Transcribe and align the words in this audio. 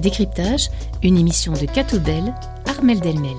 Décryptage, 0.00 0.70
une 1.02 1.18
émission 1.18 1.52
de 1.52 1.66
Catobel, 1.66 2.34
Armel 2.66 3.00
Delmel. 3.00 3.36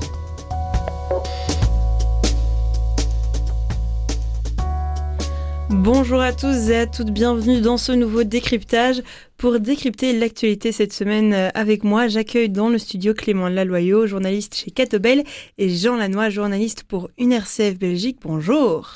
Bonjour 5.70 6.20
à 6.20 6.34
tous 6.34 6.70
et 6.70 6.80
à 6.80 6.86
toutes, 6.86 7.12
bienvenue 7.12 7.62
dans 7.62 7.78
ce 7.78 7.92
nouveau 7.92 8.24
décryptage. 8.24 9.02
Pour 9.40 9.62
décrypter 9.62 10.12
l'actualité 10.12 10.74
cette 10.74 10.92
semaine 10.92 11.34
euh, 11.34 11.48
avec 11.54 11.86
moi, 11.86 12.10
j'accueille 12.10 12.50
dans 12.50 12.68
le 12.68 12.78
studio 12.78 13.14
Clément 13.14 13.48
Laloyau, 13.48 14.06
journaliste 14.06 14.54
chez 14.54 14.70
Catobel, 14.70 15.24
et 15.58 15.70
Jean 15.70 15.96
Lannoy, 15.96 16.30
journaliste 16.30 16.84
pour 16.84 17.10
UNRCF 17.18 17.80
Belgique. 17.80 18.18
Bonjour. 18.22 18.92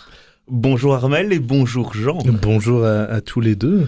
Bonjour 0.50 0.96
Armel 0.96 1.32
et 1.32 1.40
bonjour 1.40 1.94
Jean. 1.94 2.18
Bonjour 2.42 2.84
à 2.84 3.22
tous 3.22 3.40
les 3.40 3.56
deux. 3.56 3.88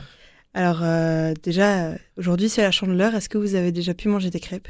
Alors 0.53 0.79
euh, 0.81 1.33
déjà, 1.43 1.95
aujourd'hui 2.15 2.47
c'est 2.47 2.61
la 2.61 2.71
chandeleur. 2.71 3.13
Est-ce 3.15 3.27
que 3.27 3.37
vous 3.37 3.55
avez 3.55 3.73
déjà 3.73 3.93
pu 3.93 4.07
manger 4.07 4.29
des 4.29 4.39
crêpes? 4.39 4.69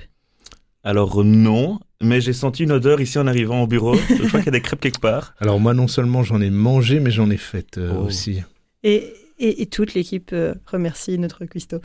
Alors 0.83 1.23
non, 1.23 1.79
mais 2.01 2.19
j'ai 2.19 2.33
senti 2.33 2.63
une 2.63 2.71
odeur 2.71 2.99
ici 2.99 3.19
en 3.19 3.27
arrivant 3.27 3.61
au 3.61 3.67
bureau. 3.67 3.93
Je 3.93 4.23
crois 4.27 4.39
qu'il 4.39 4.47
y 4.47 4.49
a 4.49 4.53
des 4.53 4.61
crêpes 4.61 4.81
quelque 4.81 5.01
part. 5.01 5.35
Alors 5.39 5.59
moi 5.59 5.75
non 5.75 5.87
seulement 5.87 6.23
j'en 6.23 6.41
ai 6.41 6.49
mangé, 6.49 6.99
mais 6.99 7.11
j'en 7.11 7.29
ai 7.29 7.37
fait 7.37 7.77
euh, 7.77 7.93
oh. 7.95 8.07
aussi. 8.07 8.41
Et 8.81 9.13
et, 9.37 9.65
toute 9.65 9.93
l'équipe 9.93 10.31
euh, 10.33 10.53
remercie 10.65 11.17
notre 11.17 11.45
cuistot. 11.45 11.81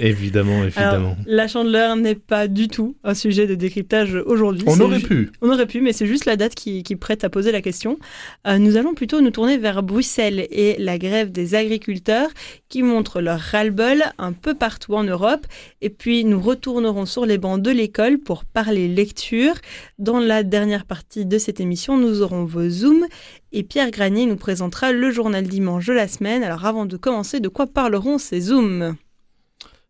évidemment, 0.00 0.64
évidemment. 0.64 1.16
la 1.26 1.46
chandeleur 1.46 1.96
n'est 1.96 2.16
pas 2.16 2.48
du 2.48 2.68
tout 2.68 2.96
un 3.04 3.14
sujet 3.14 3.46
de 3.46 3.54
décryptage 3.54 4.14
aujourd'hui. 4.26 4.64
On 4.66 4.80
aurait 4.80 4.98
pu. 4.98 5.30
On 5.40 5.50
aurait 5.50 5.66
pu, 5.66 5.80
mais 5.80 5.92
c'est 5.92 6.06
juste 6.06 6.24
la 6.24 6.36
date 6.36 6.54
qui, 6.54 6.82
prête 7.00 7.24
à 7.24 7.30
poser 7.30 7.52
la 7.52 7.62
question. 7.62 7.98
Euh, 8.46 8.58
nous 8.58 8.76
allons 8.76 8.94
plutôt 8.94 9.20
nous 9.20 9.30
tourner 9.30 9.56
vers 9.56 9.82
Bruxelles 9.82 10.46
et 10.50 10.76
la 10.78 10.98
grève 10.98 11.32
des 11.32 11.54
agriculteurs 11.54 12.28
qui 12.68 12.82
montrent 12.82 13.20
leur 13.20 13.38
ras-le-bol 13.38 14.04
un 14.18 14.32
peu 14.32 14.54
partout 14.54 14.94
en 14.94 15.04
Europe. 15.04 15.46
Et 15.80 15.90
puis 15.90 16.24
nous 16.24 16.40
retournerons 16.40 17.06
sur 17.06 17.26
les 17.26 17.38
bancs 17.38 17.62
de 17.62 17.70
l'école 17.70 18.18
pour 18.18 18.44
parler 18.44 18.88
lecture. 18.88 19.54
Dans 19.98 20.18
la 20.18 20.42
dernière 20.42 20.84
partie 20.84 21.24
de 21.26 21.38
cette 21.38 21.60
émission, 21.60 21.96
nous 21.96 22.22
aurons 22.22 22.44
vos 22.44 22.68
zooms 22.68 23.06
et 23.52 23.62
Pierre 23.62 23.90
Granier 23.90 24.26
nous 24.26 24.36
présentera 24.36 24.92
le 24.92 25.10
journal 25.10 25.46
dimanche 25.46 25.86
de 25.86 25.92
la 25.92 26.08
semaine. 26.08 26.42
Alors 26.42 26.64
avant 26.64 26.86
de 26.86 26.96
commencer, 26.96 27.40
de 27.40 27.48
quoi 27.48 27.66
parleront 27.66 28.18
ces 28.18 28.40
Zooms? 28.40 28.96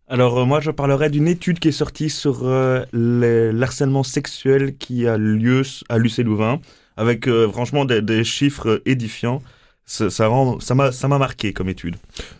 Alors 0.09 0.41
euh, 0.41 0.45
moi 0.45 0.61
je 0.61 0.71
parlerai 0.71 1.11
d'une 1.11 1.29
étude 1.29 1.59
qui 1.59 1.69
est 1.69 1.73
sortie 1.73 2.11
sur 2.11 2.41
euh, 2.45 2.85
l'harcèlement 2.93 4.03
sexuel 4.03 4.77
qui 4.77 5.07
a 5.07 5.17
lieu 5.17 5.63
à 5.89 5.99
Lucé 5.99 6.23
Louvain 6.23 6.61
avec 6.97 7.29
euh, 7.29 7.49
franchement 7.49 7.85
des, 7.85 8.25
chiffres 8.25 8.83
édifiants. 8.85 9.41
Ça, 9.85 10.11
ça 10.11 10.29
m'a 10.75 10.93
ça 10.93 11.09
m'a 11.09 11.19
marqué 11.19 11.53
comme 11.53 11.69
étude. 11.69 11.97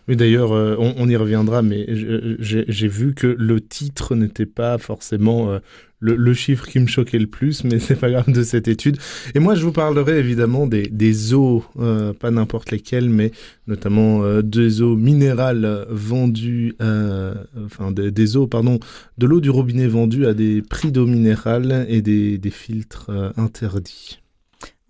Oui 0.09 0.17
d'ailleurs 0.17 0.53
on, 0.53 0.95
on, 0.97 1.09
y 1.09 1.17
reviendra 1.17 1.61
mais 1.61 1.87
j'ai 1.89 2.89
vu 2.89 3.15
que 3.15 3.27
le 3.27 3.61
titre 3.61 4.15
n'était 4.15 4.47
pas 4.47 4.79
forcément 4.79 5.59
le, 6.03 6.35
chiffre 6.35 6.67
qui 6.67 6.81
me 6.81 6.87
choquait 6.87 7.19
le 7.19 7.27
plus, 7.27 7.65
mais 7.65 7.79
c'est 7.79 7.97
pas 7.97 8.11
grave 8.11 8.31
de 8.31 8.43
cette 8.43 8.69
étude. 8.69 8.99
Et 9.35 9.39
moi, 9.39 9.55
je 9.55 9.63
vous 9.63 9.73
parlerai 9.73 10.19
évidemment 10.19 10.67
des, 10.67 11.35
eaux, 11.35 11.65
euh, 11.79 12.13
pas 12.13 12.31
n'importe 12.31 12.71
lesquelles, 12.71 13.09
mais 13.09 13.31
notamment 13.67 14.23
euh, 14.23 14.43
des 14.43 14.83
eaux 14.83 14.97
minérales 14.97 15.87
vendues, 15.89 16.75
euh, 16.83 17.35
enfin 17.65 17.93
des, 17.93 18.37
eaux, 18.37 18.47
pardon, 18.47 18.81
de 19.19 19.27
l'eau 19.27 19.41
du 19.41 19.51
robinet 19.51 19.87
vendue 19.87 20.27
à 20.27 20.35
des 20.35 20.63
prix 20.63 20.93
d'eau 20.93 21.07
minérale 21.07 21.87
et 21.89 22.03
des 22.03 22.41
filtres 22.51 23.11
interdits. 23.37 24.22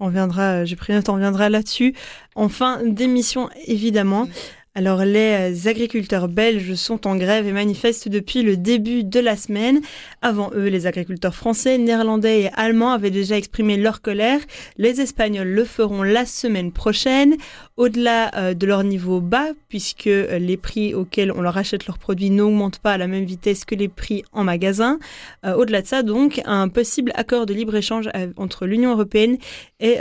On 0.04 0.08
viendra, 0.08 0.64
j'ai 0.64 0.74
pris 0.74 0.92
on 1.06 1.16
viendra 1.16 1.48
là-dessus. 1.48 1.94
En 2.34 2.48
fin 2.48 2.82
d'émission, 2.82 3.48
évidemment. 3.68 4.26
Alors 4.74 5.04
les 5.04 5.68
agriculteurs 5.68 6.28
belges 6.28 6.76
sont 6.76 7.06
en 7.06 7.16
grève 7.16 7.46
et 7.46 7.52
manifestent 7.52 8.08
depuis 8.08 8.42
le 8.42 8.56
début 8.56 9.04
de 9.04 9.20
la 9.20 9.36
semaine. 9.36 9.82
Avant 10.22 10.50
eux, 10.54 10.68
les 10.68 10.86
agriculteurs 10.86 11.34
français, 11.34 11.76
néerlandais 11.76 12.44
et 12.44 12.50
allemands 12.54 12.92
avaient 12.92 13.10
déjà 13.10 13.36
exprimé 13.36 13.76
leur 13.76 14.00
colère. 14.00 14.40
Les 14.78 15.02
Espagnols 15.02 15.48
le 15.48 15.64
feront 15.64 16.02
la 16.02 16.24
semaine 16.24 16.72
prochaine, 16.72 17.36
au-delà 17.76 18.34
euh, 18.34 18.54
de 18.54 18.66
leur 18.66 18.82
niveau 18.82 19.20
bas, 19.20 19.48
puisque 19.68 20.06
euh, 20.06 20.38
les 20.38 20.56
prix 20.56 20.94
auxquels 20.94 21.32
on 21.32 21.42
leur 21.42 21.58
achète 21.58 21.86
leurs 21.86 21.98
produits 21.98 22.30
n'augmentent 22.30 22.78
pas 22.78 22.92
à 22.92 22.98
la 22.98 23.08
même 23.08 23.24
vitesse 23.24 23.66
que 23.66 23.74
les 23.74 23.88
prix 23.88 24.24
en 24.32 24.42
magasin. 24.42 24.98
Euh, 25.44 25.54
au-delà 25.54 25.82
de 25.82 25.86
ça, 25.86 26.02
donc, 26.02 26.40
un 26.46 26.68
possible 26.68 27.12
accord 27.14 27.44
de 27.44 27.52
libre-échange 27.52 28.08
entre 28.38 28.64
l'Union 28.64 28.92
européenne 28.92 29.36
et 29.80 29.98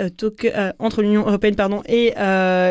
entre 0.80 1.02
l'Union 1.02 1.28
européenne 1.28 1.56
pardon 1.56 1.82
et 1.88 2.14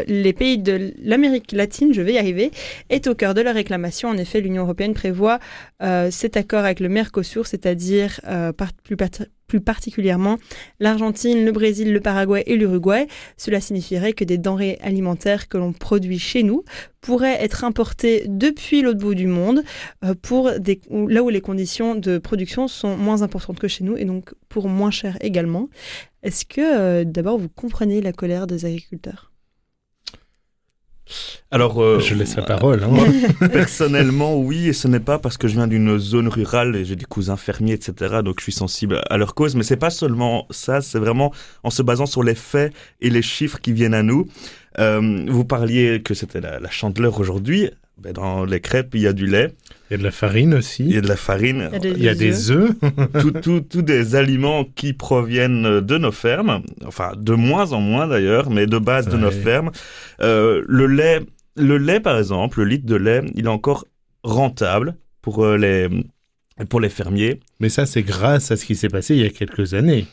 les 0.06 0.32
pays 0.32 0.58
de 0.58 0.92
l'Amérique 1.02 1.52
latine 1.52 1.89
je 1.92 2.02
vais 2.02 2.14
y 2.14 2.18
arriver, 2.18 2.50
est 2.88 3.06
au 3.06 3.14
cœur 3.14 3.34
de 3.34 3.40
la 3.40 3.52
réclamation. 3.52 4.08
En 4.08 4.16
effet, 4.16 4.40
l'Union 4.40 4.62
européenne 4.62 4.94
prévoit 4.94 5.38
euh, 5.82 6.10
cet 6.10 6.36
accord 6.36 6.64
avec 6.64 6.80
le 6.80 6.88
Mercosur, 6.88 7.46
c'est-à-dire 7.46 8.20
euh, 8.26 8.52
plus, 8.82 9.60
particulièrement 9.60 10.38
l'Argentine, 10.78 11.44
le 11.44 11.50
Brésil, 11.50 11.92
le 11.92 12.00
Paraguay 12.00 12.44
et 12.46 12.56
l'Uruguay. 12.56 13.08
Cela 13.36 13.60
signifierait 13.60 14.12
que 14.12 14.24
des 14.24 14.38
denrées 14.38 14.78
alimentaires 14.80 15.48
que 15.48 15.58
l'on 15.58 15.72
produit 15.72 16.20
chez 16.20 16.44
nous 16.44 16.64
pourraient 17.00 17.42
être 17.42 17.64
importées 17.64 18.24
depuis 18.28 18.82
l'autre 18.82 19.00
bout 19.00 19.14
du 19.14 19.26
monde 19.26 19.62
euh, 20.04 20.14
pour 20.20 20.50
là 20.50 21.22
où 21.22 21.28
les 21.28 21.40
conditions 21.40 21.96
de 21.96 22.18
production 22.18 22.68
sont 22.68 22.96
moins 22.96 23.22
importantes 23.22 23.58
que 23.58 23.68
chez 23.68 23.82
nous 23.82 23.96
et 23.96 24.04
donc 24.04 24.34
pour 24.48 24.68
moins 24.68 24.92
cher 24.92 25.16
également. 25.20 25.68
Est-ce 26.22 26.44
que 26.44 27.02
d'abord 27.04 27.38
vous 27.38 27.48
comprenez 27.48 28.00
la 28.02 28.12
colère 28.12 28.46
des 28.46 28.66
agriculteurs? 28.66 29.29
Alors, 31.50 31.82
euh, 31.82 31.98
je 31.98 32.14
laisse 32.14 32.36
la 32.36 32.42
parole. 32.42 32.84
Hein. 32.84 33.48
personnellement, 33.52 34.38
oui, 34.38 34.68
et 34.68 34.72
ce 34.72 34.88
n'est 34.88 35.00
pas 35.00 35.18
parce 35.18 35.36
que 35.36 35.48
je 35.48 35.54
viens 35.54 35.66
d'une 35.66 35.98
zone 35.98 36.28
rurale 36.28 36.76
et 36.76 36.84
j'ai 36.84 36.96
des 36.96 37.04
cousins 37.04 37.36
fermiers, 37.36 37.74
etc. 37.74 38.20
Donc, 38.24 38.36
je 38.38 38.44
suis 38.44 38.52
sensible 38.52 39.00
à 39.08 39.16
leur 39.16 39.34
cause. 39.34 39.56
Mais 39.56 39.62
c'est 39.62 39.76
pas 39.76 39.90
seulement 39.90 40.46
ça, 40.50 40.80
c'est 40.80 40.98
vraiment 40.98 41.32
en 41.64 41.70
se 41.70 41.82
basant 41.82 42.06
sur 42.06 42.22
les 42.22 42.34
faits 42.34 42.72
et 43.00 43.10
les 43.10 43.22
chiffres 43.22 43.60
qui 43.60 43.72
viennent 43.72 43.94
à 43.94 44.02
nous. 44.02 44.26
Euh, 44.78 45.26
vous 45.28 45.44
parliez 45.44 46.02
que 46.02 46.14
c'était 46.14 46.40
la, 46.40 46.60
la 46.60 46.70
chandeleur 46.70 47.18
aujourd'hui. 47.18 47.70
Ben, 47.98 48.12
dans 48.12 48.44
les 48.44 48.60
crêpes, 48.60 48.94
il 48.94 49.02
y 49.02 49.06
a 49.06 49.12
du 49.12 49.26
lait. 49.26 49.52
Il 49.90 49.94
y 49.94 49.96
a 49.96 49.98
de 49.98 50.04
la 50.04 50.12
farine 50.12 50.54
aussi. 50.54 50.84
Il 50.84 50.94
y 50.94 50.98
a 50.98 51.00
de 51.00 51.08
la 51.08 51.16
farine. 51.16 51.68
Il 51.82 52.00
y 52.00 52.08
a 52.08 52.14
des, 52.14 52.52
œufs. 52.52 52.70
Tous 53.42 53.60
tout, 53.60 53.82
des 53.82 54.14
aliments 54.14 54.64
qui 54.64 54.92
proviennent 54.92 55.80
de 55.80 55.98
nos 55.98 56.12
fermes. 56.12 56.62
Enfin, 56.86 57.12
de 57.16 57.34
moins 57.34 57.72
en 57.72 57.80
moins 57.80 58.06
d'ailleurs, 58.06 58.50
mais 58.50 58.66
de 58.66 58.78
base 58.78 59.08
de 59.08 59.16
nos 59.16 59.32
fermes. 59.32 59.72
Euh, 60.20 60.62
le 60.68 60.86
lait, 60.86 61.20
le 61.56 61.76
lait 61.76 61.98
par 61.98 62.18
exemple, 62.18 62.60
le 62.60 62.66
litre 62.66 62.86
de 62.86 62.94
lait, 62.94 63.22
il 63.34 63.46
est 63.46 63.48
encore 63.48 63.84
rentable 64.22 64.94
pour 65.22 65.44
euh, 65.44 65.56
les 65.56 65.88
pour 66.68 66.78
les 66.78 66.88
fermiers. 66.88 67.40
Mais 67.58 67.68
ça, 67.68 67.84
c'est 67.84 68.02
grâce 68.02 68.52
à 68.52 68.56
ce 68.56 68.64
qui 68.64 68.76
s'est 68.76 68.88
passé 68.88 69.16
il 69.16 69.22
y 69.22 69.26
a 69.26 69.30
quelques 69.30 69.74
années. 69.74 70.06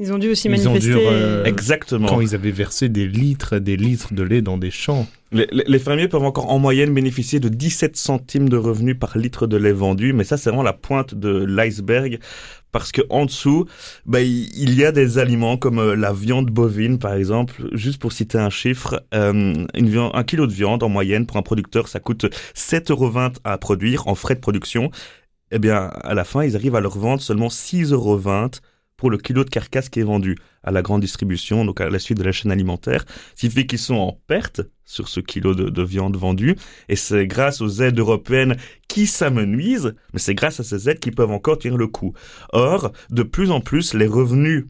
Ils 0.00 0.14
ont 0.14 0.18
dû 0.18 0.30
aussi 0.30 0.48
manifester. 0.48 0.94
Euh, 0.96 1.44
Exactement. 1.44 2.08
Quand 2.08 2.22
ils 2.22 2.34
avaient 2.34 2.50
versé 2.50 2.88
des 2.88 3.06
litres 3.06 3.58
des 3.58 3.76
litres 3.76 4.14
de 4.14 4.22
lait 4.22 4.40
dans 4.40 4.56
des 4.56 4.70
champs. 4.70 5.06
Les, 5.30 5.78
fermiers 5.78 6.08
peuvent 6.08 6.24
encore 6.24 6.50
en 6.50 6.58
moyenne 6.58 6.92
bénéficier 6.92 7.38
de 7.38 7.48
17 7.48 7.96
centimes 7.96 8.48
de 8.48 8.56
revenus 8.56 8.98
par 8.98 9.16
litre 9.16 9.46
de 9.46 9.58
lait 9.58 9.72
vendu, 9.72 10.12
mais 10.12 10.24
ça 10.24 10.38
c'est 10.38 10.48
vraiment 10.48 10.64
la 10.64 10.72
pointe 10.72 11.14
de 11.14 11.44
l'iceberg 11.44 12.18
parce 12.72 12.92
que 12.92 13.02
en 13.10 13.26
dessous, 13.26 13.66
bah, 14.06 14.22
il 14.22 14.74
y 14.74 14.84
a 14.84 14.90
des 14.90 15.18
aliments 15.18 15.56
comme 15.56 15.78
euh, 15.78 15.94
la 15.94 16.14
viande 16.14 16.50
bovine 16.50 16.98
par 16.98 17.12
exemple. 17.12 17.68
Juste 17.72 18.00
pour 18.00 18.12
citer 18.12 18.38
un 18.38 18.50
chiffre, 18.50 19.04
euh, 19.14 19.66
une 19.74 19.88
viande, 19.88 20.12
un 20.14 20.24
kilo 20.24 20.46
de 20.46 20.52
viande 20.52 20.82
en 20.82 20.88
moyenne 20.88 21.26
pour 21.26 21.36
un 21.36 21.42
producteur 21.42 21.88
ça 21.88 22.00
coûte 22.00 22.24
7,20 22.56 22.90
euros 22.90 23.12
à 23.44 23.58
produire 23.58 24.08
en 24.08 24.14
frais 24.14 24.34
de 24.34 24.40
production. 24.40 24.90
Eh 25.52 25.58
bien, 25.58 25.90
à 26.04 26.14
la 26.14 26.24
fin, 26.24 26.44
ils 26.44 26.56
arrivent 26.56 26.76
à 26.76 26.80
leur 26.80 26.96
vendre 26.96 27.20
seulement 27.20 27.48
6,20 27.48 27.92
euros 27.92 28.20
pour 29.00 29.10
le 29.10 29.16
kilo 29.16 29.44
de 29.44 29.48
carcasse 29.48 29.88
qui 29.88 30.00
est 30.00 30.04
vendu 30.04 30.36
à 30.62 30.70
la 30.70 30.82
grande 30.82 31.00
distribution, 31.00 31.64
donc 31.64 31.80
à 31.80 31.88
la 31.88 31.98
suite 31.98 32.18
de 32.18 32.22
la 32.22 32.32
chaîne 32.32 32.52
alimentaire, 32.52 33.06
ce 33.34 33.46
qui 33.46 33.50
fait 33.50 33.64
qu'ils 33.64 33.78
sont 33.78 33.94
en 33.94 34.20
perte 34.26 34.60
sur 34.84 35.08
ce 35.08 35.20
kilo 35.20 35.54
de, 35.54 35.82
viande 35.82 36.18
vendue, 36.18 36.54
et 36.90 36.96
c'est 36.96 37.26
grâce 37.26 37.62
aux 37.62 37.80
aides 37.80 37.98
européennes 37.98 38.58
qui 38.88 39.06
s'amenuisent, 39.06 39.94
mais 40.12 40.18
c'est 40.18 40.34
grâce 40.34 40.60
à 40.60 40.64
ces 40.64 40.90
aides 40.90 41.00
qu'ils 41.00 41.14
peuvent 41.14 41.30
encore 41.30 41.56
tirer 41.56 41.78
le 41.78 41.86
coup. 41.86 42.12
Or, 42.52 42.92
de 43.08 43.22
plus 43.22 43.50
en 43.50 43.62
plus, 43.62 43.94
les 43.94 44.06
revenus 44.06 44.66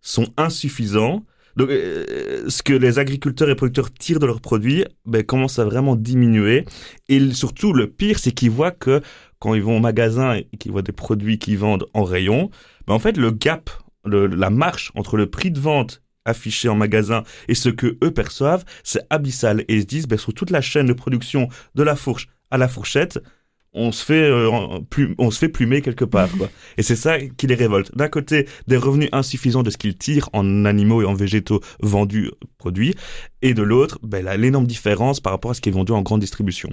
sont 0.00 0.26
insuffisants, 0.36 1.24
donc, 1.56 1.70
euh, 1.70 2.44
ce 2.48 2.62
que 2.62 2.72
les 2.72 3.00
agriculteurs 3.00 3.50
et 3.50 3.56
producteurs 3.56 3.92
tirent 3.92 4.20
de 4.20 4.26
leurs 4.26 4.40
produits 4.40 4.84
ben, 5.06 5.24
commence 5.24 5.58
à 5.58 5.64
vraiment 5.64 5.96
diminuer. 5.96 6.64
Et 7.08 7.32
surtout, 7.32 7.72
le 7.72 7.88
pire, 7.88 8.20
c'est 8.20 8.30
qu'ils 8.30 8.52
voient 8.52 8.70
que 8.70 9.00
quand 9.38 9.54
ils 9.54 9.62
vont 9.62 9.76
au 9.76 9.80
magasin 9.80 10.34
et 10.34 10.56
qu'ils 10.58 10.72
voient 10.72 10.82
des 10.82 10.92
produits 10.92 11.38
qu'ils 11.38 11.58
vendent 11.58 11.86
en 11.94 12.04
rayon, 12.04 12.50
ben 12.86 12.94
en 12.94 12.98
fait, 12.98 13.16
le 13.16 13.30
gap, 13.30 13.70
la 14.04 14.50
marche 14.50 14.90
entre 14.94 15.16
le 15.16 15.28
prix 15.30 15.50
de 15.50 15.60
vente 15.60 16.02
affiché 16.24 16.68
en 16.68 16.74
magasin 16.74 17.22
et 17.48 17.54
ce 17.54 17.68
que 17.68 17.98
eux 18.02 18.10
perçoivent, 18.10 18.64
c'est 18.84 19.02
abyssal. 19.10 19.64
Et 19.68 19.76
ils 19.76 19.82
se 19.82 19.86
disent, 19.86 20.06
ben, 20.06 20.18
sur 20.18 20.34
toute 20.34 20.50
la 20.50 20.60
chaîne 20.60 20.86
de 20.86 20.92
production 20.92 21.48
de 21.74 21.82
la 21.82 21.96
fourche 21.96 22.28
à 22.50 22.58
la 22.58 22.68
fourchette, 22.68 23.20
on 23.74 23.92
se 23.92 24.04
fait 24.04 24.22
euh, 24.22 24.50
on 25.18 25.30
se 25.30 25.38
fait 25.38 25.48
plumer 25.48 25.82
quelque 25.82 26.04
part 26.04 26.30
quoi. 26.36 26.48
et 26.78 26.82
c'est 26.82 26.96
ça 26.96 27.18
qui 27.20 27.46
les 27.46 27.54
révolte 27.54 27.94
d'un 27.94 28.08
côté 28.08 28.48
des 28.66 28.78
revenus 28.78 29.10
insuffisants 29.12 29.62
de 29.62 29.70
ce 29.70 29.76
qu'ils 29.76 29.96
tirent 29.96 30.30
en 30.32 30.64
animaux 30.64 31.02
et 31.02 31.04
en 31.04 31.12
végétaux 31.14 31.60
vendus 31.80 32.30
produits 32.56 32.94
et 33.42 33.52
de 33.52 33.62
l'autre 33.62 33.98
ben, 34.02 34.26
l'énorme 34.36 34.66
différence 34.66 35.20
par 35.20 35.32
rapport 35.32 35.50
à 35.50 35.54
ce 35.54 35.60
qui 35.60 35.68
est 35.68 35.72
vendu 35.72 35.92
en 35.92 36.00
grande 36.00 36.20
distribution 36.20 36.70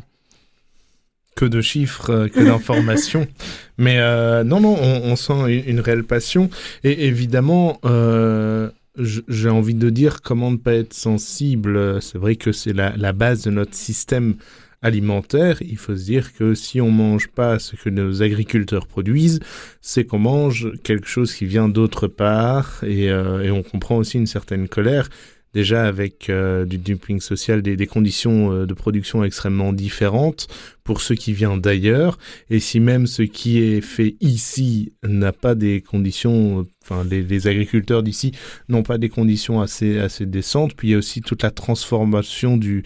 que 1.35 1.45
de 1.45 1.61
chiffres, 1.61 2.09
euh, 2.09 2.27
que 2.27 2.39
d'informations. 2.39 3.27
Mais 3.77 3.99
euh, 3.99 4.43
non, 4.43 4.61
non, 4.61 4.75
on, 4.81 5.15
sent 5.15 5.63
une, 5.67 5.81
réelle 5.81 6.05
passion. 6.05 6.49
Et 6.85 7.07
évidemment, 7.07 7.79
euh, 7.83 8.69
j'ai 8.97 9.49
envie 9.49 9.73
de 9.73 9.89
dire 9.89 10.21
comment 10.21 10.49
ne 10.49 10.57
pas 10.57 10.73
être 10.73 10.93
sensible. 10.93 12.01
C'est 12.01 12.17
vrai 12.17 12.37
que 12.37 12.53
c'est 12.53 12.71
la, 12.71 12.95
la, 12.95 13.11
base 13.11 13.43
de 13.43 13.51
notre 13.51 13.75
système 13.75 14.35
alimentaire. 14.81 15.57
Il 15.61 15.77
faut 15.77 15.97
se 15.97 16.05
dire 16.05 16.33
que 16.33 16.55
si 16.55 16.79
on 16.79 16.89
mange 16.89 17.27
pas 17.27 17.59
ce 17.59 17.75
que 17.75 17.89
nos 17.89 18.23
agriculteurs 18.23 18.87
produisent, 18.87 19.41
c'est 19.81 20.05
qu'on 20.05 20.19
mange 20.19 20.71
quelque 20.83 21.07
chose 21.07 21.33
qui 21.33 21.45
vient 21.45 21.67
d'autre 21.67 22.07
part. 22.07 22.81
Et, 22.87 23.07
et 23.07 23.51
on 23.51 23.61
comprend 23.61 23.97
aussi 23.97 24.17
une 24.17 24.27
certaine 24.27 24.69
colère 24.69 25.09
déjà 25.55 25.87
avec 25.87 26.29
euh, 26.29 26.65
du 26.65 26.77
dumping 26.77 27.21
social, 27.21 27.61
des, 27.61 27.87
conditions 27.87 28.51
euh, 28.51 28.65
de 28.65 28.73
production 28.73 29.23
extrêmement 29.23 29.71
différentes 29.71 30.47
pour 30.83 30.99
ce 30.99 31.13
qui 31.13 31.31
vient 31.31 31.55
d'ailleurs. 31.57 32.19
Et 32.49 32.59
si 32.59 32.81
même 32.81 33.07
ce 33.07 33.21
qui 33.21 33.59
est 33.59 33.79
fait 33.79 34.17
ici 34.19 34.93
n'a 35.01 35.31
pas 35.31 35.55
des 35.55 35.79
conditions, 35.81 36.67
enfin 36.83 37.05
les, 37.09 37.47
agriculteurs 37.47 38.03
d'ici 38.03 38.33
n'ont 38.67 38.83
pas 38.83 38.97
des 38.97 39.07
conditions 39.07 39.61
assez 39.61 39.97
assez 39.97 40.25
décentes. 40.25 40.75
Puis 40.75 40.89
il 40.89 40.91
y 40.91 40.95
a 40.95 40.97
aussi 40.97 41.21
toute 41.21 41.41
la 41.41 41.51
transformation 41.51 42.57
du 42.57 42.83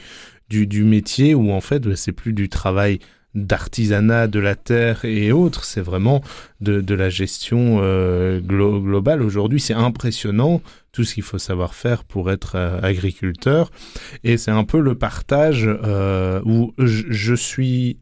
du, 0.47 0.67
du 0.67 0.83
métier 0.83 1.33
où 1.33 1.51
en 1.51 1.61
fait 1.61 1.95
c'est 1.95 2.11
plus 2.11 2.33
du 2.33 2.49
travail 2.49 2.99
d'artisanat 3.35 4.27
de 4.27 4.39
la 4.39 4.55
terre 4.55 5.05
et 5.05 5.31
autres, 5.31 5.63
c'est 5.63 5.81
vraiment 5.81 6.21
de, 6.61 6.93
la 6.93 7.09
gestion 7.09 7.79
euh, 7.81 8.39
globale. 8.39 9.21
Aujourd'hui, 9.21 9.59
c'est 9.59 9.73
impressionnant 9.73 10.61
tout 10.91 11.03
ce 11.03 11.13
qu'il 11.13 11.23
faut 11.23 11.37
savoir 11.37 11.75
faire 11.75 12.03
pour 12.03 12.31
être 12.31 12.55
euh, 12.55 12.79
agriculteur. 12.81 13.71
Et 14.23 14.37
c'est 14.37 14.51
un 14.51 14.63
peu 14.63 14.79
le 14.79 14.95
partage 14.95 15.65
euh, 15.67 16.41
où 16.43 16.73
je, 16.77 17.35
suis... 17.35 17.99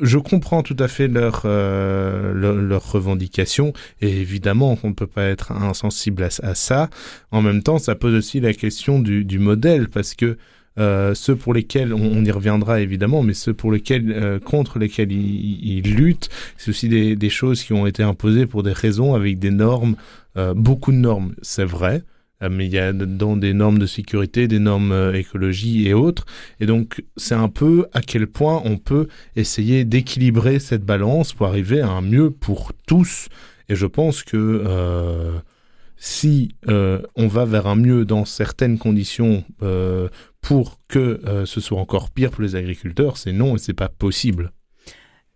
Je 0.00 0.18
comprends 0.18 0.62
tout 0.62 0.76
à 0.80 0.88
fait 0.88 1.06
leurs 1.06 1.42
euh, 1.44 2.34
leur, 2.34 2.90
revendications 2.90 3.72
et 4.00 4.20
évidemment 4.20 4.74
qu'on 4.74 4.88
ne 4.88 4.94
peut 4.94 5.06
pas 5.06 5.24
être 5.24 5.52
insensible 5.52 6.24
à, 6.24 6.54
ça. 6.54 6.90
En 7.30 7.40
même 7.40 7.62
temps, 7.62 7.78
ça 7.78 7.94
pose 7.94 8.14
aussi 8.14 8.40
la 8.40 8.52
question 8.52 8.98
du 8.98 9.38
modèle 9.38 9.88
parce 9.88 10.14
que 10.14 10.36
euh, 10.78 11.14
ceux 11.14 11.36
pour 11.36 11.54
lesquels 11.54 11.94
on, 11.94 12.22
y 12.22 12.30
reviendra 12.30 12.80
évidemment, 12.80 13.22
mais 13.22 13.32
ceux 13.32 13.54
pour 13.54 13.72
lesquels 13.72 14.12
euh, 14.12 14.38
contre 14.38 14.78
lesquels 14.78 15.10
ils, 15.10 15.94
luttent, 15.94 16.28
c'est 16.58 16.68
aussi 16.70 16.88
des, 16.88 17.30
choses 17.30 17.62
qui 17.62 17.72
ont 17.72 17.86
été 17.86 18.02
imposées 18.02 18.46
pour 18.46 18.62
des 18.62 18.72
raisons 18.72 19.14
avec 19.14 19.38
des 19.38 19.50
normes, 19.50 19.96
euh, 20.36 20.52
beaucoup 20.52 20.92
de 20.92 20.98
normes, 20.98 21.34
c'est 21.42 21.64
vrai. 21.64 22.02
Mais 22.50 22.66
il 22.66 22.72
y 22.72 22.78
a 22.78 22.92
dedans 22.92 23.34
des 23.34 23.54
normes 23.54 23.78
de 23.78 23.86
sécurité, 23.86 24.46
des 24.46 24.58
normes 24.58 25.12
écologie 25.14 25.88
et 25.88 25.94
autres. 25.94 26.26
Et 26.60 26.66
donc, 26.66 27.02
c'est 27.16 27.34
un 27.34 27.48
peu 27.48 27.86
à 27.94 28.02
quel 28.02 28.26
point 28.26 28.60
on 28.66 28.76
peut 28.76 29.08
essayer 29.36 29.86
d'équilibrer 29.86 30.58
cette 30.58 30.84
balance 30.84 31.32
pour 31.32 31.46
arriver 31.46 31.80
à 31.80 31.88
un 31.88 32.02
mieux 32.02 32.30
pour 32.30 32.72
tous. 32.86 33.30
Et 33.70 33.74
je 33.74 33.86
pense 33.86 34.22
que 34.22 34.62
si 35.96 36.54
on 36.68 37.26
va 37.26 37.46
vers 37.46 37.68
un 37.68 37.76
mieux 37.76 38.04
dans 38.04 38.26
certaines 38.26 38.76
conditions 38.76 39.42
pour 40.46 40.78
que 40.86 41.20
euh, 41.26 41.44
ce 41.44 41.60
soit 41.60 41.80
encore 41.80 42.10
pire 42.10 42.30
pour 42.30 42.40
les 42.40 42.54
agriculteurs, 42.54 43.16
c'est 43.16 43.32
non 43.32 43.56
et 43.56 43.58
c'est 43.58 43.74
pas 43.74 43.88
possible. 43.88 44.52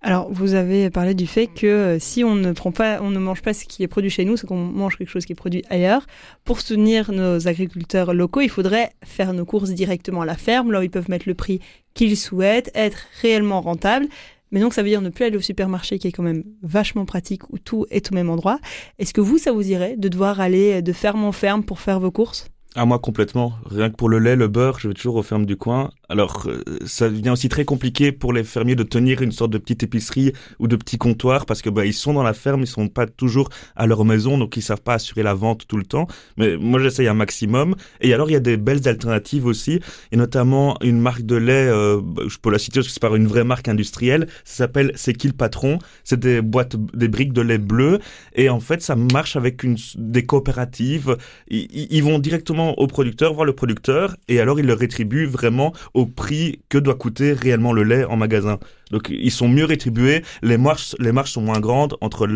Alors, 0.02 0.32
vous 0.32 0.54
avez 0.54 0.88
parlé 0.88 1.14
du 1.14 1.26
fait 1.26 1.48
que 1.48 1.66
euh, 1.66 1.98
si 1.98 2.22
on 2.22 2.36
ne 2.36 2.52
prend 2.52 2.70
pas, 2.70 3.02
on 3.02 3.10
ne 3.10 3.18
mange 3.18 3.42
pas 3.42 3.52
ce 3.52 3.64
qui 3.64 3.82
est 3.82 3.88
produit 3.88 4.08
chez 4.08 4.24
nous, 4.24 4.36
c'est 4.36 4.46
qu'on 4.46 4.64
mange 4.64 4.96
quelque 4.96 5.08
chose 5.08 5.26
qui 5.26 5.32
est 5.32 5.34
produit 5.34 5.64
ailleurs. 5.68 6.06
Pour 6.44 6.60
soutenir 6.60 7.10
nos 7.10 7.48
agriculteurs 7.48 8.14
locaux, 8.14 8.40
il 8.40 8.48
faudrait 8.48 8.90
faire 9.04 9.32
nos 9.32 9.44
courses 9.44 9.70
directement 9.70 10.22
à 10.22 10.26
la 10.26 10.36
ferme, 10.36 10.70
là 10.70 10.78
où 10.78 10.82
ils 10.84 10.90
peuvent 10.90 11.10
mettre 11.10 11.26
le 11.26 11.34
prix 11.34 11.58
qu'ils 11.92 12.16
souhaitent, 12.16 12.70
être 12.76 13.08
réellement 13.20 13.60
rentables. 13.62 14.06
Mais 14.52 14.60
donc, 14.60 14.74
ça 14.74 14.82
veut 14.84 14.90
dire 14.90 15.02
ne 15.02 15.08
plus 15.08 15.24
aller 15.24 15.36
au 15.36 15.40
supermarché 15.40 15.98
qui 15.98 16.06
est 16.06 16.12
quand 16.12 16.22
même 16.22 16.44
vachement 16.62 17.04
pratique 17.04 17.50
où 17.50 17.58
tout 17.58 17.84
est 17.90 18.12
au 18.12 18.14
même 18.14 18.30
endroit. 18.30 18.60
Est-ce 19.00 19.12
que 19.12 19.20
vous, 19.20 19.38
ça 19.38 19.50
vous 19.50 19.68
irait 19.68 19.96
de 19.96 20.08
devoir 20.08 20.40
aller 20.40 20.82
de 20.82 20.92
ferme 20.92 21.24
en 21.24 21.32
ferme 21.32 21.64
pour 21.64 21.80
faire 21.80 21.98
vos 21.98 22.12
courses? 22.12 22.46
Ah 22.76 22.84
moi 22.84 23.00
complètement. 23.00 23.54
Rien 23.68 23.90
que 23.90 23.96
pour 23.96 24.08
le 24.08 24.20
lait, 24.20 24.36
le 24.36 24.46
beurre, 24.46 24.78
je 24.78 24.86
vais 24.86 24.94
toujours 24.94 25.16
aux 25.16 25.24
fermes 25.24 25.44
du 25.44 25.56
coin. 25.56 25.90
Alors 26.08 26.46
euh, 26.46 26.62
ça 26.86 27.08
devient 27.08 27.30
aussi 27.30 27.48
très 27.48 27.64
compliqué 27.64 28.12
pour 28.12 28.32
les 28.32 28.44
fermiers 28.44 28.76
de 28.76 28.84
tenir 28.84 29.22
une 29.22 29.32
sorte 29.32 29.50
de 29.50 29.58
petite 29.58 29.82
épicerie 29.82 30.32
ou 30.60 30.68
de 30.68 30.76
petit 30.76 30.96
comptoir 30.96 31.46
parce 31.46 31.62
que 31.62 31.70
bah 31.70 31.84
ils 31.84 31.94
sont 31.94 32.12
dans 32.12 32.22
la 32.22 32.32
ferme, 32.32 32.62
ils 32.62 32.68
sont 32.68 32.86
pas 32.86 33.06
toujours 33.06 33.48
à 33.74 33.88
leur 33.88 34.04
maison, 34.04 34.38
donc 34.38 34.56
ils 34.56 34.62
savent 34.62 34.82
pas 34.82 34.94
assurer 34.94 35.24
la 35.24 35.34
vente 35.34 35.66
tout 35.66 35.78
le 35.78 35.82
temps. 35.82 36.06
Mais 36.36 36.56
moi 36.56 36.78
j'essaye 36.78 37.08
un 37.08 37.14
maximum. 37.14 37.74
Et 38.00 38.14
alors 38.14 38.30
il 38.30 38.34
y 38.34 38.36
a 38.36 38.40
des 38.40 38.56
belles 38.56 38.86
alternatives 38.86 39.46
aussi, 39.46 39.80
et 40.12 40.16
notamment 40.16 40.76
une 40.80 41.00
marque 41.00 41.22
de 41.22 41.36
lait, 41.36 41.66
euh, 41.66 42.00
je 42.28 42.38
peux 42.38 42.52
la 42.52 42.58
citer 42.60 42.78
parce 42.78 42.86
que 42.86 42.92
c'est 42.92 43.02
par 43.02 43.16
une 43.16 43.26
vraie 43.26 43.44
marque 43.44 43.66
industrielle. 43.66 44.28
Ça 44.44 44.58
s'appelle 44.58 44.92
C'est 44.94 45.14
qui 45.14 45.26
le 45.26 45.32
patron? 45.32 45.80
C'est 46.04 46.20
des 46.20 46.40
boîtes, 46.40 46.76
des 46.94 47.08
briques 47.08 47.32
de 47.32 47.42
lait 47.42 47.58
bleu, 47.58 47.98
et 48.36 48.48
en 48.48 48.60
fait 48.60 48.80
ça 48.80 48.94
marche 48.94 49.34
avec 49.34 49.66
des 49.96 50.24
coopératives. 50.24 51.16
Ils 51.48 52.02
vont 52.04 52.20
directement 52.20 52.59
au 52.68 52.86
producteur, 52.86 53.34
voir 53.34 53.46
le 53.46 53.52
producteur, 53.52 54.16
et 54.28 54.40
alors 54.40 54.58
il 54.60 54.66
le 54.66 54.74
rétribue 54.74 55.26
vraiment 55.26 55.72
au 55.94 56.06
prix 56.06 56.60
que 56.68 56.78
doit 56.78 56.94
coûter 56.94 57.32
réellement 57.32 57.72
le 57.72 57.84
lait 57.84 58.04
en 58.04 58.16
magasin. 58.16 58.58
Donc 58.90 59.08
ils 59.10 59.30
sont 59.30 59.48
mieux 59.48 59.64
rétribués, 59.64 60.22
les 60.42 60.58
marges, 60.58 60.94
les 60.98 61.12
marges 61.12 61.32
sont 61.32 61.42
moins 61.42 61.60
grandes 61.60 61.96
entre 62.00 62.26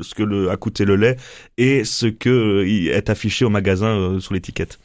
ce 0.00 0.14
que 0.14 0.22
le, 0.22 0.50
a 0.50 0.56
coûté 0.56 0.84
le 0.84 0.96
lait 0.96 1.16
et 1.56 1.84
ce 1.84 2.06
que 2.06 2.30
euh, 2.30 2.96
est 2.98 3.08
affiché 3.10 3.44
au 3.44 3.50
magasin 3.50 3.88
euh, 3.88 4.20
sur 4.20 4.34
l'étiquette. 4.34 4.78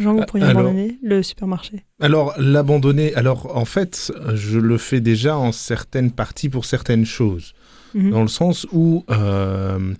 Jean, 0.00 0.14
vous 0.14 0.24
pourriez 0.26 0.46
abandonner 0.46 0.98
le 1.02 1.22
supermarché 1.22 1.84
Alors, 2.00 2.34
l'abandonner, 2.38 3.14
alors 3.14 3.54
en 3.56 3.66
fait, 3.66 4.12
je 4.34 4.58
le 4.58 4.78
fais 4.78 5.00
déjà 5.00 5.36
en 5.36 5.52
certaines 5.52 6.12
parties 6.12 6.48
pour 6.48 6.64
certaines 6.64 7.04
choses. 7.04 7.52
Mm 7.94 8.00
-hmm. 8.00 8.10
Dans 8.10 8.22
le 8.22 8.28
sens 8.28 8.66
où 8.72 9.04
euh, 9.10 9.94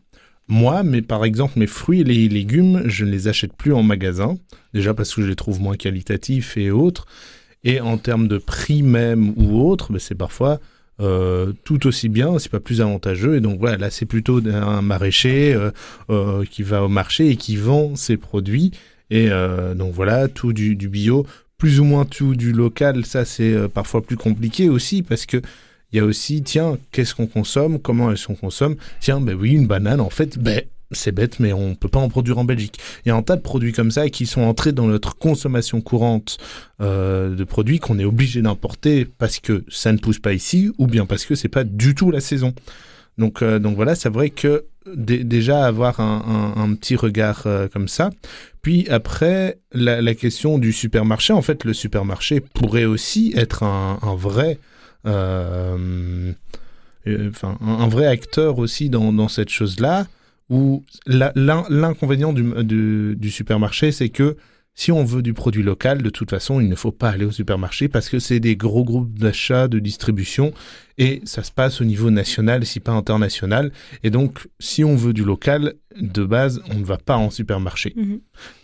moi, 0.48 0.82
mais 0.82 1.02
par 1.02 1.24
exemple, 1.24 1.58
mes 1.58 1.66
fruits 1.66 2.00
et 2.00 2.04
les 2.04 2.28
légumes, 2.28 2.82
je 2.86 3.04
ne 3.04 3.10
les 3.10 3.28
achète 3.28 3.52
plus 3.54 3.72
en 3.72 3.82
magasin. 3.82 4.36
Déjà 4.74 4.94
parce 4.94 5.14
que 5.14 5.22
je 5.22 5.28
les 5.28 5.36
trouve 5.36 5.60
moins 5.60 5.76
qualitatifs 5.76 6.56
et 6.56 6.70
autres. 6.70 7.06
Et 7.64 7.80
en 7.80 7.96
termes 7.96 8.28
de 8.28 8.38
prix 8.38 8.82
même 8.82 9.32
ou 9.36 9.60
autre, 9.60 9.92
ben 9.92 9.98
c'est 9.98 10.16
parfois 10.16 10.60
euh, 11.00 11.52
tout 11.64 11.86
aussi 11.86 12.08
bien, 12.08 12.38
c'est 12.38 12.50
pas 12.50 12.60
plus 12.60 12.80
avantageux. 12.80 13.36
Et 13.36 13.40
donc 13.40 13.58
voilà, 13.58 13.76
là 13.76 13.90
c'est 13.90 14.06
plutôt 14.06 14.40
un 14.46 14.82
maraîcher 14.82 15.54
euh, 15.54 15.70
euh, 16.10 16.44
qui 16.44 16.62
va 16.62 16.84
au 16.84 16.88
marché 16.88 17.28
et 17.28 17.36
qui 17.36 17.56
vend 17.56 17.96
ses 17.96 18.16
produits. 18.16 18.72
Et 19.10 19.28
donc 19.76 19.92
voilà, 19.92 20.26
tout 20.26 20.54
du, 20.54 20.74
bio, 20.74 21.26
plus 21.58 21.80
ou 21.80 21.84
moins 21.84 22.06
tout 22.06 22.34
du 22.34 22.50
local, 22.50 23.04
ça 23.04 23.26
c'est 23.26 23.68
parfois 23.68 24.00
plus 24.00 24.16
compliqué 24.16 24.70
aussi 24.70 25.02
parce 25.02 25.26
que 25.26 25.42
il 25.92 25.98
y 25.98 26.00
a 26.00 26.04
aussi, 26.04 26.42
tiens, 26.42 26.78
qu'est-ce 26.90 27.14
qu'on 27.14 27.26
consomme 27.26 27.78
Comment 27.78 28.12
est-ce 28.12 28.26
qu'on 28.26 28.34
consomme? 28.34 28.76
Tiens, 29.00 29.20
ben 29.20 29.36
oui, 29.38 29.52
une 29.52 29.66
banane, 29.66 30.00
en 30.00 30.10
fait, 30.10 30.38
ben 30.38 30.62
c'est 30.94 31.12
bête, 31.12 31.40
mais 31.40 31.52
on 31.52 31.74
peut 31.74 31.88
pas 31.88 32.00
en 32.00 32.08
produire 32.08 32.38
en 32.38 32.44
Belgique. 32.44 32.78
Il 33.04 33.08
y 33.08 33.12
a 33.12 33.16
un 33.16 33.22
tas 33.22 33.36
de 33.36 33.40
produits 33.40 33.72
comme 33.72 33.90
ça 33.90 34.08
qui 34.10 34.26
sont 34.26 34.42
entrés 34.42 34.72
dans 34.72 34.86
notre 34.86 35.16
consommation 35.16 35.80
courante 35.80 36.36
euh, 36.80 37.34
de 37.34 37.44
produits 37.44 37.78
qu'on 37.78 37.98
est 37.98 38.04
obligé 38.04 38.42
d'importer 38.42 39.06
parce 39.06 39.40
que 39.40 39.64
ça 39.68 39.92
ne 39.92 39.98
pousse 39.98 40.18
pas 40.18 40.34
ici, 40.34 40.70
ou 40.78 40.86
bien 40.86 41.06
parce 41.06 41.24
que 41.24 41.34
c'est 41.34 41.48
pas 41.48 41.64
du 41.64 41.94
tout 41.94 42.10
la 42.10 42.20
saison. 42.20 42.52
Donc, 43.18 43.42
euh, 43.42 43.58
donc 43.58 43.76
voilà, 43.76 43.94
c'est 43.94 44.08
vrai 44.08 44.30
que 44.30 44.64
déjà 44.86 45.64
avoir 45.66 46.00
un, 46.00 46.54
un, 46.56 46.74
petit 46.74 46.96
regard 46.96 47.42
euh, 47.46 47.68
comme 47.68 47.88
ça. 47.88 48.10
Puis 48.62 48.88
après, 48.88 49.58
la, 49.72 50.14
question 50.14 50.58
du 50.58 50.72
supermarché, 50.72 51.32
en 51.32 51.42
fait, 51.42 51.64
le 51.64 51.72
supermarché 51.72 52.40
pourrait 52.40 52.84
aussi 52.84 53.32
être 53.36 53.62
un, 53.62 53.98
vrai 54.16 54.58
enfin, 55.04 56.34
un, 57.60 57.88
vrai 57.88 58.06
acteur 58.06 58.58
aussi 58.58 58.90
dans, 58.90 59.28
cette 59.28 59.50
chose-là, 59.50 60.06
où 60.48 60.84
l'inconvénient 61.06 62.32
du, 62.32 63.16
du, 63.16 63.30
supermarché, 63.30 63.92
c'est 63.92 64.08
que 64.08 64.36
si 64.74 64.90
on 64.90 65.04
veut 65.04 65.22
du 65.22 65.34
produit 65.34 65.62
local, 65.62 66.02
de 66.02 66.10
toute 66.10 66.30
façon, 66.30 66.60
il 66.60 66.68
ne 66.68 66.74
faut 66.74 66.92
pas 66.92 67.10
aller 67.10 67.26
au 67.26 67.30
supermarché 67.30 67.88
parce 67.88 68.08
que 68.08 68.18
c'est 68.18 68.40
des 68.40 68.56
gros 68.56 68.84
groupes 68.84 69.18
d'achat, 69.18 69.68
de 69.68 69.78
distribution, 69.78 70.54
et 70.98 71.20
ça 71.24 71.42
se 71.42 71.52
passe 71.52 71.80
au 71.80 71.84
niveau 71.84 72.10
national, 72.10 72.64
si 72.66 72.80
pas 72.80 72.92
international. 72.92 73.72
Et 74.02 74.10
donc, 74.10 74.48
si 74.58 74.84
on 74.84 74.96
veut 74.96 75.12
du 75.12 75.24
local, 75.24 75.74
de 76.00 76.24
base, 76.24 76.62
on 76.70 76.78
ne 76.78 76.84
va 76.84 76.96
pas 76.96 77.16
en 77.16 77.30
supermarché. 77.30 77.92
Mmh. 77.96 78.14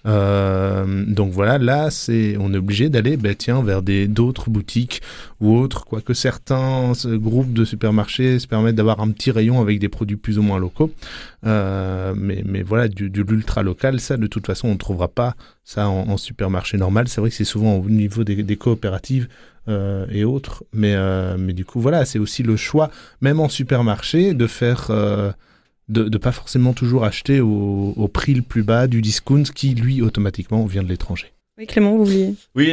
Euh, 0.06 1.04
donc 1.06 1.32
voilà, 1.32 1.58
là, 1.58 1.90
c'est, 1.90 2.36
on 2.38 2.54
est 2.54 2.56
obligé 2.56 2.88
d'aller, 2.88 3.16
ben, 3.16 3.34
tiens, 3.34 3.62
vers 3.62 3.82
des 3.82 4.08
d'autres 4.08 4.48
boutiques 4.48 5.02
ou 5.40 5.56
autres, 5.56 5.84
quoique 5.84 6.14
certains 6.14 6.92
groupes 7.04 7.52
de 7.52 7.64
supermarchés 7.64 8.38
se 8.38 8.46
permettent 8.46 8.76
d'avoir 8.76 9.00
un 9.00 9.10
petit 9.10 9.30
rayon 9.30 9.60
avec 9.60 9.78
des 9.78 9.88
produits 9.90 10.16
plus 10.16 10.38
ou 10.38 10.42
moins 10.42 10.58
locaux. 10.58 10.90
Euh, 11.46 12.14
mais, 12.16 12.42
mais 12.46 12.62
voilà, 12.62 12.88
du, 12.88 13.10
du 13.10 13.22
l'ultra 13.22 13.62
local, 13.62 14.00
ça, 14.00 14.16
de 14.16 14.26
toute 14.26 14.46
façon, 14.46 14.68
on 14.68 14.72
ne 14.72 14.78
trouvera 14.78 15.08
pas 15.08 15.34
ça 15.64 15.88
en, 15.88 16.08
en 16.08 16.16
supermarché 16.16 16.78
normal. 16.78 17.08
C'est 17.08 17.20
vrai 17.20 17.28
que 17.28 17.36
c'est 17.36 17.44
souvent 17.44 17.76
au 17.76 17.90
niveau 17.90 18.24
des, 18.24 18.42
des 18.42 18.56
coopératives 18.56 19.28
euh, 19.68 20.06
et 20.10 20.24
autres. 20.24 20.64
Mais, 20.72 20.96
mais 21.36 21.52
du 21.52 21.64
coup, 21.64 21.80
voilà, 21.80 22.04
c'est 22.04 22.18
aussi 22.18 22.42
le 22.42 22.56
choix, 22.56 22.90
même 23.20 23.40
en 23.40 23.48
supermarché, 23.48 24.34
de 24.34 24.46
faire 24.46 24.90
de 25.88 26.04
ne 26.04 26.18
pas 26.18 26.32
forcément 26.32 26.74
toujours 26.74 27.04
acheter 27.04 27.40
au, 27.40 27.94
au, 27.96 28.08
prix 28.08 28.34
le 28.34 28.42
plus 28.42 28.62
bas 28.62 28.86
du 28.86 29.00
discount 29.00 29.44
qui, 29.54 29.74
lui, 29.74 30.02
automatiquement 30.02 30.64
vient 30.66 30.82
de 30.82 30.88
l'étranger. 30.88 31.32
Oui, 31.58 31.66
Clément, 31.66 31.96
vous 31.96 32.04
vouliez 32.04 32.34
Oui, 32.54 32.72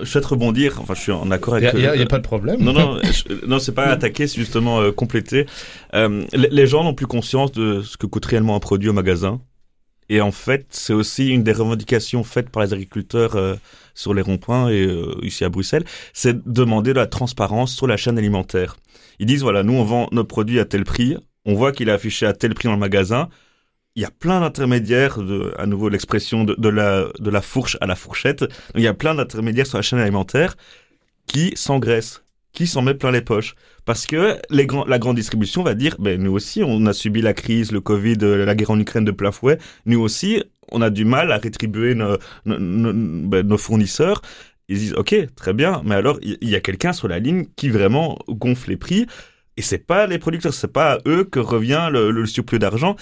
je 0.00 0.04
souhaite 0.04 0.26
rebondir. 0.26 0.78
Enfin, 0.78 0.92
je 0.92 1.00
suis 1.00 1.12
en 1.12 1.30
accord 1.30 1.54
avec. 1.54 1.70
Il 1.72 1.80
n'y 1.80 1.86
a, 1.86 1.92
a, 1.92 2.06
pas 2.06 2.18
de 2.18 2.22
problème. 2.22 2.60
Non, 2.60 2.74
non, 2.74 3.00
non, 3.46 3.58
c'est 3.58 3.72
pas 3.72 3.86
attaquer, 3.86 4.26
c'est 4.26 4.38
justement 4.38 4.82
euh, 4.82 4.92
compléter. 4.92 5.46
Euh, 5.94 6.22
les 6.34 6.66
gens 6.66 6.84
n'ont 6.84 6.92
plus 6.92 7.06
conscience 7.06 7.50
de 7.52 7.80
ce 7.80 7.96
que 7.96 8.06
coûte 8.06 8.26
réellement 8.26 8.54
un 8.54 8.60
produit 8.60 8.90
au 8.90 8.92
magasin. 8.92 9.40
Et 10.08 10.20
en 10.20 10.30
fait, 10.30 10.66
c'est 10.70 10.92
aussi 10.92 11.28
une 11.28 11.42
des 11.42 11.52
revendications 11.52 12.22
faites 12.22 12.50
par 12.50 12.62
les 12.62 12.72
agriculteurs 12.72 13.36
euh, 13.36 13.56
sur 13.94 14.14
les 14.14 14.22
ronds-points 14.22 14.68
et 14.68 14.86
euh, 14.86 15.14
ici 15.22 15.44
à 15.44 15.48
Bruxelles, 15.48 15.84
c'est 16.12 16.46
demander 16.48 16.92
de 16.92 16.98
la 16.98 17.06
transparence 17.06 17.74
sur 17.74 17.86
la 17.86 17.96
chaîne 17.96 18.18
alimentaire. 18.18 18.76
Ils 19.18 19.26
disent 19.26 19.42
voilà, 19.42 19.62
nous 19.62 19.72
on 19.72 19.84
vend 19.84 20.08
nos 20.12 20.24
produits 20.24 20.60
à 20.60 20.64
tel 20.64 20.84
prix, 20.84 21.16
on 21.44 21.54
voit 21.54 21.72
qu'il 21.72 21.88
est 21.88 21.92
affiché 21.92 22.26
à 22.26 22.32
tel 22.32 22.54
prix 22.54 22.68
dans 22.68 22.74
le 22.74 22.80
magasin. 22.80 23.28
Il 23.96 24.02
y 24.02 24.04
a 24.04 24.10
plein 24.10 24.40
d'intermédiaires, 24.40 25.18
de, 25.18 25.54
à 25.56 25.64
nouveau 25.64 25.88
l'expression 25.88 26.44
de, 26.44 26.54
de, 26.58 26.68
la, 26.68 27.06
de 27.18 27.30
la 27.30 27.40
fourche 27.40 27.78
à 27.80 27.86
la 27.86 27.96
fourchette. 27.96 28.44
il 28.74 28.82
y 28.82 28.86
a 28.86 28.94
plein 28.94 29.14
d'intermédiaires 29.14 29.66
sur 29.66 29.78
la 29.78 29.82
chaîne 29.82 29.98
alimentaire 29.98 30.56
qui 31.26 31.52
s'engraissent, 31.56 32.25
qui 32.56 32.66
s'en 32.66 32.80
mettent 32.80 32.98
plein 32.98 33.12
les 33.12 33.20
poches. 33.20 33.54
Parce 33.84 34.06
que 34.06 34.38
la 34.50 34.98
grande 34.98 35.16
distribution 35.16 35.62
va 35.62 35.74
dire, 35.74 35.94
ben, 35.98 36.20
nous 36.20 36.32
aussi, 36.32 36.62
on 36.64 36.86
a 36.86 36.94
subi 36.94 37.20
la 37.20 37.34
crise, 37.34 37.70
le 37.70 37.80
Covid, 37.80 38.16
la 38.16 38.54
guerre 38.54 38.70
en 38.70 38.80
Ukraine 38.80 39.04
de 39.04 39.12
plein 39.12 39.30
fouet. 39.30 39.58
Nous 39.84 40.00
aussi, 40.00 40.42
on 40.72 40.80
a 40.80 40.88
du 40.88 41.04
mal 41.04 41.30
à 41.30 41.36
rétribuer 41.36 41.94
nos, 41.94 42.16
ben, 42.46 43.58
fournisseurs. 43.58 44.22
Ils 44.68 44.78
disent, 44.78 44.94
OK, 44.94 45.14
très 45.36 45.52
bien, 45.52 45.82
mais 45.84 45.94
alors, 45.94 46.18
il 46.22 46.48
y, 46.48 46.56
a 46.56 46.60
quelqu'un 46.60 46.94
sur 46.94 47.08
la 47.08 47.18
ligne 47.18 47.46
qui 47.56 47.68
vraiment 47.68 48.18
gonfle 48.28 48.70
les 48.70 48.76
prix. 48.78 49.06
Et 49.58 49.62
c'est 49.62 49.86
pas 49.86 50.06
les 50.06 50.18
producteurs, 50.18 50.54
c'est 50.54 50.72
pas 50.72 50.94
à 50.94 50.98
eux 51.06 51.24
que 51.24 51.38
revient 51.38 51.90
le, 51.92 52.10
le 52.10 52.26
surplus 52.26 52.58
d'argent. 52.58 52.96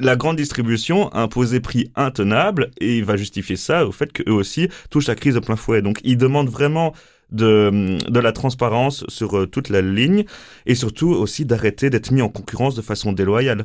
La 0.00 0.16
grande 0.16 0.36
distribution 0.36 1.14
impose 1.14 1.50
des 1.50 1.60
prix 1.60 1.92
intenables 1.94 2.70
et 2.80 2.98
il 2.98 3.04
va 3.04 3.16
justifier 3.16 3.56
ça 3.56 3.86
au 3.86 3.92
fait 3.92 4.12
qu'eux 4.12 4.32
aussi 4.32 4.68
touchent 4.90 5.06
la 5.06 5.14
crise 5.14 5.34
de 5.34 5.40
plein 5.40 5.56
fouet. 5.56 5.82
Donc 5.82 6.00
ils 6.02 6.16
demandent 6.16 6.48
vraiment 6.48 6.94
de, 7.30 7.98
de 8.10 8.20
la 8.20 8.32
transparence 8.32 9.04
sur 9.08 9.38
euh, 9.38 9.46
toute 9.46 9.68
la 9.68 9.82
ligne 9.82 10.24
et 10.66 10.74
surtout 10.74 11.10
aussi 11.10 11.44
d'arrêter 11.44 11.90
d'être 11.90 12.10
mis 12.10 12.22
en 12.22 12.28
concurrence 12.28 12.74
de 12.74 12.82
façon 12.82 13.12
déloyale. 13.12 13.64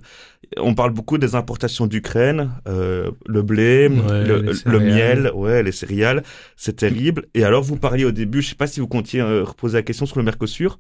On 0.58 0.76
parle 0.76 0.92
beaucoup 0.92 1.18
des 1.18 1.36
importations 1.36 1.88
d'Ukraine, 1.88 2.52
euh, 2.68 3.12
le 3.26 3.42
blé, 3.42 3.88
ouais, 3.88 4.26
le, 4.26 4.52
le, 4.66 4.80
miel, 4.80 5.32
ouais, 5.34 5.64
les 5.64 5.72
céréales, 5.72 6.24
c'est 6.58 6.78
terrible. 6.78 7.26
Et 7.34 7.44
alors 7.44 7.64
vous 7.64 7.78
parliez 7.78 8.06
au 8.06 8.12
début, 8.12 8.42
je 8.42 8.50
sais 8.50 8.56
pas 8.56 8.68
si 8.68 8.80
vous 8.80 8.88
comptiez 8.88 9.22
euh, 9.22 9.44
reposer 9.44 9.78
la 9.78 9.84
question 9.84 10.06
sur 10.06 10.18
le 10.18 10.24
Mercosur. 10.24 10.80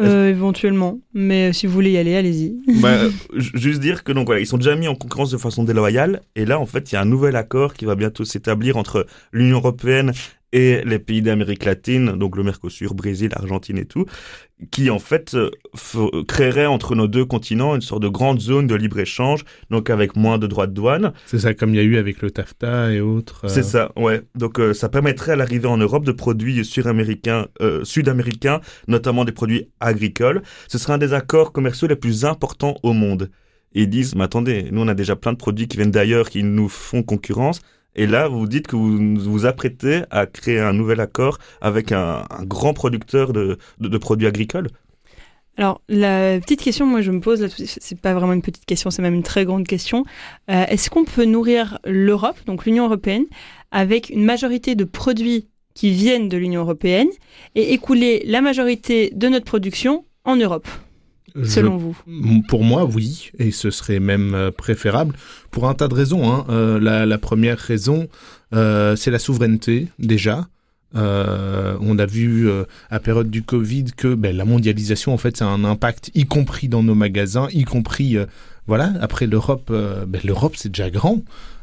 Euh, 0.00 0.30
éventuellement, 0.30 1.00
mais 1.12 1.52
si 1.52 1.66
vous 1.66 1.74
voulez 1.74 1.90
y 1.90 1.98
aller, 1.98 2.16
allez-y. 2.16 2.56
bah, 2.80 2.96
juste 3.34 3.78
dire 3.78 4.04
que 4.04 4.12
donc 4.12 4.24
voilà, 4.24 4.40
ils 4.40 4.46
sont 4.46 4.56
déjà 4.56 4.74
mis 4.74 4.88
en 4.88 4.94
concurrence 4.94 5.30
de 5.30 5.36
façon 5.36 5.64
déloyale, 5.64 6.22
et 6.34 6.46
là 6.46 6.58
en 6.58 6.64
fait 6.64 6.90
il 6.90 6.94
y 6.94 6.98
a 6.98 7.02
un 7.02 7.06
nouvel 7.06 7.36
accord 7.36 7.74
qui 7.74 7.84
va 7.84 7.94
bientôt 7.94 8.24
s'établir 8.24 8.78
entre 8.78 9.06
l'Union 9.32 9.58
européenne 9.58 10.12
et 10.52 10.82
les 10.84 10.98
pays 10.98 11.22
d'Amérique 11.22 11.64
latine, 11.64 12.12
donc 12.12 12.36
le 12.36 12.42
Mercosur, 12.42 12.94
Brésil, 12.94 13.30
Argentine 13.34 13.78
et 13.78 13.86
tout, 13.86 14.04
qui 14.70 14.90
en 14.90 14.98
fait 14.98 15.36
créerait 16.28 16.66
entre 16.66 16.94
nos 16.94 17.08
deux 17.08 17.24
continents 17.24 17.74
une 17.74 17.80
sorte 17.80 18.02
de 18.02 18.08
grande 18.08 18.40
zone 18.40 18.66
de 18.66 18.74
libre-échange, 18.74 19.44
donc 19.70 19.90
avec 19.90 20.14
moins 20.14 20.38
de 20.38 20.46
droits 20.46 20.66
de 20.66 20.74
douane. 20.74 21.12
C'est 21.26 21.38
ça, 21.38 21.54
comme 21.54 21.70
il 21.70 21.76
y 21.76 21.80
a 21.80 21.82
eu 21.82 21.96
avec 21.96 22.20
le 22.22 22.30
TAFTA 22.30 22.92
et 22.92 23.00
autres. 23.00 23.46
Euh... 23.46 23.48
C'est 23.48 23.62
ça, 23.62 23.92
ouais. 23.96 24.22
Donc 24.34 24.60
euh, 24.60 24.74
ça 24.74 24.88
permettrait 24.88 25.32
à 25.32 25.36
l'arrivée 25.36 25.68
en 25.68 25.78
Europe 25.78 26.04
de 26.04 26.12
produits 26.12 26.64
sud-américains, 26.64 27.46
euh, 27.60 27.82
sud-américains, 27.84 28.60
notamment 28.88 29.24
des 29.24 29.32
produits 29.32 29.68
agricoles. 29.80 30.42
Ce 30.68 30.78
serait 30.78 30.92
un 30.92 30.98
des 30.98 31.14
accords 31.14 31.52
commerciaux 31.52 31.88
les 31.88 31.96
plus 31.96 32.24
importants 32.24 32.76
au 32.82 32.92
monde. 32.92 33.30
Et 33.74 33.82
ils 33.82 33.88
disent, 33.88 34.14
mais 34.14 34.24
attendez, 34.24 34.68
nous 34.70 34.82
on 34.82 34.88
a 34.88 34.94
déjà 34.94 35.16
plein 35.16 35.32
de 35.32 35.38
produits 35.38 35.66
qui 35.66 35.78
viennent 35.78 35.90
d'ailleurs, 35.90 36.28
qui 36.28 36.42
nous 36.42 36.68
font 36.68 37.02
concurrence. 37.02 37.60
Et 37.94 38.06
là, 38.06 38.28
vous 38.28 38.46
dites 38.46 38.66
que 38.66 38.76
vous 38.76 39.16
vous 39.18 39.46
apprêtez 39.46 40.02
à 40.10 40.26
créer 40.26 40.58
un 40.58 40.72
nouvel 40.72 41.00
accord 41.00 41.38
avec 41.60 41.92
un, 41.92 42.24
grand 42.42 42.72
producteur 42.72 43.32
de, 43.32 43.58
produits 43.98 44.26
agricoles? 44.26 44.68
Alors, 45.58 45.82
la 45.88 46.40
petite 46.40 46.62
question, 46.62 46.86
moi, 46.86 47.02
je 47.02 47.10
me 47.10 47.20
pose, 47.20 47.46
c'est 47.56 48.00
pas 48.00 48.14
vraiment 48.14 48.32
une 48.32 48.40
petite 48.40 48.64
question, 48.64 48.90
c'est 48.90 49.02
même 49.02 49.14
une 49.14 49.22
très 49.22 49.44
grande 49.44 49.66
question. 49.66 50.04
Euh, 50.50 50.64
Est-ce 50.66 50.88
qu'on 50.88 51.04
peut 51.04 51.26
nourrir 51.26 51.78
l'Europe, 51.84 52.38
donc 52.46 52.64
l'Union 52.64 52.86
européenne, 52.86 53.24
avec 53.70 54.08
une 54.08 54.24
majorité 54.24 54.74
de 54.74 54.84
produits 54.84 55.48
qui 55.74 55.90
viennent 55.90 56.30
de 56.30 56.38
l'Union 56.38 56.62
européenne 56.62 57.08
et 57.54 57.74
écouler 57.74 58.22
la 58.26 58.40
majorité 58.40 59.10
de 59.14 59.28
notre 59.28 59.44
production 59.44 60.04
en 60.24 60.36
Europe? 60.36 60.68
Selon 61.44 61.78
je, 61.78 61.84
vous 61.84 62.42
Pour 62.48 62.64
moi, 62.64 62.84
oui, 62.84 63.30
et 63.38 63.50
ce 63.50 63.70
serait 63.70 64.00
même 64.00 64.34
euh, 64.34 64.50
préférable 64.50 65.14
pour 65.50 65.68
un 65.68 65.74
tas 65.74 65.88
de 65.88 65.94
raisons. 65.94 66.30
Hein. 66.30 66.44
Euh, 66.50 66.80
la, 66.80 67.06
la, 67.06 67.18
première 67.18 67.58
raison, 67.58 68.08
euh, 68.54 68.96
c'est 68.96 69.10
la 69.10 69.18
souveraineté 69.18 69.88
déjà. 69.98 70.46
Euh, 70.94 71.76
on 71.80 71.98
a 71.98 72.06
vu 72.06 72.48
euh, 72.48 72.64
à 72.90 73.00
période 73.00 73.30
du 73.30 73.42
Covid 73.42 73.86
que 73.96 74.14
ben, 74.14 74.36
la 74.36 74.44
mondialisation 74.44 75.14
en 75.14 75.16
fait 75.16 75.38
c'est 75.38 75.44
un 75.44 75.64
impact 75.64 76.10
y 76.14 76.26
compris 76.26 76.68
dans 76.68 76.82
nos 76.82 76.94
magasins, 76.94 77.48
y 77.52 77.64
compris 77.64 78.18
euh, 78.18 78.26
voilà 78.66 78.92
après 79.00 79.26
l'Europe. 79.26 79.70
Ben, 79.70 80.20
L'Europe 80.24 80.54
c'est 80.56 80.68
déjà 80.68 80.90
grand. 80.90 81.22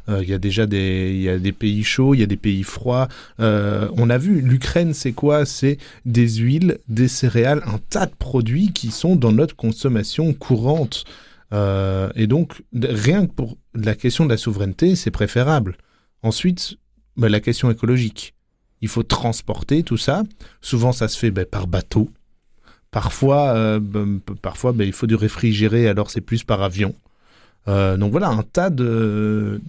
Il 0.09 0.27
y 0.27 0.33
a 0.33 0.37
déjà 0.37 0.65
des, 0.65 1.11
il 1.13 1.21
y 1.21 1.29
a 1.29 1.37
des 1.37 1.51
pays 1.51 1.83
chauds, 1.83 2.13
il 2.13 2.19
y 2.19 2.23
a 2.23 2.27
des 2.27 2.37
pays 2.37 2.63
froids. 2.63 3.07
on 3.37 4.09
a 4.09 4.17
vu 4.17 4.41
l'Ukraine, 4.41 4.93
c'est 4.93 5.13
quoi? 5.13 5.45
C'est 5.45 5.77
des 6.05 6.27
huiles, 6.27 6.79
des 6.87 7.07
céréales, 7.07 7.61
un 7.65 7.79
tas 7.89 8.05
de 8.05 8.15
produits 8.17 8.71
qui 8.73 8.91
sont 8.91 9.15
dans 9.15 9.31
notre 9.31 9.55
consommation 9.55 10.33
courante. 10.33 11.05
et 11.53 12.27
donc 12.27 12.63
rien 12.73 13.27
que 13.27 13.33
pour 13.33 13.57
la 13.75 13.95
question 13.95 14.25
de 14.25 14.31
la 14.31 14.37
souveraineté, 14.37 14.95
c'est 14.95 15.11
préférable. 15.11 15.77
Ensuite, 16.23 16.77
ben, 17.15 17.29
la 17.29 17.39
question 17.39 17.69
écologique 17.69 18.33
il 18.81 18.87
faut 18.87 19.03
transporter 19.03 19.83
tout 19.83 19.97
ça. 19.97 20.23
Souvent, 20.61 20.91
ça 20.91 21.07
se 21.07 21.17
fait 21.17 21.31
ben, 21.31 21.45
par 21.45 21.67
bateau. 21.67 22.09
Parfois, 22.91 23.49
euh, 23.49 23.79
ben, 23.79 24.19
parfois 24.41 24.73
il 24.79 24.93
faut 24.93 25.07
du 25.07 25.15
réfrigéré, 25.15 25.87
alors 25.87 26.09
c'est 26.09 26.21
plus 26.21 26.43
par 26.43 26.61
avion. 26.63 26.95
Euh, 27.67 27.97
donc 27.97 28.11
voilà, 28.11 28.29
un 28.29 28.43
tas 28.43 28.69
de, 28.69 29.61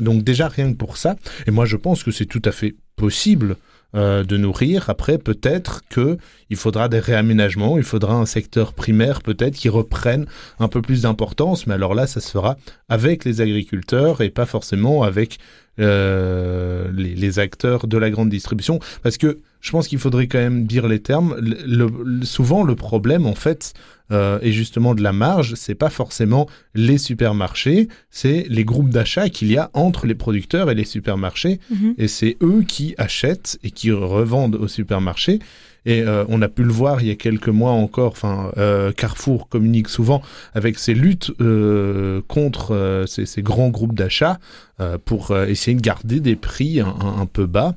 Donc 0.00 0.24
déjà, 0.24 0.48
rien 0.48 0.72
que 0.72 0.76
pour 0.76 0.96
ça. 0.96 1.16
Et 1.46 1.50
moi, 1.50 1.66
je 1.66 1.76
pense 1.76 2.02
que 2.02 2.10
c'est 2.10 2.26
tout 2.26 2.42
à 2.44 2.52
fait 2.52 2.74
possible 2.96 3.56
euh, 3.94 4.24
de 4.24 4.36
nourrir. 4.38 4.88
Après, 4.88 5.18
peut-être 5.18 5.82
que 5.90 6.16
il 6.48 6.56
faudra 6.56 6.88
des 6.88 6.98
réaménagements, 6.98 7.76
il 7.76 7.84
faudra 7.84 8.14
un 8.14 8.26
secteur 8.26 8.72
primaire 8.72 9.20
peut-être 9.20 9.54
qui 9.54 9.68
reprenne 9.68 10.26
un 10.58 10.68
peu 10.68 10.80
plus 10.80 11.02
d'importance. 11.02 11.66
Mais 11.66 11.74
alors 11.74 11.94
là, 11.94 12.06
ça 12.06 12.20
se 12.20 12.30
fera 12.30 12.56
avec 12.88 13.24
les 13.24 13.42
agriculteurs 13.42 14.22
et 14.22 14.30
pas 14.30 14.46
forcément 14.46 15.02
avec 15.02 15.38
euh, 15.78 16.90
les, 16.94 17.38
acteurs 17.38 17.86
de 17.86 17.96
la 17.96 18.10
grande 18.10 18.28
distribution, 18.28 18.78
parce 19.02 19.16
que 19.16 19.40
je 19.62 19.70
pense 19.70 19.88
qu'il 19.88 19.98
faudrait 19.98 20.26
quand 20.26 20.38
même 20.38 20.66
dire 20.66 20.86
les 20.88 20.98
termes. 21.00 21.34
Le, 21.40 21.88
le, 22.04 22.24
souvent, 22.26 22.64
le 22.64 22.74
problème, 22.74 23.24
en 23.26 23.34
fait, 23.34 23.72
euh, 24.10 24.38
est 24.42 24.52
justement 24.52 24.94
de 24.94 25.02
la 25.02 25.12
marge. 25.12 25.54
C'est 25.54 25.74
pas 25.76 25.88
forcément 25.88 26.46
les 26.74 26.98
supermarchés, 26.98 27.88
c'est 28.10 28.44
les 28.50 28.64
groupes 28.64 28.90
d'achat 28.90 29.28
qu'il 29.30 29.50
y 29.50 29.56
a 29.56 29.70
entre 29.72 30.06
les 30.06 30.14
producteurs 30.16 30.68
et 30.70 30.74
les 30.74 30.84
supermarchés, 30.84 31.60
Mhm. 31.70 31.94
et 31.96 32.08
c'est 32.08 32.36
eux 32.42 32.62
qui 32.66 32.94
achètent 32.98 33.58
et 33.62 33.70
qui 33.70 33.90
revendent 33.92 34.56
aux 34.56 34.68
supermarchés. 34.68 35.38
Et 35.84 36.02
euh, 36.02 36.24
on 36.28 36.42
a 36.42 36.48
pu 36.48 36.62
le 36.62 36.70
voir 36.72 37.00
il 37.02 37.08
y 37.08 37.10
a 37.10 37.16
quelques 37.16 37.48
mois 37.48 37.72
encore. 37.72 38.12
Enfin, 38.12 38.52
euh, 38.56 38.92
Carrefour 38.92 39.48
communique 39.48 39.88
souvent 39.88 40.22
avec 40.54 40.78
ses 40.78 40.94
luttes 40.94 41.32
euh, 41.40 42.20
contre 42.28 42.72
euh, 42.72 43.06
ces, 43.06 43.26
ces, 43.26 43.42
grands 43.42 43.68
groupes 43.70 43.94
d'achat 43.94 44.38
euh, 44.80 44.96
pour 45.04 45.30
euh, 45.32 45.46
essayer 45.46 45.76
de 45.76 45.80
garder 45.82 46.20
des 46.20 46.36
prix 46.36 46.80
un 46.80 47.26
peu 47.26 47.46
bas. 47.46 47.74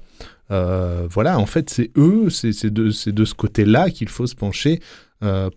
Voilà, 0.49 1.39
en 1.39 1.45
fait, 1.45 1.69
c'est 1.69 1.91
eux, 1.97 2.29
c'est 2.29 2.69
de, 2.69 2.91
de 3.11 3.25
ce 3.25 3.33
côté-là 3.33 3.89
qu'il 3.89 4.09
faut 4.09 4.27
se 4.27 4.35
pencher 4.35 4.79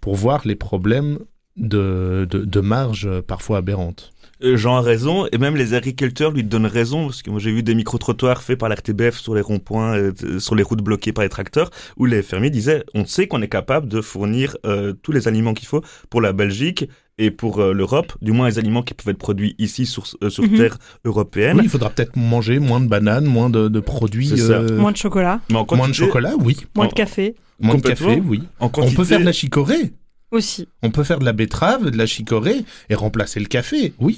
pour 0.00 0.14
voir 0.14 0.42
les 0.44 0.56
problèmes 0.56 1.18
de, 1.56 2.26
de, 2.30 2.44
de 2.44 2.60
marge 2.60 3.08
parfois 3.22 3.58
aberrantes. 3.58 4.12
Jean 4.40 4.76
a 4.76 4.80
raison, 4.80 5.26
et 5.32 5.38
même 5.38 5.56
les 5.56 5.74
agriculteurs 5.74 6.30
lui 6.30 6.44
donnent 6.44 6.66
raison, 6.66 7.06
parce 7.06 7.22
que 7.22 7.30
moi 7.30 7.40
j'ai 7.40 7.50
vu 7.50 7.64
des 7.64 7.74
micro-trottoirs 7.74 8.42
faits 8.42 8.58
par 8.58 8.68
l'RTBF 8.68 9.16
sur 9.18 9.34
les 9.34 9.40
ronds-points, 9.40 9.96
euh, 9.96 10.38
sur 10.38 10.54
les 10.54 10.62
routes 10.62 10.82
bloquées 10.82 11.12
par 11.12 11.24
les 11.24 11.28
tracteurs, 11.28 11.70
où 11.96 12.04
les 12.04 12.22
fermiers 12.22 12.50
disaient, 12.50 12.84
on 12.94 13.04
sait 13.04 13.26
qu'on 13.26 13.42
est 13.42 13.48
capable 13.48 13.88
de 13.88 14.00
fournir 14.00 14.56
euh, 14.64 14.92
tous 15.02 15.10
les 15.10 15.26
aliments 15.26 15.54
qu'il 15.54 15.66
faut 15.66 15.82
pour 16.08 16.20
la 16.20 16.32
Belgique 16.32 16.88
et 17.18 17.30
pour 17.30 17.58
euh, 17.60 17.72
l'Europe, 17.72 18.12
du 18.22 18.32
moins 18.32 18.48
les 18.48 18.58
aliments 18.58 18.82
qui 18.82 18.94
peuvent 18.94 19.08
être 19.12 19.18
produits 19.18 19.54
ici 19.58 19.86
sur, 19.86 20.04
euh, 20.22 20.30
sur 20.30 20.44
Mhm. 20.44 20.50
mm 20.50 20.54
-hmm. 20.54 20.58
terre 20.58 20.76
européenne. 21.04 21.56
Oui, 21.58 21.64
il 21.64 21.70
faudra 21.70 21.90
peut-être 21.90 22.16
manger 22.16 22.58
moins 22.60 22.80
de 22.80 22.86
bananes, 22.88 23.26
moins 23.26 23.50
de, 23.50 23.68
de 23.68 23.80
produits. 23.80 24.32
Euh, 24.38 24.78
moins 24.78 24.92
de 24.92 24.96
chocolat. 24.96 25.40
Mais 25.50 25.56
en 25.56 25.64
quantité, 25.64 25.76
moins 25.78 25.88
de 25.88 25.94
chocolat, 25.94 26.34
oui. 26.46 26.56
Moins 26.76 26.86
en, 26.86 26.88
de 26.88 26.94
café. 26.94 27.34
Moins 27.60 27.74
de 27.76 27.82
café, 27.82 28.22
oui. 28.24 28.42
En 28.60 28.68
quantité, 28.68 28.92
On 28.92 28.96
peut 28.96 29.04
faire 29.04 29.20
de 29.20 29.24
la 29.24 29.32
chicorée. 29.32 29.92
Aussi. 30.30 30.68
On 30.82 30.90
peut 30.90 31.04
faire 31.04 31.18
de 31.18 31.24
la 31.24 31.32
betterave, 31.32 31.90
de 31.90 31.96
la 31.96 32.06
chicorée 32.06 32.58
et 32.90 32.94
remplacer 32.94 33.40
le 33.40 33.46
café, 33.46 33.94
oui. 33.98 34.14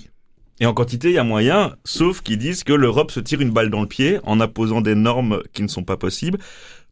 Et 0.62 0.66
en 0.66 0.74
quantité, 0.74 1.08
il 1.08 1.14
y 1.14 1.18
a 1.18 1.24
moyen, 1.24 1.60
sauf 1.84 2.20
qu'ils 2.24 2.36
disent 2.46 2.64
que 2.64 2.74
l'Europe 2.74 3.10
se 3.16 3.20
tire 3.20 3.40
une 3.40 3.50
balle 3.56 3.70
dans 3.70 3.80
le 3.80 3.86
pied 3.96 4.18
en 4.24 4.40
imposant 4.40 4.82
des 4.82 4.94
normes 4.94 5.40
qui 5.54 5.62
ne 5.62 5.68
sont 5.68 5.84
pas 5.84 5.96
possibles. 5.96 6.38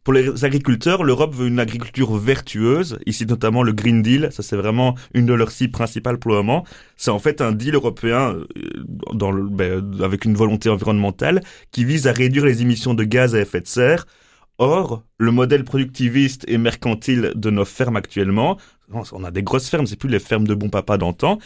Pour 0.03 0.13
les 0.13 0.45
agriculteurs, 0.45 1.03
l'Europe 1.03 1.35
veut 1.35 1.47
une 1.47 1.59
agriculture 1.59 2.15
vertueuse. 2.15 2.99
Ici, 3.05 3.25
notamment 3.25 3.63
le 3.63 3.73
Green 3.73 4.01
Deal. 4.01 4.29
Ça, 4.31 4.43
c'est 4.43 4.55
vraiment 4.55 4.95
une 5.13 5.25
de 5.25 5.33
leurs 5.33 5.51
cibles 5.51 5.71
principales 5.71 6.17
pour 6.17 6.31
le 6.31 6.37
moment. 6.37 6.65
C'est 6.95 7.11
en 7.11 7.19
fait 7.19 7.41
un 7.41 7.51
deal 7.51 7.75
européen 7.75 8.35
euh, 8.57 9.47
ben, 9.49 10.01
avec 10.01 10.25
une 10.25 10.35
volonté 10.35 10.69
environnementale 10.69 11.41
qui 11.71 11.85
vise 11.85 12.07
à 12.07 12.11
réduire 12.11 12.45
les 12.45 12.61
émissions 12.61 12.93
de 12.93 13.03
gaz 13.03 13.35
à 13.35 13.41
effet 13.41 13.61
de 13.61 13.67
serre. 13.67 14.05
Or, 14.57 15.03
le 15.17 15.31
modèle 15.31 15.63
productiviste 15.63 16.43
et 16.49 16.57
mercantile 16.57 17.31
de 17.35 17.49
nos 17.49 17.63
fermes 17.63 17.95
actuellement, 17.95 18.57
on 18.91 19.23
a 19.23 19.31
des 19.31 19.43
grosses 19.43 19.69
fermes, 19.69 19.85
c'est 19.85 19.95
plus 19.95 20.09
les 20.09 20.19
fermes 20.19 20.45
de 20.45 20.53
bon 20.53 20.69
papa 20.69 20.97
d'antan, 20.97 21.39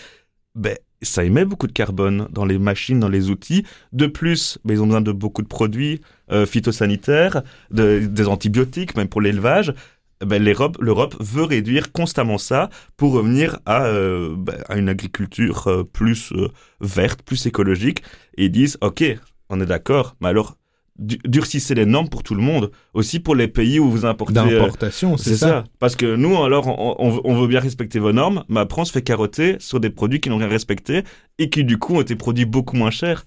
ben, 0.56 0.76
ça 1.04 1.24
émet 1.24 1.46
beaucoup 1.46 1.68
de 1.68 1.74
carbone 1.74 2.28
dans 2.32 2.46
les 2.46 2.58
machines, 2.58 3.00
dans 3.00 3.10
les 3.10 3.30
outils. 3.30 3.66
De 3.92 4.08
plus, 4.08 4.58
ben, 4.66 4.74
ils 4.74 4.82
ont 4.82 4.86
besoin 4.86 5.02
de 5.02 5.12
beaucoup 5.12 5.42
de 5.42 5.48
produits 5.48 6.02
euh, 6.34 6.46
phytosanitaires, 6.46 7.44
de, 7.72 8.00
des 8.00 8.28
antibiotiques, 8.28 8.98
même 8.98 9.08
pour 9.08 9.22
l'élevage. 9.22 9.74
Ben, 10.26 10.42
L'Europe 10.42 11.16
veut 11.20 11.44
réduire 11.44 11.92
constamment 11.92 12.38
ça 12.38 12.70
pour 12.98 13.14
revenir 13.14 13.60
à, 13.66 13.86
euh, 13.86 14.36
ben, 14.38 14.56
à 14.70 14.78
une 14.78 14.90
agriculture 14.90 15.68
euh, 15.68 15.84
plus 15.84 16.34
verte, 16.80 17.22
plus 17.24 17.46
écologique. 17.46 18.04
Et 18.38 18.46
ils 18.46 18.52
disent, 18.52 18.78
OK, 18.82 19.04
on 19.50 19.62
est 19.62 19.66
d'accord, 19.66 20.16
mais 20.22 20.30
alors 20.30 20.58
durcissez 21.00 21.74
les 21.74 21.86
normes 21.86 22.08
pour 22.08 22.24
tout 22.24 22.36
le 22.36 22.42
monde, 22.42 22.72
aussi 22.94 23.20
pour 23.20 23.36
les 23.36 23.48
pays 23.48 23.80
où 23.80 23.90
vous 23.90 24.06
importez. 24.06 24.34
D'importation, 24.34 25.18
c'est 25.18 25.36
ça. 25.36 25.48
ça. 25.48 25.64
Parce 25.80 25.96
que 25.96 26.16
nous, 26.16 26.42
alors, 26.44 26.68
on, 26.68 27.22
on, 27.24 27.36
veut 27.36 27.48
bien 27.48 27.60
respecter 27.60 28.00
vos 28.00 28.12
normes, 28.12 28.44
mais 28.48 28.60
après, 28.60 28.82
on 28.82 28.86
se 28.86 28.92
fait 28.92 29.02
carotter 29.02 29.58
sur 29.60 29.80
des 29.80 29.90
produits 29.90 30.20
qui 30.20 30.30
n'ont 30.30 30.38
rien 30.38 30.48
respecté 30.48 31.04
et 31.40 31.50
qui, 31.50 31.64
du 31.64 31.78
coup, 31.80 31.96
ont 31.96 32.02
été 32.02 32.16
produits 32.16 32.46
beaucoup 32.46 32.76
moins 32.76 32.92
chers. 32.92 33.26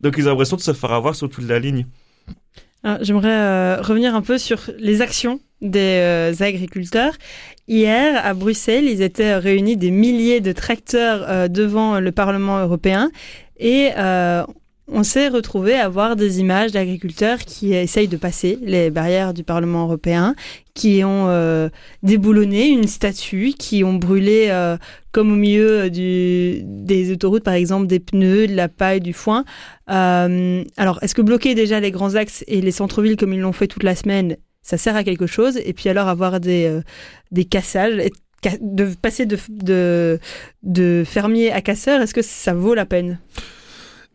Donc, 0.00 0.16
ils 0.18 0.26
ont 0.26 0.30
l'impression 0.30 0.56
de 0.56 0.62
se 0.62 0.72
faire 0.72 0.92
avoir 0.92 1.14
sur 1.14 1.28
toute 1.28 1.48
la 1.48 1.58
ligne. 1.58 1.86
J'aimerais 3.00 3.28
euh, 3.28 3.82
revenir 3.82 4.14
un 4.14 4.22
peu 4.22 4.38
sur 4.38 4.70
les 4.78 5.02
actions 5.02 5.40
des 5.60 6.00
euh, 6.00 6.32
agriculteurs. 6.40 7.12
Hier, 7.68 8.24
à 8.24 8.32
Bruxelles, 8.32 8.86
ils 8.86 9.02
étaient 9.02 9.36
réunis 9.36 9.76
des 9.76 9.90
milliers 9.90 10.40
de 10.40 10.52
tracteurs 10.52 11.26
euh, 11.28 11.48
devant 11.48 12.00
le 12.00 12.12
Parlement 12.12 12.58
européen 12.58 13.10
et 13.58 13.90
on 14.92 15.02
s'est 15.02 15.28
retrouvé 15.28 15.74
à 15.74 15.88
voir 15.88 16.16
des 16.16 16.40
images 16.40 16.72
d'agriculteurs 16.72 17.38
qui 17.38 17.74
essayent 17.74 18.08
de 18.08 18.16
passer 18.16 18.58
les 18.62 18.90
barrières 18.90 19.34
du 19.34 19.44
Parlement 19.44 19.84
européen, 19.84 20.34
qui 20.74 21.02
ont 21.04 21.28
euh, 21.28 21.68
déboulonné 22.02 22.68
une 22.68 22.86
statue, 22.86 23.52
qui 23.58 23.84
ont 23.84 23.94
brûlé, 23.94 24.48
euh, 24.50 24.76
comme 25.12 25.32
au 25.32 25.36
milieu 25.36 25.90
des 25.90 27.12
autoroutes 27.12 27.44
par 27.44 27.54
exemple, 27.54 27.86
des 27.86 28.00
pneus, 28.00 28.46
de 28.46 28.54
la 28.54 28.68
paille, 28.68 29.00
du 29.00 29.12
foin. 29.12 29.44
Euh, 29.90 30.64
alors, 30.76 30.98
est-ce 31.02 31.14
que 31.14 31.22
bloquer 31.22 31.54
déjà 31.54 31.80
les 31.80 31.90
grands 31.90 32.14
axes 32.14 32.44
et 32.46 32.60
les 32.60 32.72
centres-villes 32.72 33.16
comme 33.16 33.32
ils 33.32 33.40
l'ont 33.40 33.52
fait 33.52 33.68
toute 33.68 33.84
la 33.84 33.94
semaine, 33.94 34.36
ça 34.62 34.76
sert 34.76 34.96
à 34.96 35.04
quelque 35.04 35.26
chose? 35.26 35.58
Et 35.64 35.72
puis 35.72 35.88
alors 35.88 36.08
avoir 36.08 36.40
des, 36.40 36.80
des 37.30 37.44
cassages 37.44 37.96
de 38.60 38.94
passer 38.94 39.26
de, 39.26 39.38
de, 39.50 40.18
de 40.62 41.04
fermier 41.06 41.52
à 41.52 41.60
casseur, 41.60 42.00
est-ce 42.00 42.14
que 42.14 42.22
ça 42.22 42.54
vaut 42.54 42.74
la 42.74 42.86
peine? 42.86 43.18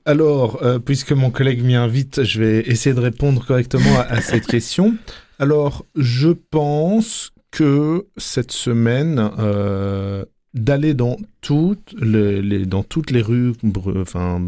Alors, 0.06 0.62
euh, 0.62 0.78
puisque 0.78 1.14
mon 1.14 1.32
collègue 1.32 1.64
m'y 1.64 1.74
invite, 1.74 2.24
je 2.24 2.40
vais 2.40 2.60
essayer 2.68 2.94
de 2.96 3.00
répondre 3.00 3.44
correctement 3.44 4.00
à, 4.08 4.22
cette 4.22 4.46
question. 4.46 4.96
Alors, 5.40 5.86
je 5.96 6.30
pense 6.30 7.34
que 7.50 8.06
cette 8.16 8.52
semaine, 8.52 9.32
euh, 9.40 10.24
d'aller 10.54 10.94
dans 10.94 11.18
toutes 11.42 11.96
les, 12.00 12.66
dans 12.66 12.84
toutes 12.84 13.12
les 13.12 13.22
rues, 13.22 13.54
enfin 13.98 14.42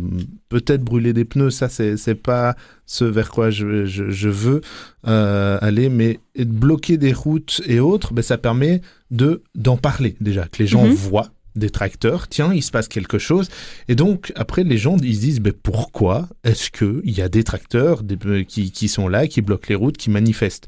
peut-être 0.48 0.84
brûler 0.84 1.12
des 1.12 1.26
pneus, 1.26 1.50
ça 1.50 1.68
c'est 1.68 1.98
c'est 1.98 2.16
pas 2.16 2.56
ce 2.86 3.04
vers 3.04 3.30
quoi 3.30 3.50
je, 3.50 3.86
je, 3.86 4.30
veux 4.30 4.62
euh, 5.06 5.58
aller, 5.62 5.90
mais 5.90 6.20
bloquer 6.38 6.98
des 6.98 7.12
routes 7.12 7.62
et 7.66 7.82
autres, 7.82 8.14
ben, 8.14 8.22
ça 8.22 8.38
permet 8.38 8.82
de 9.12 9.42
d'en 9.54 9.76
parler 9.76 10.16
déjà, 10.22 10.48
que 10.48 10.60
les 10.60 10.68
gens 10.68 10.86
mhm. 10.86 10.94
voient 10.94 11.32
des 11.58 11.70
tracteurs, 11.70 12.28
tiens, 12.28 12.54
il 12.54 12.64
se 12.64 12.72
passe 12.72 12.88
quelque 12.88 13.18
chose. 13.18 13.50
Et 13.88 13.96
donc, 13.96 14.32
après, 14.36 14.64
les 14.64 14.78
gens, 14.78 14.98
ils 14.98 15.16
se 15.16 15.22
disent, 15.22 15.42
mais 15.42 15.52
pourquoi 15.52 16.30
est-ce 16.44 16.72
qu'il 16.72 17.12
y 17.12 17.22
a 17.22 17.30
des 17.30 17.44
tracteurs 17.44 18.02
euh, 18.26 18.44
qui, 18.44 18.72
qui 18.72 18.88
sont 18.88 19.08
là, 19.08 19.28
qui 19.28 19.42
bloquent 19.42 19.68
les 19.70 19.76
routes, 19.76 19.98
qui 19.98 20.10
manifestent? 20.10 20.68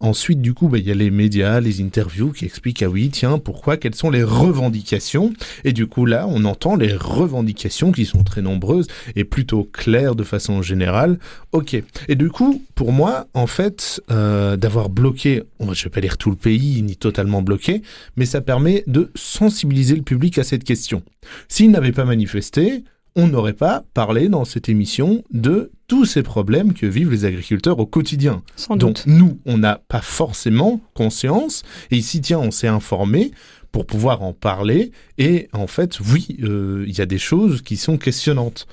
Ensuite, 0.00 0.40
du 0.40 0.54
coup, 0.54 0.68
bah, 0.68 0.78
il 0.78 0.86
y 0.86 0.92
a 0.92 0.94
les 0.94 1.10
médias, 1.10 1.60
les 1.60 1.80
interviews 1.80 2.30
qui 2.30 2.44
expliquent, 2.44 2.82
ah 2.82 2.88
oui, 2.88 3.10
tiens, 3.10 3.38
pourquoi, 3.38 3.76
quelles 3.76 3.96
sont 3.96 4.10
les 4.10 4.22
revendications? 4.22 5.32
Et 5.64 5.72
du 5.72 5.88
coup, 5.88 6.06
là, 6.06 6.26
on 6.28 6.44
entend 6.44 6.76
les 6.76 6.94
revendications 6.94 7.90
qui 7.90 8.06
sont 8.06 8.22
très 8.22 8.40
nombreuses 8.40 8.86
et 9.16 9.24
plutôt 9.24 9.64
claires 9.64 10.14
de 10.14 10.22
façon 10.22 10.62
générale. 10.62 11.18
Ok. 11.50 11.76
Et 12.06 12.14
du 12.14 12.30
coup, 12.30 12.62
pour 12.76 12.92
moi, 12.92 13.26
en 13.34 13.48
fait, 13.48 14.00
euh, 14.10 14.56
d'avoir 14.56 14.88
bloqué, 14.88 15.42
je 15.72 15.84
vais 15.84 15.90
pas 15.90 16.00
dire 16.00 16.16
tout 16.16 16.30
le 16.30 16.36
pays, 16.36 16.80
ni 16.82 16.96
totalement 16.96 17.42
bloqué, 17.42 17.82
mais 18.16 18.24
ça 18.24 18.40
permet 18.40 18.84
de 18.86 19.10
sensibiliser 19.16 19.96
le 19.96 20.02
public 20.02 20.38
à 20.38 20.44
cette 20.44 20.62
question. 20.62 21.02
S'ils 21.48 21.72
n'avaient 21.72 21.92
pas 21.92 22.04
manifesté, 22.04 22.84
on 23.18 23.26
n'aurait 23.26 23.52
pas 23.52 23.84
parlé 23.94 24.28
dans 24.28 24.44
cette 24.44 24.68
émission 24.68 25.24
de 25.32 25.72
tous 25.88 26.04
ces 26.04 26.22
problèmes 26.22 26.72
que 26.72 26.86
vivent 26.86 27.10
les 27.10 27.24
agriculteurs 27.24 27.80
au 27.80 27.84
quotidien. 27.84 28.44
Sans 28.54 28.76
Donc 28.76 29.02
nous, 29.06 29.40
on 29.44 29.58
n'a 29.58 29.82
pas 29.88 30.00
forcément 30.00 30.80
conscience, 30.94 31.64
et 31.90 31.96
ici, 31.96 32.20
tiens, 32.20 32.38
on 32.38 32.52
s'est 32.52 32.68
informé 32.68 33.32
pour 33.72 33.86
pouvoir 33.86 34.22
en 34.22 34.32
parler, 34.32 34.92
et 35.18 35.48
en 35.52 35.66
fait, 35.66 35.98
oui, 35.98 36.36
euh, 36.44 36.84
il 36.86 36.96
y 36.96 37.00
a 37.00 37.06
des 37.06 37.18
choses 37.18 37.60
qui 37.62 37.76
sont 37.76 37.98
questionnantes. 37.98 38.68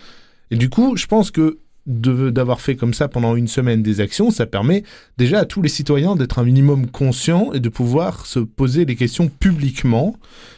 Et 0.52 0.58
du 0.58 0.70
coup, 0.70 0.96
je 0.96 1.08
pense 1.08 1.32
que 1.32 1.58
d'avoir 1.86 2.62
fait 2.62 2.76
comme 2.76 2.94
ça 2.94 3.08
pendant 3.08 3.36
une 3.36 3.48
semaine 3.48 3.84
des 3.84 4.02
actions, 4.02 4.32
ça 4.32 4.46
permet 4.46 4.84
déjà 5.18 5.40
à 5.40 5.46
tous 5.46 5.62
les 5.62 5.70
citoyens 5.70 6.16
d'être 6.16 6.40
un 6.40 6.44
minimum 6.44 6.88
conscients 6.88 7.54
et 7.54 7.60
de 7.60 7.70
pouvoir 7.70 8.26
se 8.26 8.40
poser 8.40 8.86
les 8.86 8.96
questions 8.96 9.28
publiquement 9.28 10.16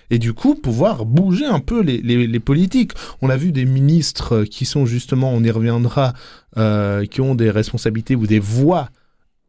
et 0.09 0.19
du 0.19 0.33
coup 0.33 0.55
pouvoir 0.55 1.05
bouger 1.05 1.45
un 1.45 1.59
peu 1.59 1.81
les, 1.81 1.99
les, 2.01 2.39
politiques. 2.39 2.93
On 3.21 3.29
a 3.29 3.35
vu 3.35 3.51
des 3.51 3.65
ministres 3.65 4.43
qui 4.45 4.65
sont 4.65 4.85
justement, 4.85 5.33
on 5.33 5.43
y 5.43 5.51
reviendra, 5.51 6.13
euh, 6.57 7.05
qui 7.05 7.19
ont 7.19 7.35
des 7.35 7.51
responsabilités 7.51 8.15
ou 8.15 8.25
des 8.25 8.39
voix 8.39 8.89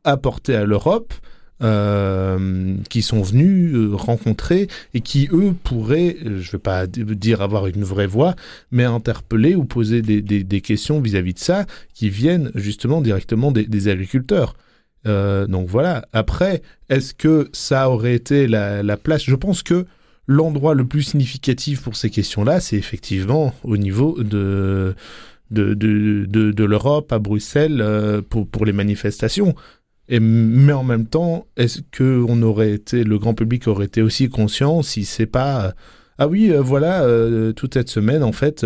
apportées 0.02 0.56
à 0.56 0.64
l'Europe 0.64 1.14
euh, 1.60 2.76
qui 2.88 3.02
sont 3.02 3.20
venus 3.20 3.74
euh, 3.74 3.90
rencontrer 3.92 4.68
et 4.94 5.00
qui, 5.00 5.28
eux, 5.32 5.56
pourraient, 5.64 6.16
euh, 6.24 6.40
je 6.40 6.46
ne 6.46 6.52
vais 6.52 6.58
pas 6.58 6.86
dire 6.86 7.42
avoir 7.42 7.66
une 7.66 7.82
vraie 7.82 8.06
voix, 8.06 8.36
mais 8.70 8.84
interpeller 8.84 9.56
ou 9.56 9.64
poser 9.64 10.00
des, 10.00 10.60
questions 10.60 11.00
vis-à-vis 11.00 11.34
de 11.34 11.40
ça 11.40 11.66
qui 11.94 12.10
viennent 12.10 12.52
justement 12.54 13.00
directement 13.00 13.50
des, 13.50 13.88
agriculteurs. 13.88 14.54
Donc 15.04 15.68
voilà. 15.68 16.06
Après, 16.12 16.62
est-ce 16.90 17.12
que 17.12 17.48
ça 17.52 17.90
aurait 17.90 18.14
été 18.14 18.46
la, 18.46 18.84
la 18.84 18.96
place? 18.96 19.24
Je 19.24 19.34
pense 19.34 19.64
que 19.64 19.84
l'endroit 20.28 20.74
le 20.74 20.84
plus 20.84 21.02
significatif 21.02 21.82
pour 21.82 21.96
ces 21.96 22.10
questions-là, 22.10 22.60
c'est 22.60 22.76
effectivement 22.76 23.52
au 23.64 23.76
niveau 23.76 24.22
de 24.22 24.94
de, 25.50 26.64
l'Europe 26.64 27.10
à 27.10 27.18
Bruxelles 27.18 27.82
pour 28.28 28.64
les 28.64 28.72
manifestations. 28.72 29.54
Et, 30.08 30.20
mais 30.20 30.72
en 30.72 30.84
même 30.84 31.06
temps, 31.06 31.46
est-ce 31.56 31.80
que 31.90 32.24
on 32.28 32.40
aurait 32.42 32.72
été, 32.72 33.04
le 33.04 33.18
grand 33.18 33.34
public 33.34 33.66
aurait 33.68 33.86
été 33.86 34.02
aussi 34.02 34.28
conscient 34.28 34.82
si 34.82 35.04
c'est 35.04 35.26
pas, 35.26 35.66
euh, 35.66 35.72
ah 36.18 36.28
oui, 36.28 36.50
euh, 36.50 36.62
voilà, 36.62 37.02
euh, 37.02 37.52
toute 37.52 37.74
cette 37.74 37.90
semaine, 37.90 38.22
en 38.22 38.32
fait, 38.32 38.64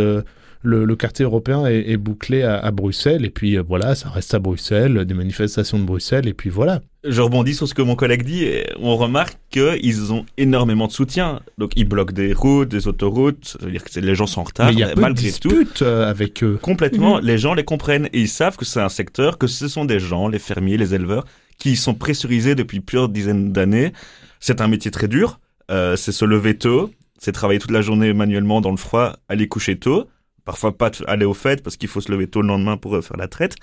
le, 0.62 0.96
quartier 0.96 1.24
européen 1.24 1.66
est, 1.66 1.96
bouclé 1.96 2.42
à, 2.42 2.70
Bruxelles, 2.70 3.24
et 3.24 3.30
puis 3.30 3.56
voilà, 3.56 3.94
ça 3.94 4.08
reste 4.08 4.34
à 4.34 4.38
Bruxelles, 4.38 5.04
des 5.04 5.14
manifestations 5.14 5.78
de 5.78 5.84
Bruxelles, 5.84 6.28
et 6.28 6.34
puis 6.34 6.50
voilà. 6.50 6.80
Je 7.04 7.20
rebondis 7.20 7.54
sur 7.54 7.66
ce 7.66 7.74
que 7.74 7.82
mon 7.82 7.96
collègue 7.96 8.22
dit, 8.22 8.44
et 8.44 8.66
on 8.78 8.96
remarque 8.96 9.36
qu'ils 9.50 10.12
ont 10.12 10.24
énormément 10.36 10.86
de 10.86 10.92
soutien. 10.92 11.40
Donc 11.58 11.72
ils 11.74 11.84
bloquent 11.84 12.12
des 12.12 12.32
routes, 12.32 12.68
des 12.68 12.86
autoroutes, 12.86 13.44
ça 13.44 13.58
veut 13.64 13.72
dire 13.72 13.82
que 13.82 13.98
les 13.98 14.14
gens 14.14 14.26
sont 14.26 14.42
en 14.42 14.44
retard, 14.44 14.66
mais 14.68 14.72
il 14.74 14.78
y 14.78 14.84
a 14.84 14.94
malgré 14.94 15.30
de 15.30 15.36
tout. 15.36 15.84
avec 15.84 16.44
eux. 16.44 16.58
Complètement, 16.62 17.18
mmh. 17.18 17.24
les 17.24 17.38
gens 17.38 17.54
les 17.54 17.64
comprennent, 17.64 18.08
et 18.12 18.20
ils 18.20 18.28
savent 18.28 18.56
que 18.56 18.64
c'est 18.64 18.80
un 18.80 18.88
secteur, 18.88 19.38
que 19.38 19.48
ce 19.48 19.66
sont 19.66 19.84
des 19.84 19.98
gens, 19.98 20.28
les 20.28 20.38
fermiers, 20.38 20.76
les 20.76 20.94
éleveurs, 20.94 21.24
qui 21.58 21.74
sont 21.76 21.94
pressurisés 21.94 22.54
depuis 22.54 22.80
plusieurs 22.80 23.08
dizaines 23.08 23.52
d'années. 23.52 23.92
C'est 24.38 24.60
un 24.60 24.68
métier 24.68 24.90
très 24.90 25.08
dur, 25.08 25.40
euh, 25.70 25.96
c'est 25.96 26.12
se 26.12 26.24
lever 26.24 26.56
tôt, 26.56 26.90
c'est 27.18 27.32
travailler 27.32 27.58
toute 27.58 27.72
la 27.72 27.82
journée 27.82 28.12
manuellement 28.12 28.60
dans 28.60 28.70
le 28.70 28.76
froid, 28.76 29.16
aller 29.28 29.48
coucher 29.48 29.76
tôt 29.76 30.06
parfois 30.44 30.76
pas 30.76 30.90
aller 31.06 31.24
au 31.24 31.34
fait 31.34 31.62
parce 31.62 31.76
qu'il 31.76 31.88
faut 31.88 32.00
se 32.00 32.10
lever 32.10 32.26
tôt 32.26 32.42
le 32.42 32.48
lendemain 32.48 32.76
pour 32.76 32.96
euh, 32.96 33.02
faire 33.02 33.16
la 33.16 33.28
traite. 33.28 33.56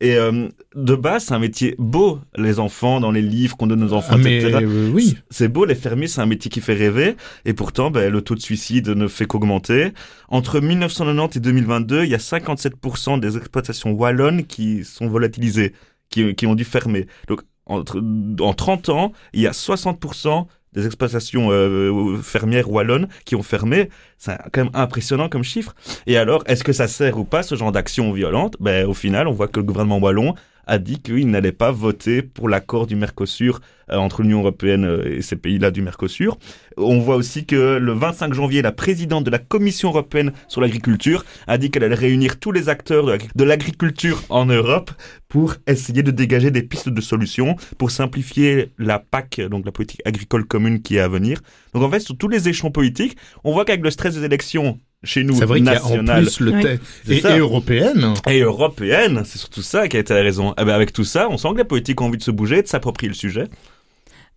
Et 0.00 0.16
euh, 0.16 0.48
de 0.74 0.94
base, 0.94 1.26
c'est 1.26 1.34
un 1.34 1.38
métier 1.38 1.74
beau, 1.78 2.20
les 2.36 2.58
enfants, 2.58 3.00
dans 3.00 3.12
les 3.12 3.22
livres 3.22 3.56
qu'on 3.56 3.66
donne 3.66 3.82
aux 3.82 3.92
enfants, 3.92 4.16
ah, 4.16 4.18
mais 4.18 4.38
etc. 4.38 4.58
Euh, 4.62 4.90
oui. 4.92 5.16
C'est 5.30 5.48
beau, 5.48 5.64
les 5.64 5.74
fermiers, 5.74 6.08
c'est 6.08 6.20
un 6.20 6.26
métier 6.26 6.50
qui 6.50 6.60
fait 6.60 6.74
rêver. 6.74 7.16
Et 7.44 7.54
pourtant, 7.54 7.90
ben, 7.90 8.12
le 8.12 8.20
taux 8.20 8.34
de 8.34 8.40
suicide 8.40 8.88
ne 8.88 9.06
fait 9.06 9.26
qu'augmenter. 9.26 9.92
Entre 10.28 10.60
1990 10.60 11.36
et 11.36 11.40
2022, 11.40 12.04
il 12.04 12.10
y 12.10 12.14
a 12.14 12.18
57% 12.18 13.20
des 13.20 13.36
exploitations 13.36 13.92
wallonnes 13.92 14.44
qui 14.44 14.84
sont 14.84 15.06
volatilisées, 15.06 15.72
qui, 16.10 16.34
qui 16.34 16.46
ont 16.46 16.54
dû 16.54 16.64
fermer. 16.64 17.06
Donc, 17.28 17.42
entre, 17.66 18.02
en 18.40 18.52
30 18.52 18.88
ans, 18.90 19.12
il 19.32 19.40
y 19.40 19.46
a 19.46 19.52
60% 19.52 20.46
des 20.74 20.86
exploitations 20.86 21.48
euh, 21.50 22.16
fermières 22.22 22.70
wallonnes 22.70 23.08
qui 23.24 23.36
ont 23.36 23.42
fermé. 23.42 23.90
C'est 24.18 24.36
quand 24.52 24.64
même 24.64 24.74
impressionnant 24.74 25.28
comme 25.28 25.44
chiffre. 25.44 25.74
Et 26.06 26.16
alors, 26.16 26.44
est-ce 26.46 26.64
que 26.64 26.72
ça 26.72 26.88
sert 26.88 27.18
ou 27.18 27.24
pas 27.24 27.42
ce 27.42 27.54
genre 27.54 27.72
d'action 27.72 28.12
violente? 28.12 28.56
Ben, 28.60 28.86
au 28.86 28.94
final, 28.94 29.28
on 29.28 29.32
voit 29.32 29.48
que 29.48 29.60
le 29.60 29.64
gouvernement 29.64 29.98
wallon 29.98 30.34
a 30.66 30.78
dit 30.78 31.00
qu'il 31.00 31.30
n'allait 31.30 31.52
pas 31.52 31.70
voter 31.70 32.22
pour 32.22 32.48
l'accord 32.48 32.86
du 32.86 32.96
Mercosur 32.96 33.60
euh, 33.90 33.96
entre 33.96 34.22
l'Union 34.22 34.40
européenne 34.40 34.84
euh, 34.84 35.18
et 35.18 35.22
ces 35.22 35.36
pays-là 35.36 35.70
du 35.70 35.82
Mercosur. 35.82 36.38
On 36.76 37.00
voit 37.00 37.16
aussi 37.16 37.44
que 37.44 37.76
le 37.76 37.92
25 37.92 38.32
janvier, 38.32 38.62
la 38.62 38.72
présidente 38.72 39.24
de 39.24 39.30
la 39.30 39.38
Commission 39.38 39.90
européenne 39.90 40.32
sur 40.48 40.60
l'agriculture 40.60 41.24
a 41.46 41.58
dit 41.58 41.70
qu'elle 41.70 41.84
allait 41.84 41.94
réunir 41.94 42.38
tous 42.40 42.52
les 42.52 42.68
acteurs 42.68 43.06
de 43.34 43.44
l'agriculture 43.44 44.22
en 44.28 44.46
Europe 44.46 44.90
pour 45.28 45.56
essayer 45.66 46.02
de 46.02 46.10
dégager 46.10 46.50
des 46.50 46.62
pistes 46.62 46.88
de 46.88 47.00
solutions 47.00 47.56
pour 47.78 47.90
simplifier 47.90 48.72
la 48.78 48.98
PAC, 48.98 49.40
donc 49.42 49.66
la 49.66 49.72
politique 49.72 50.00
agricole 50.04 50.44
commune 50.44 50.80
qui 50.80 50.96
est 50.96 51.00
à 51.00 51.08
venir. 51.08 51.40
Donc 51.74 51.82
en 51.82 51.90
fait, 51.90 52.00
sur 52.00 52.16
tous 52.16 52.28
les 52.28 52.48
échelons 52.48 52.70
politiques, 52.70 53.16
on 53.42 53.52
voit 53.52 53.64
qu'avec 53.64 53.82
le 53.82 53.90
stress 53.90 54.14
des 54.14 54.24
élections, 54.24 54.78
chez 55.04 55.24
nous, 55.24 55.42
a 55.42 55.46
plus 55.46 56.40
le 56.40 56.52
oui. 56.52 56.64
et, 57.08 57.18
et, 57.18 57.38
européenne. 57.38 58.14
Et 58.28 58.40
européenne, 58.40 59.22
c'est 59.24 59.38
surtout 59.38 59.62
ça 59.62 59.88
qui 59.88 59.96
a 59.96 60.00
été 60.00 60.14
la 60.14 60.22
raison. 60.22 60.54
Eh 60.58 60.64
ben 60.64 60.74
avec 60.74 60.92
tout 60.92 61.04
ça, 61.04 61.28
on 61.30 61.36
sent 61.36 61.48
que 61.52 61.58
les 61.58 61.64
politiques 61.64 62.00
ont 62.00 62.06
envie 62.06 62.18
de 62.18 62.22
se 62.22 62.30
bouger, 62.30 62.62
de 62.62 62.68
s'approprier 62.68 63.08
le 63.08 63.14
sujet. 63.14 63.48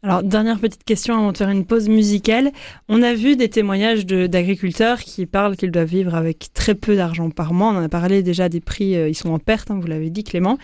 Alors, 0.03 0.21
dernière 0.21 0.59
petite 0.59 0.83
question 0.83 1.15
avant 1.15 1.31
de 1.31 1.37
faire 1.37 1.49
une 1.49 1.65
pause 1.65 1.89
musicale. 1.89 2.51
On 2.87 3.01
a 3.01 3.15
vu 3.15 3.35
des 3.35 3.49
témoignages 3.49 4.05
d'agriculteurs 4.05 4.99
qui 4.99 5.25
parlent 5.25 5.57
qu'ils 5.57 5.71
doivent 5.71 5.87
vivre 5.87 6.13
avec 6.13 6.53
très 6.53 6.75
peu 6.75 6.95
d'argent 6.95 7.31
par 7.31 7.51
mois. 7.51 7.69
On 7.69 7.77
en 7.77 7.83
a 7.83 7.89
parlé 7.89 8.21
déjà 8.21 8.47
des 8.47 8.61
prix, 8.61 8.95
euh, 8.95 9.09
ils 9.09 9.15
sont 9.15 9.31
en 9.31 9.39
perte, 9.39 9.71
hein, 9.71 9.79
vous 9.81 9.87
l'avez 9.87 10.11
dit 10.11 10.23
Clément. 10.23 10.59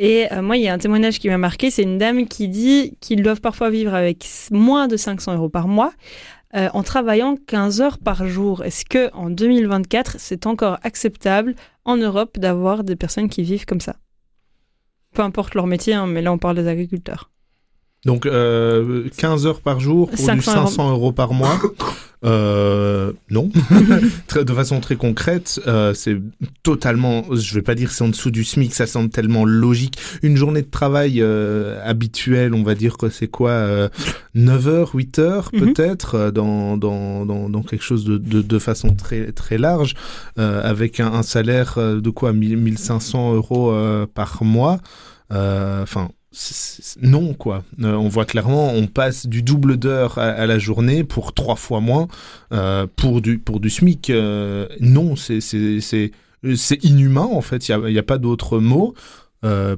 Et 0.00 0.26
euh, 0.32 0.42
moi, 0.42 0.56
il 0.56 0.64
y 0.64 0.68
a 0.68 0.74
un 0.74 0.78
témoignage 0.78 1.20
qui 1.20 1.28
m'a 1.28 1.38
marqué, 1.38 1.70
c'est 1.70 1.84
une 1.84 1.96
dame 1.96 2.26
qui 2.26 2.48
dit 2.48 2.96
qu'ils 3.00 3.22
doivent 3.22 3.40
parfois 3.40 3.70
vivre 3.70 3.94
avec 3.94 4.26
moins 4.50 4.88
de 4.88 4.96
500 4.96 5.36
euros 5.36 5.48
par 5.48 5.68
mois. 5.68 5.92
Euh, 6.54 6.68
en 6.74 6.82
travaillant 6.82 7.36
15 7.46 7.80
heures 7.80 7.98
par 7.98 8.26
jour. 8.26 8.62
Est-ce 8.62 8.84
que 8.84 9.10
en 9.14 9.30
2024, 9.30 10.16
c'est 10.18 10.46
encore 10.46 10.78
acceptable 10.82 11.54
en 11.86 11.96
Europe 11.96 12.38
d'avoir 12.38 12.84
des 12.84 12.94
personnes 12.94 13.30
qui 13.30 13.42
vivent 13.42 13.64
comme 13.64 13.80
ça? 13.80 13.96
Peu 15.14 15.22
importe 15.22 15.54
leur 15.54 15.66
métier, 15.66 15.94
hein, 15.94 16.06
mais 16.06 16.20
là 16.20 16.30
on 16.30 16.38
parle 16.38 16.56
des 16.56 16.68
agriculteurs. 16.68 17.30
Donc 18.04 18.26
euh, 18.26 19.08
15 19.16 19.46
heures 19.46 19.60
par 19.60 19.80
jour 19.80 20.10
pour 20.10 20.18
500 20.18 20.34
du 20.34 20.42
500 20.42 20.82
euros. 20.82 20.92
euros 20.92 21.12
par 21.12 21.32
mois. 21.32 21.58
Euh, 22.24 23.12
non, 23.30 23.50
de 24.34 24.52
façon 24.52 24.80
très 24.80 24.96
concrète, 24.96 25.60
euh, 25.66 25.92
c'est 25.94 26.16
totalement, 26.62 27.24
je 27.34 27.54
vais 27.54 27.62
pas 27.62 27.74
dire 27.74 27.90
c'est 27.90 28.04
en 28.04 28.08
dessous 28.08 28.30
du 28.30 28.44
SMIC, 28.44 28.74
ça 28.74 28.86
semble 28.86 29.10
tellement 29.10 29.44
logique. 29.44 29.98
Une 30.22 30.36
journée 30.36 30.62
de 30.62 30.70
travail 30.70 31.20
euh, 31.20 31.80
habituelle, 31.84 32.54
on 32.54 32.62
va 32.62 32.74
dire 32.74 32.96
que 32.96 33.08
c'est 33.08 33.28
quoi, 33.28 33.50
euh, 33.50 33.88
9 34.34 34.68
heures, 34.68 34.90
8 34.94 35.18
heures 35.18 35.50
Mhm. 35.52 35.60
peut-être, 35.72 36.14
euh, 36.14 36.30
dans, 36.30 36.76
dans, 36.76 37.26
dans, 37.26 37.48
dans 37.50 37.62
quelque 37.62 37.84
chose 37.84 38.04
de, 38.04 38.18
de, 38.18 38.40
de 38.42 38.58
façon 38.58 38.94
très, 38.94 39.32
très 39.32 39.58
large, 39.58 39.94
euh, 40.38 40.60
avec 40.62 41.00
un, 41.00 41.12
un 41.12 41.22
salaire 41.22 41.74
euh, 41.78 42.00
de 42.00 42.10
quoi, 42.10 42.32
1000 42.32 42.56
1500 42.56 43.34
euros 43.34 43.72
euh, 43.72 44.06
par 44.12 44.44
mois. 44.44 44.78
Euh, 45.32 45.82
Enfin, 45.82 46.10
non 47.00 47.34
quoi. 47.34 47.62
Euh, 47.82 47.94
on 47.94 48.08
voit 48.08 48.24
clairement, 48.24 48.70
on 48.72 48.86
passe 48.86 49.26
du 49.26 49.42
double 49.42 49.76
d'heures 49.76 50.18
à, 50.18 50.46
la 50.46 50.58
journée 50.58 51.04
pour 51.04 51.34
trois 51.34 51.56
fois 51.56 51.80
moins 51.80 52.08
euh, 52.52 52.86
pour 52.96 53.20
du 53.20 53.70
SMIC. 53.70 54.10
Euh, 54.10 54.66
non, 54.80 55.14
c'est 55.16 55.40
inhumain 56.82 57.28
en 57.30 57.40
fait. 57.42 57.68
Il 57.68 57.92
y 57.92 57.98
a, 57.98 58.02
pas 58.02 58.18
d'autre 58.18 58.58
mot. 58.58 58.94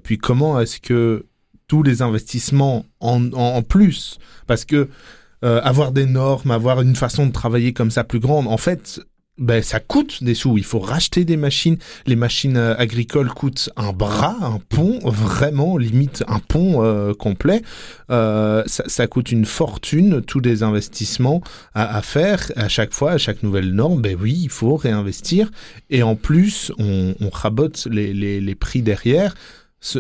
Puis 0.02 0.18
comment 0.18 0.60
est-ce 0.60 0.80
que 0.80 1.26
tous 1.66 1.82
les 1.82 2.02
investissements 2.02 2.84
en, 3.00 3.62
plus, 3.62 4.18
parce 4.46 4.64
que 4.64 4.88
avoir 5.42 5.92
des 5.92 6.06
normes, 6.06 6.50
avoir 6.50 6.80
une 6.80 6.96
façon 6.96 7.26
de 7.26 7.32
travailler 7.32 7.72
comme 7.72 7.90
ça 7.90 8.04
plus 8.04 8.20
grande, 8.20 8.46
en 8.46 8.56
fait, 8.58 9.00
ben 9.38 9.62
ça 9.62 9.80
coûte 9.80 10.22
des 10.22 10.34
sous. 10.34 10.56
Il 10.58 10.64
faut 10.64 10.78
racheter 10.78 11.24
des 11.24 11.36
machines. 11.36 11.76
Les 12.06 12.14
machines 12.14 12.56
euh, 12.56 12.76
agricoles 12.78 13.30
coûtent 13.30 13.68
un 13.76 13.92
bras, 13.92 14.36
un 14.40 14.60
pont, 14.68 15.00
vraiment 15.04 15.76
limite 15.76 16.22
un 16.28 16.38
pont 16.38 16.84
euh, 16.84 17.14
complet. 17.14 17.62
Euh, 18.10 18.62
ça, 18.66 19.06
coûte 19.08 19.32
une 19.32 19.44
fortune. 19.44 20.22
Tous 20.22 20.38
les 20.38 20.62
investissements 20.62 21.42
à, 21.74 22.00
faire 22.02 22.52
à 22.54 22.68
chaque 22.68 22.92
fois, 22.92 23.12
à 23.12 23.18
chaque 23.18 23.42
nouvelle 23.42 23.72
norme. 23.72 24.00
Ben 24.00 24.16
oui, 24.20 24.38
il 24.44 24.50
faut 24.50 24.76
réinvestir. 24.76 25.50
Et 25.90 26.04
en 26.04 26.14
plus, 26.14 26.70
on, 26.78 27.14
rabote 27.32 27.88
les, 27.90 28.54
prix 28.54 28.82
derrière. 28.82 29.34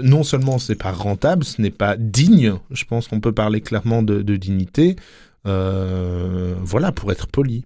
Non 0.02 0.22
seulement 0.22 0.58
c'est 0.58 0.76
pas 0.76 0.92
rentable, 0.92 1.44
ce 1.44 1.60
n'est 1.60 1.70
pas 1.70 1.96
digne. 1.96 2.54
Je 2.70 2.84
pense 2.84 3.08
qu'on 3.08 3.20
peut 3.20 3.32
parler 3.32 3.60
clairement 3.60 4.02
de, 4.02 4.36
dignité. 4.36 4.94
Voilà, 5.44 6.92
pour 6.92 7.10
être 7.10 7.26
poli. 7.26 7.64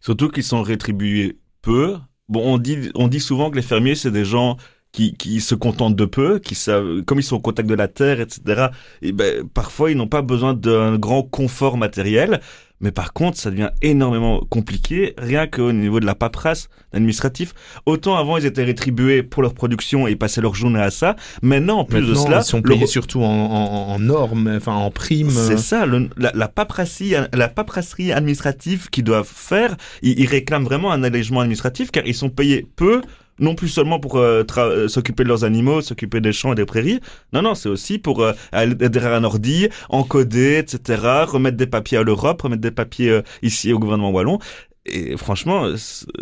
Surtout 0.00 0.28
qu'ils 0.28 0.44
sont 0.44 0.62
rétribués 0.62 1.38
peu. 1.62 1.96
Bon, 2.28 2.42
on 2.44 2.58
dit, 2.58 2.90
on 2.94 3.08
dit 3.08 3.20
souvent 3.20 3.50
que 3.50 3.56
les 3.56 3.62
fermiers, 3.62 3.94
c'est 3.94 4.10
des 4.10 4.24
gens 4.24 4.56
qui, 4.92 5.14
qui 5.14 5.40
se 5.40 5.54
contentent 5.54 5.96
de 5.96 6.04
peu, 6.04 6.38
qui 6.38 6.54
savent, 6.54 7.02
comme 7.02 7.18
ils 7.18 7.24
sont 7.24 7.36
au 7.36 7.40
contact 7.40 7.68
de 7.68 7.74
la 7.74 7.88
terre, 7.88 8.20
etc. 8.20 8.68
Et 9.02 9.12
ben, 9.12 9.46
parfois, 9.48 9.90
ils 9.90 9.96
n'ont 9.96 10.06
pas 10.06 10.22
besoin 10.22 10.54
d'un 10.54 10.96
grand 10.96 11.22
confort 11.22 11.76
matériel. 11.76 12.40
Mais 12.84 12.92
par 12.92 13.14
contre, 13.14 13.38
ça 13.38 13.50
devient 13.50 13.70
énormément 13.80 14.40
compliqué, 14.50 15.14
rien 15.16 15.46
qu'au 15.46 15.72
niveau 15.72 16.00
de 16.00 16.04
la 16.06 16.14
paperasse 16.14 16.68
administratif. 16.92 17.54
Autant 17.86 18.16
avant, 18.16 18.36
ils 18.36 18.44
étaient 18.44 18.62
rétribués 18.62 19.22
pour 19.22 19.42
leur 19.42 19.54
production 19.54 20.06
et 20.06 20.10
ils 20.10 20.18
passaient 20.18 20.42
leur 20.42 20.54
journée 20.54 20.80
à 20.82 20.90
ça. 20.90 21.16
Maintenant, 21.40 21.78
en 21.78 21.84
plus 21.86 22.02
de 22.06 22.14
cela, 22.14 22.38
ils 22.40 22.44
sont 22.44 22.58
le- 22.62 22.70
payés 22.74 22.86
surtout 22.86 23.22
en, 23.22 23.24
en, 23.24 23.94
en 23.94 23.98
normes, 23.98 24.52
enfin 24.54 24.74
en 24.74 24.90
primes. 24.90 25.30
c'est 25.30 25.56
ça, 25.58 25.86
le- 25.86 26.10
la, 26.18 26.30
la, 26.34 26.46
paperasserie, 26.46 27.14
la 27.32 27.48
paperasserie 27.48 28.12
administrative 28.12 28.90
qu'ils 28.90 29.04
doivent 29.04 29.26
faire, 29.34 29.76
ils, 30.02 30.20
ils 30.20 30.26
réclament 30.26 30.64
vraiment 30.64 30.92
un 30.92 31.02
allègement 31.04 31.40
administratif 31.40 31.90
car 31.90 32.04
ils 32.06 32.14
sont 32.14 32.28
payés 32.28 32.66
peu, 32.76 33.00
non 33.38 33.54
plus 33.54 33.68
seulement 33.68 33.98
pour 34.00 34.16
euh, 34.16 34.44
euh, 34.58 34.88
s'occuper 34.88 35.24
de 35.24 35.28
leurs 35.28 35.44
animaux, 35.44 35.80
s'occuper 35.80 36.20
des 36.20 36.32
champs 36.32 36.52
et 36.52 36.54
des 36.54 36.64
prairies, 36.64 37.00
non, 37.32 37.42
non, 37.42 37.54
c'est 37.54 37.68
aussi 37.68 37.98
pour 37.98 38.22
euh, 38.22 38.32
aller 38.52 38.74
derrière 38.74 39.14
un 39.14 39.24
ordi, 39.24 39.68
encoder, 39.88 40.58
etc., 40.58 41.00
remettre 41.26 41.56
des 41.56 41.66
papiers 41.66 41.98
à 41.98 42.02
l'Europe, 42.02 42.42
remettre 42.42 42.62
des 42.62 42.70
papiers 42.70 43.10
euh, 43.10 43.22
ici 43.42 43.72
au 43.72 43.78
gouvernement 43.78 44.10
wallon. 44.10 44.38
Et 44.86 45.16
franchement, 45.16 45.66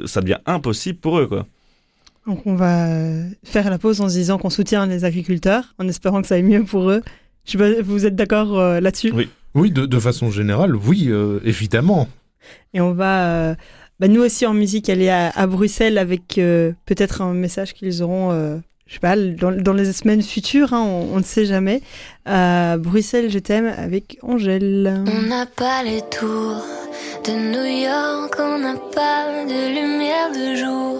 ça 0.04 0.20
devient 0.20 0.38
impossible 0.46 0.98
pour 0.98 1.18
eux, 1.18 1.26
quoi. 1.26 1.46
Donc 2.26 2.46
on 2.46 2.54
va 2.54 2.86
faire 3.42 3.68
la 3.68 3.78
pause 3.78 4.00
en 4.00 4.08
se 4.08 4.14
disant 4.14 4.38
qu'on 4.38 4.50
soutient 4.50 4.86
les 4.86 5.04
agriculteurs, 5.04 5.74
en 5.78 5.88
espérant 5.88 6.22
que 6.22 6.28
ça 6.28 6.36
aille 6.36 6.44
mieux 6.44 6.64
pour 6.64 6.88
eux. 6.88 7.02
Je 7.44 7.52
sais 7.52 7.58
pas, 7.58 7.82
vous 7.82 8.06
êtes 8.06 8.14
d'accord 8.14 8.58
euh, 8.58 8.80
là-dessus? 8.80 9.10
Oui. 9.12 9.28
Oui, 9.54 9.70
de, 9.70 9.84
de 9.84 9.98
façon 9.98 10.30
générale, 10.30 10.74
oui, 10.74 11.08
euh, 11.08 11.38
évidemment. 11.44 12.08
Et 12.72 12.80
on 12.80 12.94
va, 12.94 13.26
euh, 13.26 13.54
bah, 14.00 14.08
nous 14.08 14.22
aussi 14.22 14.46
en 14.46 14.54
musique, 14.54 14.88
aller 14.88 15.08
à, 15.08 15.30
à 15.30 15.46
Bruxelles 15.46 15.98
avec 15.98 16.38
euh, 16.38 16.72
peut-être 16.86 17.22
un 17.22 17.34
message 17.34 17.74
qu'ils 17.74 18.02
auront, 18.02 18.32
euh, 18.32 18.56
je 18.86 18.94
sais 18.94 19.00
pas, 19.00 19.16
dans, 19.16 19.52
dans 19.52 19.72
les 19.72 19.92
semaines 19.92 20.22
futures, 20.22 20.72
hein, 20.72 20.82
on, 20.82 21.14
on 21.14 21.18
ne 21.18 21.24
sait 21.24 21.46
jamais. 21.46 21.82
Euh, 22.28 22.76
Bruxelles, 22.78 23.30
je 23.30 23.38
t'aime 23.38 23.72
avec 23.76 24.18
Angèle. 24.22 25.04
On 25.06 25.22
n'a 25.28 25.46
pas 25.46 25.82
les 25.84 26.00
tours 26.02 26.64
de 27.24 27.32
New 27.32 27.84
York, 27.84 28.34
on 28.38 28.58
n'a 28.58 28.74
pas 28.94 29.44
de 29.44 29.68
lumière 29.74 30.30
de 30.32 30.56
jour. 30.56 30.98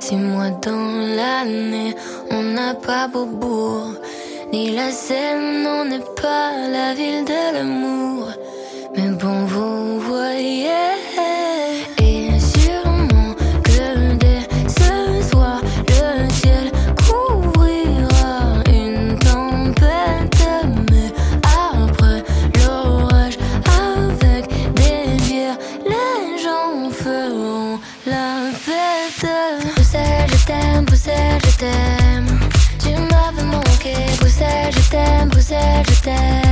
Six 0.00 0.16
mois 0.16 0.50
dans 0.50 1.14
l'année, 1.16 1.94
on 2.30 2.42
n'a 2.42 2.74
pas 2.74 3.08
Beaubourg, 3.08 3.94
ni 4.52 4.70
la 4.70 4.90
Seine, 4.90 5.66
on 5.66 5.84
n'est 5.84 5.98
pas 6.22 6.52
la 6.70 6.94
ville 6.94 7.24
de 7.24 7.54
l'amour. 7.54 8.28
Mais 8.96 9.08
bon, 9.10 9.44
vous 9.44 10.00
voyez, 10.00 10.68
Bruxelles, 36.00 36.47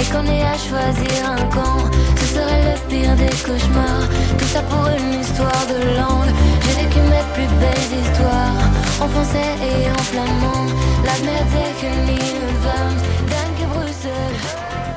et 0.00 0.04
qu'on 0.10 0.26
ait 0.26 0.42
à 0.42 0.56
choisir 0.56 1.30
un 1.30 1.44
camp, 1.54 1.78
ce 2.20 2.26
serait 2.34 2.62
le 2.68 2.74
pire 2.88 3.14
des 3.16 3.34
cauchemars. 3.44 4.08
Tout 4.38 4.50
ça 4.54 4.62
pour 4.62 4.86
une 4.88 5.20
histoire 5.20 5.64
de 5.72 5.78
langue. 5.98 6.32
J'ai 6.62 6.74
vécu 6.82 7.00
mes 7.00 7.24
plus 7.34 7.50
belles 7.60 7.92
histoires 8.02 8.62
en 9.00 9.08
français 9.08 9.52
et 9.62 9.90
en 9.90 10.02
flamand. 10.10 10.66
Laat 11.04 11.20
me 11.22 11.30
het 11.30 11.48
zeggen 11.52 11.96
in 12.08 12.36
advance, 12.48 13.02
dank 13.30 13.54
je 13.58 13.66
Bruxelles. 13.74 14.40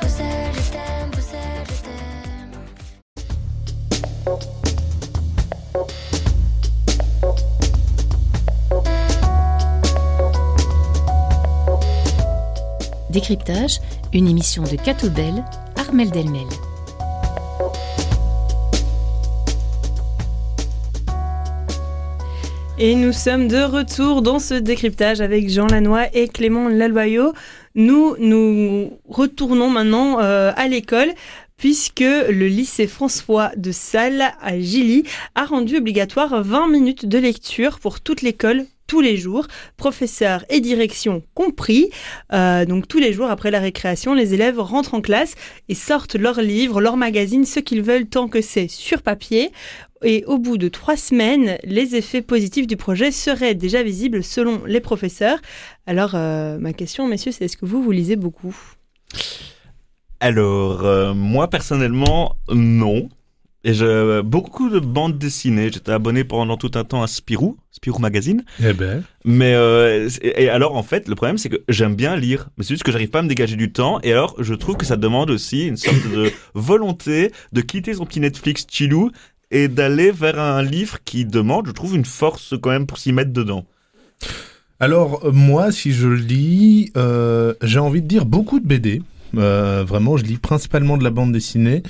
Bruxelles, 0.00 0.54
je 0.54 0.70
t'aime, 0.74 1.10
Bruxelles, 1.10 1.66
je 1.68 1.80
t'aime. 1.86 2.52
Décryptage, 13.10 13.80
une 14.12 14.26
émission 14.26 14.64
de 14.64 14.76
Cato 14.76 15.08
Bell, 15.08 15.44
Armel 15.76 16.10
Delmel. 16.10 16.46
Et 22.78 22.94
nous 22.94 23.12
sommes 23.12 23.46
de 23.46 23.62
retour 23.62 24.22
dans 24.22 24.38
ce 24.38 24.54
décryptage 24.54 25.20
avec 25.20 25.48
Jean 25.50 25.66
Lannoy 25.66 26.08
et 26.12 26.28
Clément 26.28 26.68
Laloyau. 26.68 27.34
Nous 27.74 28.16
nous 28.18 28.98
retournons 29.08 29.70
maintenant 29.70 30.18
euh, 30.18 30.50
à 30.56 30.66
l'école 30.66 31.12
puisque 31.56 32.00
le 32.00 32.48
lycée 32.48 32.86
François 32.86 33.52
de 33.56 33.70
Salles 33.70 34.32
à 34.40 34.58
Gilly 34.58 35.04
a 35.34 35.44
rendu 35.44 35.76
obligatoire 35.76 36.42
20 36.42 36.68
minutes 36.68 37.06
de 37.06 37.18
lecture 37.18 37.78
pour 37.78 38.00
toute 38.00 38.22
l'école 38.22 38.64
tous 38.90 39.00
les 39.00 39.16
jours, 39.16 39.46
professeurs 39.76 40.44
et 40.50 40.58
direction 40.58 41.22
compris. 41.34 41.90
Euh, 42.32 42.64
donc 42.64 42.88
tous 42.88 42.98
les 42.98 43.12
jours 43.12 43.30
après 43.30 43.52
la 43.52 43.60
récréation, 43.60 44.14
les 44.14 44.34
élèves 44.34 44.58
rentrent 44.58 44.94
en 44.94 45.00
classe 45.00 45.36
et 45.68 45.76
sortent 45.76 46.16
leurs 46.16 46.40
livres, 46.40 46.80
leurs 46.80 46.96
magazines, 46.96 47.44
ce 47.44 47.60
qu'ils 47.60 47.82
veulent 47.82 48.06
tant 48.06 48.26
que 48.26 48.40
c'est 48.40 48.66
sur 48.66 49.02
papier. 49.02 49.52
Et 50.02 50.24
au 50.26 50.38
bout 50.38 50.58
de 50.58 50.66
trois 50.66 50.96
semaines, 50.96 51.56
les 51.62 51.94
effets 51.94 52.20
positifs 52.20 52.66
du 52.66 52.76
projet 52.76 53.12
seraient 53.12 53.54
déjà 53.54 53.84
visibles 53.84 54.24
selon 54.24 54.62
les 54.66 54.80
professeurs. 54.80 55.38
Alors, 55.86 56.16
euh, 56.16 56.58
ma 56.58 56.72
question, 56.72 57.06
messieurs, 57.06 57.30
c'est 57.30 57.44
est-ce 57.44 57.56
que 57.56 57.66
vous, 57.66 57.84
vous 57.84 57.92
lisez 57.92 58.16
beaucoup? 58.16 58.56
Alors, 60.18 60.84
euh, 60.84 61.14
moi 61.14 61.46
personnellement, 61.46 62.34
non. 62.52 63.08
Et 63.62 63.74
je, 63.74 64.22
beaucoup 64.22 64.70
de 64.70 64.78
bandes 64.78 65.18
dessinées. 65.18 65.70
J'étais 65.70 65.92
abonné 65.92 66.24
pendant 66.24 66.56
tout 66.56 66.70
un 66.74 66.84
temps 66.84 67.02
à 67.02 67.06
Spirou, 67.06 67.58
Spirou 67.70 67.98
Magazine. 67.98 68.42
Eh 68.64 68.72
ben. 68.72 69.02
Mais 69.24 69.54
euh, 69.54 70.08
et 70.22 70.48
alors 70.48 70.76
en 70.76 70.82
fait, 70.82 71.08
le 71.08 71.14
problème 71.14 71.36
c'est 71.36 71.50
que 71.50 71.62
j'aime 71.68 71.94
bien 71.94 72.16
lire, 72.16 72.48
mais 72.56 72.64
c'est 72.64 72.74
juste 72.74 72.84
que 72.84 72.92
j'arrive 72.92 73.10
pas 73.10 73.18
à 73.18 73.22
me 73.22 73.28
dégager 73.28 73.56
du 73.56 73.70
temps. 73.70 74.00
Et 74.02 74.12
alors, 74.12 74.34
je 74.38 74.54
trouve 74.54 74.76
que 74.76 74.86
ça 74.86 74.96
demande 74.96 75.30
aussi 75.30 75.66
une 75.66 75.76
sorte 75.76 76.10
de 76.10 76.30
volonté 76.54 77.32
de 77.52 77.60
quitter 77.60 77.94
son 77.94 78.06
petit 78.06 78.20
Netflix 78.20 78.66
chillou 78.70 79.10
et 79.50 79.68
d'aller 79.68 80.10
vers 80.10 80.38
un 80.38 80.62
livre 80.62 80.98
qui 81.04 81.24
demande, 81.24 81.66
je 81.66 81.72
trouve, 81.72 81.96
une 81.96 82.04
force 82.04 82.54
quand 82.60 82.70
même 82.70 82.86
pour 82.86 82.98
s'y 82.98 83.12
mettre 83.12 83.32
dedans. 83.32 83.66
Alors, 84.78 85.24
euh, 85.24 85.32
moi, 85.32 85.72
si 85.72 85.92
je 85.92 86.08
lis, 86.08 86.90
euh, 86.96 87.54
j'ai 87.62 87.78
envie 87.78 88.00
de 88.00 88.06
dire 88.06 88.24
beaucoup 88.24 88.60
de 88.60 88.66
BD. 88.66 89.02
Euh, 89.36 89.84
vraiment, 89.86 90.16
je 90.16 90.24
lis 90.24 90.38
principalement 90.38 90.96
de 90.96 91.04
la 91.04 91.10
bande 91.10 91.32
dessinée. 91.32 91.82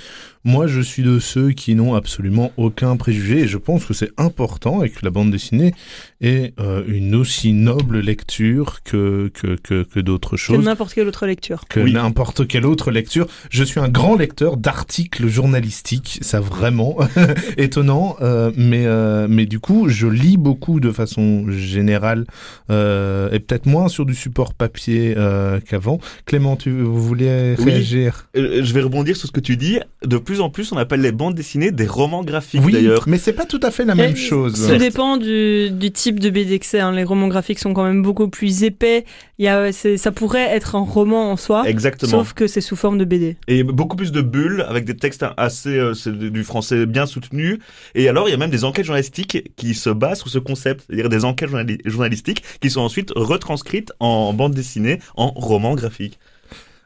Moi, 0.44 0.66
je 0.66 0.81
suis 0.81 1.03
de 1.03 1.18
ceux 1.18 1.50
qui 1.50 1.74
n'ont 1.74 1.94
absolument 1.94 2.50
aucun 2.57 2.96
préjugé 2.96 3.40
et 3.40 3.46
je 3.48 3.59
pense 3.59 3.85
que 3.85 3.92
c'est 3.92 4.11
important 4.16 4.83
et 4.83 4.88
que 4.88 5.00
la 5.03 5.11
bande 5.11 5.31
dessinée 5.31 5.74
est 6.22 6.55
euh, 6.59 6.83
une 6.88 7.14
aussi 7.14 7.53
noble 7.53 8.00
lecture 8.00 8.83
que, 8.83 9.31
que, 9.35 9.57
que, 9.57 9.83
que 9.83 10.00
d'autres 10.00 10.31
Que 10.33 10.37
choses. 10.38 10.64
n'importe 10.64 10.94
quelle 10.94 11.09
autre 11.09 11.26
lecture. 11.26 11.64
que 11.68 11.81
Oui. 11.81 11.92
n'importe 11.92 12.46
quelle 12.48 12.64
autre 12.64 12.90
lecture. 12.90 13.26
Je 13.50 13.62
suis 13.64 13.81
un 13.81 13.88
grand 13.88 14.16
lecteur 14.16 14.57
d'articles 14.57 15.29
journalistiques, 15.29 16.18
ça 16.22 16.40
vraiment 16.40 16.96
étonnant, 17.59 18.16
euh, 18.22 18.50
mais 18.57 18.87
euh, 18.87 19.26
mais 19.29 19.44
du 19.46 19.61
coup 19.61 19.88
je 19.88 20.07
lis 20.07 20.37
beaucoup 20.38 20.81
de 20.81 20.90
façon 20.90 21.50
générale 21.50 22.24
euh, 22.70 23.31
et 23.33 23.40
peut-être 23.40 23.66
moins 23.66 23.88
sur 23.88 24.07
du 24.07 24.14
support 24.14 24.55
papier 24.55 25.14
euh, 25.16 25.61
qu'avant. 25.61 25.98
Clément, 26.24 26.57
tu 26.57 26.70
vous 26.70 27.03
voulez 27.03 27.55
Oui. 27.59 27.64
réagir? 27.72 28.29
Euh, 28.37 28.62
je 28.64 28.72
vais 28.72 28.81
rebondir 28.83 29.16
sur 29.16 29.26
ce 29.29 29.33
que 29.33 29.40
tu 29.40 29.57
dis. 29.57 29.79
De 30.05 30.16
plus 30.18 30.30
en 30.38 30.51
plus, 30.51 30.71
on 30.71 30.77
appelle 30.77 31.01
les 31.01 31.11
bandes 31.11 31.35
dessinées 31.35 31.73
des 31.73 31.87
romans 31.88 32.23
graphiques 32.23 32.61
Oui, 32.64 32.73
d'ailleurs. 32.73 33.03
mais 33.09 33.19
c'est 33.19 33.33
pas 33.33 33.47
tout 33.47 33.59
à 33.64 33.73
fait 33.73 33.85
la 33.85 33.95
Et 33.95 33.97
même 33.97 34.14
chose. 34.16 34.55
Ça 34.55 34.77
dépend 34.77 35.16
du, 35.16 35.71
du 35.73 35.90
type 35.90 36.21
de 36.21 36.31
BD 36.31 36.61
que 36.61 36.66
c'est. 36.66 36.79
hein. 36.79 36.93
Les 36.93 37.03
romans 37.03 37.27
graphiques 37.27 37.59
sont 37.59 37.73
quand 37.75 37.83
même 37.85 38.03
beaucoup 38.03 38.29
plus 38.29 38.62
épais. 38.62 39.05
Il 39.38 39.47
y 39.47 39.49
a, 39.49 39.73
c'est- 39.73 39.97
ça 39.97 40.12
pourrait 40.12 40.55
être 40.55 40.77
un 40.77 40.85
roman 40.85 41.33
en 41.33 41.37
soi, 41.37 41.64
Exactement. 41.66 42.11
sauf 42.11 42.35
que 42.35 42.47
c'est 42.47 42.61
sous 42.61 42.77
forme 42.77 42.99
de 42.99 43.05
BD. 43.05 43.37
Et 43.49 43.64
beaucoup 43.64 43.97
plus 43.97 44.12
de 44.12 44.21
bulles 44.21 44.64
avec 44.69 44.85
des 44.85 44.95
textes 44.97 45.25
assez 45.37 45.71
euh, 45.71 45.95
c'est 45.95 46.16
du 46.16 46.45
français 46.45 46.87
bien 46.87 47.07
soutenu. 47.07 47.59
Et 47.95 48.09
alors 48.09 48.29
il 48.29 48.31
y 48.31 48.35
a 48.35 48.37
même 48.37 48.51
des 48.51 48.64
enquêtes 48.64 48.85
journalistiques 48.85 49.51
qui 49.57 49.75
se 49.75 49.90
basent 49.90 50.19
sur 50.19 50.29
ce 50.29 50.38
concept, 50.38 50.85
c'est-à-dire 50.87 51.09
des 51.09 51.25
enquêtes 51.25 51.49
journali- 51.49 51.81
journalistiques 51.87 52.43
qui 52.61 52.69
sont 52.69 52.83
ensuite 52.83 53.11
retranscrites 53.16 53.93
en 53.99 54.35
bande 54.35 54.53
dessinée, 54.53 54.99
en 55.16 55.29
roman 55.31 55.75
graphique. 55.75 56.19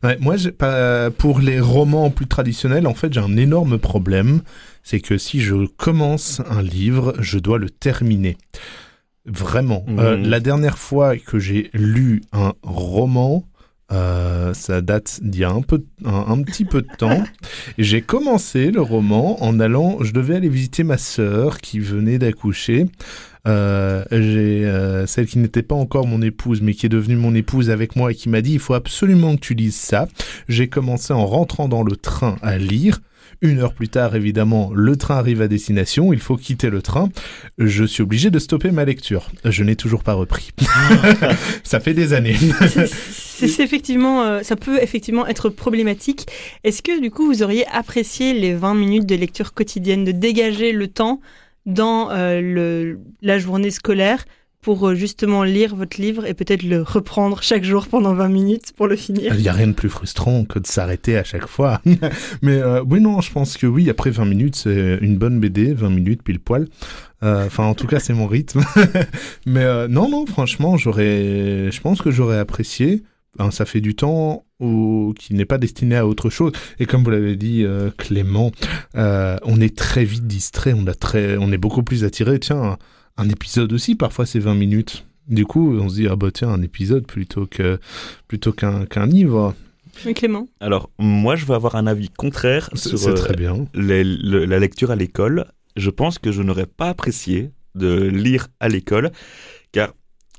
Ouais, 0.04 0.18
moi, 0.20 0.36
pas, 0.56 1.10
pour 1.10 1.40
les 1.40 1.60
romans 1.60 2.10
plus 2.10 2.26
traditionnels, 2.26 2.86
en 2.86 2.94
fait, 2.94 3.12
j'ai 3.12 3.20
un 3.20 3.36
énorme 3.36 3.78
problème. 3.78 4.42
C'est 4.82 5.00
que 5.00 5.16
si 5.16 5.40
je 5.40 5.66
commence 5.76 6.42
un 6.50 6.60
livre, 6.60 7.14
je 7.20 7.38
dois 7.38 7.58
le 7.58 7.70
terminer. 7.70 8.36
Vraiment. 9.24 9.84
Mhm. 9.88 9.98
Euh, 9.98 10.16
la 10.18 10.40
dernière 10.40 10.76
fois 10.76 11.16
que 11.16 11.38
j'ai 11.38 11.70
lu 11.72 12.22
un 12.32 12.52
roman, 12.62 13.44
euh, 13.92 14.52
ça 14.52 14.82
date 14.82 15.20
d'il 15.22 15.40
y 15.40 15.44
a 15.44 15.50
un, 15.50 15.62
peu, 15.62 15.82
un, 16.04 16.26
un 16.28 16.42
petit 16.42 16.66
peu 16.66 16.82
de 16.82 16.88
temps. 16.98 17.22
J'ai 17.78 18.00
commencé 18.00 18.70
le 18.70 18.80
roman 18.80 19.42
en 19.42 19.60
allant, 19.60 19.98
je 20.02 20.12
devais 20.12 20.36
aller 20.36 20.48
visiter 20.48 20.84
ma 20.84 20.96
sœur 20.96 21.58
qui 21.58 21.80
venait 21.80 22.18
d'accoucher. 22.18 22.86
Euh, 23.46 24.04
j'ai 24.10 24.64
euh, 24.64 25.06
celle 25.06 25.26
qui 25.26 25.38
n'était 25.38 25.62
pas 25.62 25.74
encore 25.74 26.06
mon 26.06 26.22
épouse, 26.22 26.60
mais 26.62 26.74
qui 26.74 26.86
est 26.86 26.90
devenue 26.90 27.16
mon 27.16 27.34
épouse 27.34 27.70
avec 27.70 27.94
moi 27.96 28.12
et 28.12 28.14
qui 28.14 28.28
m'a 28.28 28.40
dit 28.40 28.54
il 28.54 28.58
faut 28.58 28.74
absolument 28.74 29.36
que 29.36 29.40
tu 29.40 29.54
lises 29.54 29.76
ça. 29.76 30.08
J'ai 30.48 30.68
commencé 30.68 31.12
en 31.12 31.26
rentrant 31.26 31.68
dans 31.68 31.82
le 31.82 31.96
train 31.96 32.36
à 32.42 32.58
lire. 32.58 33.00
Une 33.42 33.58
heure 33.58 33.74
plus 33.74 33.88
tard, 33.88 34.14
évidemment, 34.14 34.70
le 34.74 34.96
train 34.96 35.16
arrive 35.16 35.42
à 35.42 35.48
destination, 35.48 36.12
il 36.12 36.20
faut 36.20 36.36
quitter 36.36 36.70
le 36.70 36.80
train. 36.80 37.08
Je 37.58 37.84
suis 37.84 38.02
obligé 38.02 38.30
de 38.30 38.38
stopper 38.38 38.70
ma 38.70 38.84
lecture. 38.84 39.30
Je 39.44 39.64
n'ai 39.64 39.76
toujours 39.76 40.02
pas 40.02 40.14
repris. 40.14 40.50
ça 41.64 41.80
fait 41.80 41.94
des 41.94 42.12
années. 42.12 42.36
C'est- 42.86 43.60
effectivement, 43.60 44.22
euh, 44.22 44.42
ça 44.42 44.56
peut 44.56 44.78
effectivement 44.80 45.26
être 45.26 45.48
problématique. 45.50 46.26
Est-ce 46.62 46.82
que 46.82 47.00
du 47.00 47.10
coup 47.10 47.26
vous 47.26 47.42
auriez 47.42 47.66
apprécié 47.66 48.32
les 48.32 48.54
20 48.54 48.74
minutes 48.74 49.06
de 49.06 49.16
lecture 49.16 49.52
quotidienne, 49.52 50.04
de 50.04 50.12
dégager 50.12 50.72
le 50.72 50.88
temps 50.88 51.20
dans 51.66 52.10
euh, 52.10 52.94
la 53.22 53.38
journée 53.38 53.70
scolaire 53.70 54.24
pour 54.60 54.88
euh, 54.88 54.94
justement 54.94 55.44
lire 55.44 55.76
votre 55.76 56.00
livre 56.00 56.26
et 56.26 56.32
peut-être 56.32 56.62
le 56.62 56.82
reprendre 56.82 57.42
chaque 57.42 57.64
jour 57.64 57.86
pendant 57.86 58.14
20 58.14 58.28
minutes 58.28 58.72
pour 58.74 58.86
le 58.86 58.96
finir 58.96 59.34
Il 59.34 59.42
n'y 59.42 59.48
a 59.48 59.52
rien 59.52 59.66
de 59.66 59.72
plus 59.72 59.90
frustrant 59.90 60.44
que 60.44 60.58
de 60.58 60.66
s'arrêter 60.66 61.18
à 61.18 61.24
chaque 61.24 61.46
fois. 61.46 61.82
Mais 62.42 62.56
euh, 62.56 62.82
oui, 62.88 63.00
non, 63.00 63.20
je 63.20 63.30
pense 63.30 63.56
que 63.56 63.66
oui, 63.66 63.90
après 63.90 64.10
20 64.10 64.24
minutes, 64.24 64.56
c'est 64.56 64.98
une 65.00 65.16
bonne 65.18 65.38
BD, 65.38 65.74
20 65.74 65.90
minutes 65.90 66.22
pile 66.22 66.40
poil. 66.40 66.68
Enfin, 67.22 67.64
en 67.64 67.74
tout 67.74 67.86
cas, 67.86 68.00
c'est 68.00 68.12
mon 68.12 68.26
rythme. 68.26 68.60
Mais 69.46 69.88
non, 69.88 70.10
non, 70.10 70.26
franchement, 70.26 70.76
j'aurais, 70.76 71.70
je 71.70 71.80
pense 71.80 72.02
que 72.02 72.10
j'aurais 72.10 72.38
apprécié. 72.38 73.02
Hein, 73.38 73.50
ça 73.50 73.64
fait 73.64 73.80
du 73.80 73.94
temps 73.96 74.44
au- 74.60 75.12
qui 75.18 75.34
n'est 75.34 75.44
pas 75.44 75.58
destiné 75.58 75.96
à 75.96 76.06
autre 76.06 76.30
chose. 76.30 76.52
Et 76.78 76.86
comme 76.86 77.02
vous 77.02 77.10
l'avez 77.10 77.36
dit, 77.36 77.64
euh, 77.64 77.90
Clément, 77.96 78.52
euh, 78.96 79.36
on 79.42 79.60
est 79.60 79.76
très 79.76 80.04
vite 80.04 80.26
distrait, 80.26 80.72
on, 80.72 80.86
a 80.86 80.94
très, 80.94 81.36
on 81.36 81.50
est 81.52 81.58
beaucoup 81.58 81.82
plus 81.82 82.04
attiré. 82.04 82.38
Tiens, 82.38 82.62
un, 82.62 82.78
un 83.16 83.28
épisode 83.28 83.72
aussi, 83.72 83.94
parfois 83.96 84.24
c'est 84.26 84.38
20 84.38 84.54
minutes. 84.54 85.04
Du 85.26 85.46
coup, 85.46 85.76
on 85.78 85.88
se 85.88 85.94
dit, 85.96 86.06
ah 86.08 86.16
bah 86.16 86.30
tiens, 86.32 86.48
un 86.50 86.62
épisode 86.62 87.06
plutôt 87.06 87.46
que 87.46 87.78
plutôt 88.28 88.52
qu'un 88.52 88.84
qu'un 88.86 89.06
livre. 89.06 89.54
Oui, 90.04 90.12
Clément 90.14 90.48
Alors 90.60 90.90
moi 90.98 91.36
je 91.36 91.46
vais 91.46 91.54
avoir 91.54 91.76
un 91.76 91.86
avis 91.86 92.08
contraire 92.10 92.68
C'est 92.74 92.88
sur 92.90 92.98
c'est 92.98 93.10
euh, 93.10 93.14
très 93.14 93.34
bien. 93.36 93.66
les- 93.74 94.02
le- 94.04 94.44
la 94.44 94.58
lecture 94.58 94.90
à 94.90 94.96
l'école. 94.96 95.46
Je 95.76 95.88
pense 95.90 96.18
que 96.18 96.30
je 96.32 96.42
n'aurais 96.42 96.66
pas 96.66 96.88
apprécié 96.88 97.50
de 97.76 97.94
lire 98.02 98.48
à 98.60 98.68
l'école 98.68 99.12
car 99.72 99.92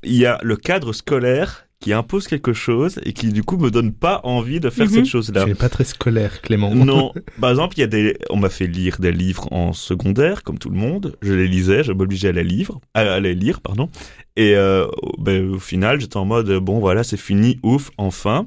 il 0.04 0.14
y 0.16 0.26
a 0.26 0.38
le 0.42 0.56
cadre 0.56 0.92
scolaire 0.92 1.65
qui 1.80 1.92
impose 1.92 2.26
quelque 2.26 2.52
chose 2.54 2.98
et 3.04 3.12
qui 3.12 3.32
du 3.32 3.42
coup 3.42 3.58
me 3.58 3.70
donne 3.70 3.92
pas 3.92 4.20
envie 4.24 4.60
de 4.60 4.70
faire 4.70 4.86
Mhm. 4.86 4.92
cette 4.92 5.04
chose-là. 5.06 5.42
Tu 5.42 5.50
n'es 5.50 5.54
pas 5.54 5.68
très 5.68 5.84
scolaire, 5.84 6.40
Clément. 6.40 6.74
Non, 6.74 7.12
par 7.40 7.50
exemple, 7.50 7.74
il 7.76 7.80
y 7.80 7.84
a 7.84 7.86
des, 7.86 8.16
on 8.30 8.36
m'a 8.38 8.48
fait 8.48 8.66
lire 8.66 8.96
des 8.98 9.12
livres 9.12 9.46
en 9.52 9.72
secondaire, 9.74 10.42
comme 10.42 10.58
tout 10.58 10.70
le 10.70 10.76
monde. 10.78 11.16
Je 11.20 11.34
les 11.34 11.46
lisais, 11.46 11.84
je 11.84 11.92
m'obligeais 11.92 12.28
à 12.28 12.32
les 12.32 12.44
lire, 12.44 12.70
à, 12.94 13.20
les 13.20 13.34
lire, 13.34 13.60
pardon. 13.60 13.90
Et 14.36 14.54
euh, 14.56 14.86
ben, 15.18 15.50
au 15.54 15.58
final, 15.58 16.00
j'étais 16.00 16.16
en 16.16 16.24
mode 16.24 16.50
bon, 16.60 16.78
voilà, 16.80 17.04
c'est 17.04 17.16
fini, 17.18 17.58
ouf, 17.62 17.90
enfin. 17.98 18.46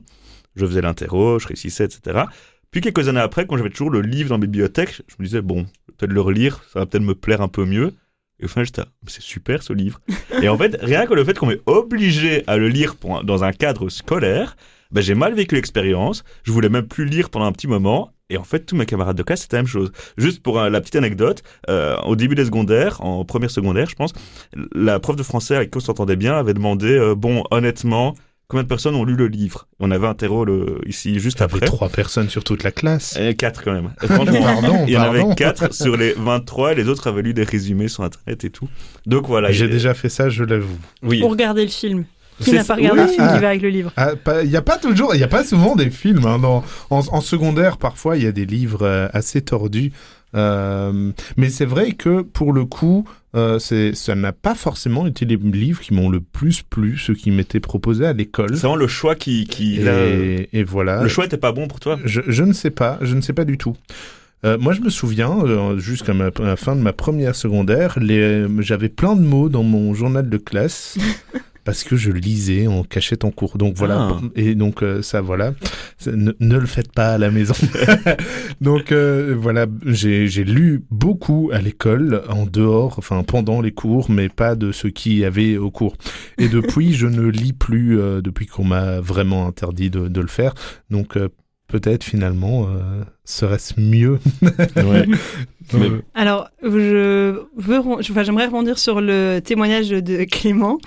Je 0.56 0.66
faisais 0.66 0.82
l'interro, 0.82 1.38
je 1.40 1.48
réussissais, 1.48 1.86
etc. 1.86 2.24
Puis 2.72 2.82
quelques 2.82 3.08
années 3.08 3.20
après, 3.20 3.46
quand 3.46 3.56
j'avais 3.58 3.70
toujours 3.70 3.92
le 3.92 4.02
livre 4.02 4.30
dans 4.30 4.36
la 4.36 4.42
bibliothèque, 4.42 5.02
je 5.08 5.16
me 5.20 5.26
disais 5.26 5.42
bon, 5.42 5.66
peut-être 5.98 6.12
le 6.12 6.22
relire, 6.22 6.64
ça 6.74 6.80
va 6.80 6.86
peut-être 6.88 7.04
me 7.04 7.16
plaire 7.16 7.42
un 7.42 7.48
peu 7.48 7.66
mieux. 7.66 7.94
Et 8.40 8.46
au 8.46 8.48
final, 8.48 8.66
j'étais, 8.66 8.84
c'est 9.08 9.22
super 9.22 9.64
ce 9.64 9.74
livre. 9.74 10.00
et 10.42 10.50
en 10.50 10.58
fait, 10.58 10.78
rien 10.82 11.06
que 11.06 11.14
le 11.14 11.24
fait 11.24 11.38
qu'on 11.38 11.48
m'ait 11.48 11.62
obligé 11.66 12.44
à 12.48 12.58
le 12.58 12.70
lire 12.70 12.96
dans 13.24 13.44
un 13.44 13.52
cadre 13.52 13.90
scolaire, 13.90 14.56
ben, 14.92 15.02
j'ai 15.02 15.16
mal 15.16 15.34
vécu 15.34 15.56
l'expérience. 15.56 16.24
Je 16.44 16.52
voulais 16.52 16.70
même 16.70 16.88
plus 16.88 17.06
lire 17.06 17.30
pendant 17.30 17.46
un 17.46 17.52
petit 17.52 17.68
moment. 17.68 18.12
Et 18.32 18.38
en 18.38 18.44
fait, 18.44 18.60
tous 18.60 18.76
mes 18.76 18.86
camarades 18.86 19.18
de 19.18 19.24
classe, 19.24 19.42
c'était 19.42 19.58
la 19.58 19.64
même 19.64 19.68
chose. 19.68 19.92
Juste 20.18 20.44
pour 20.44 20.60
euh, 20.60 20.70
la 20.70 20.82
petite 20.82 20.96
anecdote, 20.96 21.42
euh, 21.70 21.98
au 22.02 22.16
début 22.16 22.36
des 22.36 22.46
secondaires, 22.46 23.04
en 23.04 23.26
première 23.26 23.50
secondaire, 23.50 23.90
je 23.90 23.96
pense, 23.96 24.14
la 24.74 25.00
prof 25.00 25.16
de 25.16 25.24
français 25.24 25.56
avec 25.56 25.72
qui 25.72 25.78
on 25.78 25.82
s'entendait 25.82 26.16
bien 26.16 26.38
avait 26.38 26.54
demandé, 26.54 26.92
euh, 26.92 27.16
bon, 27.16 27.44
honnêtement, 27.50 28.14
combien 28.50 28.64
de 28.64 28.68
personnes 28.68 28.96
ont 28.96 29.06
lu 29.06 29.16
le 29.16 29.28
livre? 29.28 29.68
On 29.80 29.90
avait 29.92 30.08
un 30.08 30.14
terreau 30.16 30.44
le, 30.44 30.82
ici 30.86 31.20
juste 31.20 31.42
après. 31.42 31.66
trois 31.66 31.88
personnes 31.88 32.28
sur 32.30 32.44
toute 32.44 32.64
la 32.64 32.72
classe. 32.72 33.16
Et 33.18 33.36
quatre 33.36 33.64
quand 33.64 33.72
même. 33.72 33.92
Et 34.04 34.08
franchement, 34.14 34.42
Pardon, 34.42 34.84
il 34.88 34.94
y 34.94 34.98
en 34.98 35.04
avait 35.04 35.24
quatre 35.36 35.74
sur 35.74 35.96
les 35.96 36.12
23 36.18 36.74
et 36.74 36.76
les 36.76 36.90
autres 36.90 37.08
avaient 37.08 37.22
lu 37.22 37.34
des 37.34 37.44
résumés 37.44 37.88
sur 37.88 38.04
internet 38.04 38.44
et 38.44 38.50
tout. 38.50 38.68
Donc 39.06 39.28
voilà. 39.28 39.52
J'ai 39.54 39.66
il- 39.66 39.72
déjà 39.72 39.94
fait 39.94 40.10
ça, 40.10 40.28
je 40.30 40.44
l'avoue. 40.44 40.78
Oui. 41.04 41.22
Pour 41.22 41.32
regarder 41.32 41.64
le 41.64 41.72
film. 41.72 42.04
Qui 42.42 42.54
n'a 42.54 42.64
pas 42.64 42.76
regardé 42.76 43.02
oui. 43.02 43.08
le 43.08 43.14
film 43.14 43.28
Ah. 43.30 43.34
qui 43.36 43.42
va 43.42 43.50
avec 43.50 43.62
le 43.62 43.68
livre? 43.70 43.92
Ah, 43.98 44.12
Il 44.44 44.50
n'y 44.50 44.56
a 44.56 44.62
pas 44.62 44.78
toujours, 44.78 45.14
il 45.14 45.18
n'y 45.18 45.24
a 45.26 45.28
pas 45.28 45.44
souvent 45.44 45.76
des 45.76 45.90
films. 45.90 46.26
hein, 46.26 46.40
dans- 46.40 46.64
en, 46.90 47.00
en 47.00 47.20
secondaire, 47.22 47.76
parfois, 47.78 48.16
il 48.16 48.24
y 48.24 48.28
a 48.28 48.32
des 48.32 48.46
livres 48.46 48.84
euh, 48.84 49.10
assez 49.12 49.42
tordus. 49.42 49.92
Euh, 50.36 51.12
mais 51.38 51.50
c'est 51.50 51.66
vrai 51.66 51.94
que 51.94 52.22
pour 52.22 52.54
le 52.54 52.66
coup, 52.66 53.08
euh, 53.36 53.60
ça 53.60 54.16
n'a 54.16 54.32
pas 54.32 54.56
forcément 54.56 55.08
été 55.08 55.26
les 55.26 55.38
livres 55.38 55.82
qui 55.82 55.94
m'ont 55.94 56.10
le 56.10 56.20
plus 56.20 56.62
plu, 56.62 56.98
ceux 56.98 57.14
qui 57.16 57.32
m'étaient 57.32 57.60
proposés 57.60 58.06
à 58.06 58.14
l'école. 58.14 58.52
C'est 58.56 58.62
vraiment 58.62 58.76
le 58.76 58.88
choix 58.88 59.16
qui. 59.16 59.46
qui 59.46 59.80
Et, 59.80 60.50
et 60.54 60.64
voilà. 60.64 61.02
Le 61.04 61.10
choix 61.10 61.26
était 61.26 61.38
pas 61.38 61.52
bon 61.52 61.68
pour 61.68 61.80
toi? 61.80 62.00
Je, 62.06 62.22
je 62.28 62.44
ne 62.44 62.54
sais 62.54 62.72
pas, 62.72 62.98
je 63.02 63.16
ne 63.16 63.22
sais 63.22 63.34
pas 63.34 63.46
du 63.46 63.58
tout. 63.58 63.76
Euh, 64.46 64.58
moi, 64.58 64.72
je 64.74 64.80
me 64.82 64.90
souviens, 64.90 65.38
euh, 65.44 65.78
jusqu'à 65.80 66.14
ma- 66.14 66.28
à 66.28 66.32
la 66.42 66.56
fin 66.56 66.76
de 66.76 66.82
ma 66.82 66.94
première 66.94 67.36
secondaire, 67.36 67.98
euh, 68.02 68.48
j'avais 68.60 68.88
plein 68.88 69.16
de 69.18 69.22
mots 69.22 69.50
dans 69.50 69.64
mon 69.64 69.94
journal 69.94 70.30
de 70.30 70.38
classe 70.38 70.98
parce 71.64 71.84
que 71.84 71.96
je 71.96 72.12
lisais 72.12 72.68
en 72.68 72.84
cachette 72.84 73.26
en 73.26 73.32
cours. 73.32 73.58
Donc 73.58 73.76
voilà, 73.76 74.10
Ah. 74.12 74.20
et 74.36 74.56
donc 74.56 74.84
euh, 74.84 75.02
ça, 75.02 75.22
voilà, 75.22 75.54
ne, 76.08 76.32
ne 76.40 76.58
le 76.58 76.66
faites 76.66 76.92
pas 76.92 77.14
à 77.14 77.18
la 77.18 77.32
maison. 77.32 77.54
donc 78.62 78.92
euh, 78.92 79.36
voilà, 79.38 79.66
j'ai 79.86 80.44
lu 80.44 80.84
beaucoup 80.92 81.50
à 81.54 81.62
l'école, 81.62 82.24
en 82.30 82.46
dehors, 82.46 82.96
enfin 82.98 83.24
pendant 83.24 83.62
les 83.62 83.72
cours, 83.72 84.10
mais 84.10 84.30
pas 84.30 84.56
de 84.56 84.72
ce 84.72 84.88
qu'il 84.88 85.14
y 85.18 85.26
avait 85.26 85.58
au 85.58 85.72
cours. 85.72 85.96
Et 86.38 86.48
depuis, 86.48 86.94
je 86.94 87.08
ne 87.08 87.28
lis 87.28 87.54
plus 87.54 88.00
euh, 88.00 88.22
depuis 88.22 88.46
qu'on 88.46 88.64
m'a 88.64 89.00
vraiment 89.00 89.48
interdit 89.48 89.90
de, 89.90 90.08
de 90.08 90.22
le 90.22 90.28
faire. 90.28 90.54
Donc 90.90 91.18
peut-être 91.70 92.04
finalement 92.04 92.68
euh, 92.68 93.04
serait-ce 93.24 93.80
mieux. 93.80 94.20
Ouais. 94.76 95.06
Mais- 95.74 95.90
Alors, 96.16 96.50
je 96.64 97.36
veux, 97.56 97.78
enfin, 97.80 98.24
j'aimerais 98.24 98.48
rebondir 98.48 98.78
sur 98.80 99.02
le 99.02 99.40
témoignage 99.40 99.90
de 99.90 100.24
Clément, 100.24 100.80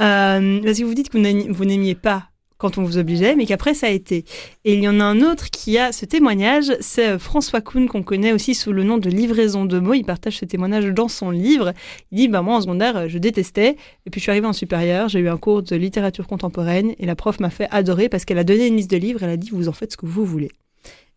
euh, 0.00 0.60
parce 0.62 0.78
que 0.78 0.84
vous 0.84 0.94
dites 0.94 1.08
que 1.08 1.52
vous 1.52 1.64
n'aimiez 1.64 1.94
pas 1.94 2.24
quand 2.58 2.78
on 2.78 2.82
vous 2.82 2.98
obligeait, 2.98 3.36
mais 3.36 3.46
qu'après 3.46 3.74
ça 3.74 3.86
a 3.86 3.90
été. 3.90 4.24
Et 4.64 4.74
il 4.74 4.82
y 4.82 4.88
en 4.88 5.00
a 5.00 5.04
un 5.04 5.20
autre 5.20 5.50
qui 5.50 5.78
a 5.78 5.92
ce 5.92 6.04
témoignage, 6.04 6.72
c'est 6.80 7.08
euh, 7.08 7.18
François 7.18 7.60
Kuhn, 7.60 7.88
qu'on 7.88 8.02
connaît 8.02 8.32
aussi 8.32 8.54
sous 8.54 8.72
le 8.72 8.82
nom 8.82 8.98
de 8.98 9.10
Livraison 9.10 9.64
de 9.64 9.78
mots. 9.78 9.94
Il 9.94 10.04
partage 10.04 10.38
ce 10.38 10.44
témoignage 10.44 10.86
dans 10.86 11.08
son 11.08 11.30
livre. 11.30 11.72
Il 12.12 12.18
dit, 12.18 12.28
bah, 12.28 12.42
moi 12.42 12.56
en 12.56 12.60
secondaire, 12.60 13.08
je 13.08 13.18
détestais, 13.18 13.76
et 14.06 14.10
puis 14.10 14.20
je 14.20 14.22
suis 14.22 14.30
arrivé 14.30 14.46
en 14.46 14.52
supérieur, 14.52 15.08
j'ai 15.08 15.20
eu 15.20 15.28
un 15.28 15.36
cours 15.36 15.62
de 15.62 15.76
littérature 15.76 16.26
contemporaine, 16.26 16.94
et 16.98 17.06
la 17.06 17.16
prof 17.16 17.40
m'a 17.40 17.50
fait 17.50 17.68
adorer 17.70 18.08
parce 18.08 18.24
qu'elle 18.24 18.38
a 18.38 18.44
donné 18.44 18.66
une 18.66 18.76
liste 18.76 18.90
de 18.90 18.96
livres, 18.96 19.22
elle 19.22 19.30
a 19.30 19.36
dit, 19.36 19.50
vous 19.50 19.68
en 19.68 19.72
faites 19.72 19.92
ce 19.92 19.96
que 19.96 20.06
vous 20.06 20.24
voulez. 20.24 20.50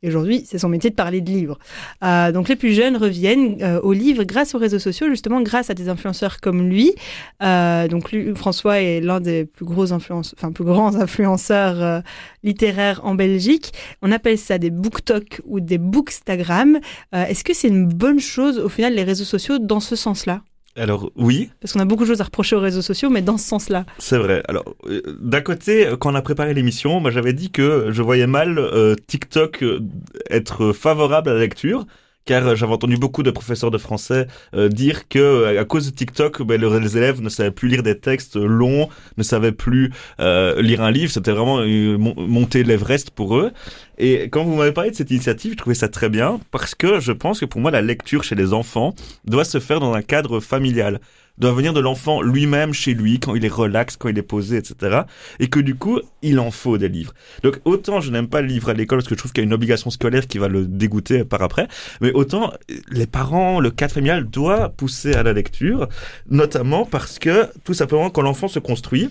Et 0.01 0.07
aujourd'hui, 0.07 0.43
c'est 0.45 0.59
son 0.59 0.69
métier 0.69 0.89
de 0.89 0.95
parler 0.95 1.19
de 1.19 1.29
livres. 1.29 1.59
Euh, 2.03 2.31
donc 2.31 2.47
les 2.47 2.55
plus 2.55 2.73
jeunes 2.73 2.95
reviennent 2.95 3.57
euh, 3.61 3.81
aux 3.81 3.91
livres 3.91 4.23
grâce 4.23 4.55
aux 4.55 4.57
réseaux 4.57 4.79
sociaux, 4.79 5.09
justement 5.09 5.41
grâce 5.41 5.69
à 5.69 5.73
des 5.73 5.89
influenceurs 5.89 6.39
comme 6.39 6.69
lui. 6.69 6.93
Euh, 7.43 7.87
donc 7.87 8.11
lui, 8.11 8.33
François 8.33 8.79
est 8.79 9.01
l'un 9.01 9.19
des 9.19 9.45
plus 9.45 9.65
gros 9.65 9.91
influenceurs, 9.91 10.35
enfin 10.37 10.51
plus 10.51 10.63
grands 10.63 10.95
influenceurs 10.95 12.03
littéraires 12.43 13.01
en 13.03 13.15
Belgique. 13.15 13.73
On 14.01 14.11
appelle 14.11 14.37
ça 14.37 14.57
des 14.57 14.69
booktalk 14.69 15.41
ou 15.45 15.59
des 15.59 15.77
bookstagram. 15.77 16.79
Est-ce 17.11 17.43
que 17.43 17.53
c'est 17.53 17.67
une 17.67 17.87
bonne 17.87 18.19
chose 18.19 18.59
au 18.59 18.69
final 18.69 18.93
les 18.93 19.03
réseaux 19.03 19.25
sociaux 19.25 19.59
dans 19.59 19.79
ce 19.79 19.95
sens-là? 19.95 20.41
Alors 20.79 21.11
oui, 21.15 21.49
Parce 21.59 21.73
qu'on 21.73 21.79
a 21.79 21.85
beaucoup 21.85 22.03
de 22.03 22.07
choses 22.07 22.21
à 22.21 22.23
reprocher 22.23 22.55
aux 22.55 22.61
réseaux 22.61 22.81
sociaux, 22.81 23.09
mais 23.09 23.21
dans 23.21 23.37
ce 23.37 23.47
sens-là. 23.47 23.85
c'est 23.97 24.17
vrai. 24.17 24.41
Alors 24.47 24.63
euh, 24.87 25.01
d'un 25.21 25.41
côté, 25.41 25.87
quand 25.99 26.11
on 26.11 26.15
a 26.15 26.21
préparé 26.21 26.53
l'émission, 26.53 26.99
moi 26.99 27.11
j'avais 27.11 27.33
dit 27.33 27.51
que 27.51 27.87
je 27.91 28.01
voyais 28.01 28.27
mal 28.27 28.57
euh, 28.57 28.95
TikTok 29.07 29.63
euh, 29.63 29.79
être 30.29 30.71
favorable 30.71 31.29
à 31.29 31.33
la 31.33 31.39
lecture. 31.39 31.85
Car 32.29 32.45
euh, 32.47 32.55
j'avais 32.55 32.73
entendu 32.73 32.97
beaucoup 32.97 33.23
de 33.23 33.31
professeurs 33.31 33.71
de 33.71 33.79
français 33.79 34.27
euh, 34.53 34.69
dire 34.69 35.07
que 35.07 35.17
euh, 35.17 35.59
à 35.59 35.65
cause 35.65 35.87
de 35.89 35.95
TikTok, 35.95 36.39
le- 36.39 36.77
les 36.79 36.95
élèves 36.95 37.21
ne 37.21 37.29
savaient 37.29 37.49
plus 37.59 37.67
lire 37.69 37.81
des 37.81 37.97
textes 37.97 38.35
longs, 38.35 38.87
ne 39.17 39.23
savaient 39.23 39.51
plus 39.51 39.91
euh, 40.19 40.61
lire 40.61 40.81
un 40.83 40.91
livre. 40.91 41.11
C'était 41.11 41.31
vraiment 41.31 41.57
mon- 42.05 42.13
monter 42.27 42.61
l'Everest 42.63 43.09
pour 43.09 43.35
eux. 43.35 43.49
Et 43.97 44.29
quand 44.29 44.43
vous 44.43 44.55
m'avez 44.55 44.71
parlé 44.73 44.91
de 44.91 44.95
cette 44.95 45.09
initiative, 45.09 45.53
je 45.53 45.57
trouvais 45.57 45.73
ça 45.75 45.87
très 45.89 46.07
bien 46.09 46.39
parce 46.51 46.75
que 46.75 46.99
je 46.99 47.11
pense 47.11 47.39
que 47.39 47.45
pour 47.45 47.61
moi, 47.61 47.71
la 47.71 47.81
lecture 47.81 48.23
chez 48.23 48.35
les 48.35 48.53
enfants 48.53 48.93
doit 49.25 49.43
se 49.43 49.59
faire 49.59 49.79
dans 49.79 49.93
un 49.93 50.03
cadre 50.03 50.39
familial 50.39 50.99
doit 51.39 51.53
venir 51.53 51.73
de 51.73 51.79
l'enfant 51.79 52.21
lui-même 52.21 52.73
chez 52.73 52.93
lui, 52.93 53.19
quand 53.19 53.35
il 53.35 53.45
est 53.45 53.49
relax, 53.49 53.97
quand 53.97 54.09
il 54.09 54.17
est 54.17 54.23
posé, 54.23 54.57
etc. 54.57 55.01
Et 55.39 55.47
que 55.47 55.59
du 55.59 55.75
coup, 55.75 55.99
il 56.21 56.39
en 56.39 56.51
faut 56.51 56.77
des 56.77 56.89
livres. 56.89 57.13
Donc 57.43 57.59
autant 57.65 58.01
je 58.01 58.11
n'aime 58.11 58.27
pas 58.27 58.41
le 58.41 58.47
livre 58.47 58.69
à 58.69 58.73
l'école 58.73 58.99
parce 58.99 59.07
que 59.07 59.15
je 59.15 59.19
trouve 59.19 59.31
qu'il 59.31 59.43
y 59.43 59.45
a 59.45 59.47
une 59.47 59.53
obligation 59.53 59.89
scolaire 59.89 60.27
qui 60.27 60.37
va 60.37 60.47
le 60.47 60.65
dégoûter 60.65 61.23
par 61.23 61.41
après, 61.41 61.67
mais 62.01 62.11
autant 62.11 62.53
les 62.91 63.07
parents, 63.07 63.59
le 63.59 63.71
cadre 63.71 63.93
familial 63.93 64.25
doit 64.25 64.69
pousser 64.69 65.13
à 65.13 65.23
la 65.23 65.33
lecture, 65.33 65.87
notamment 66.29 66.85
parce 66.85 67.19
que 67.19 67.47
tout 67.63 67.73
simplement 67.73 68.09
quand 68.09 68.21
l'enfant 68.21 68.47
se 68.47 68.59
construit, 68.59 69.09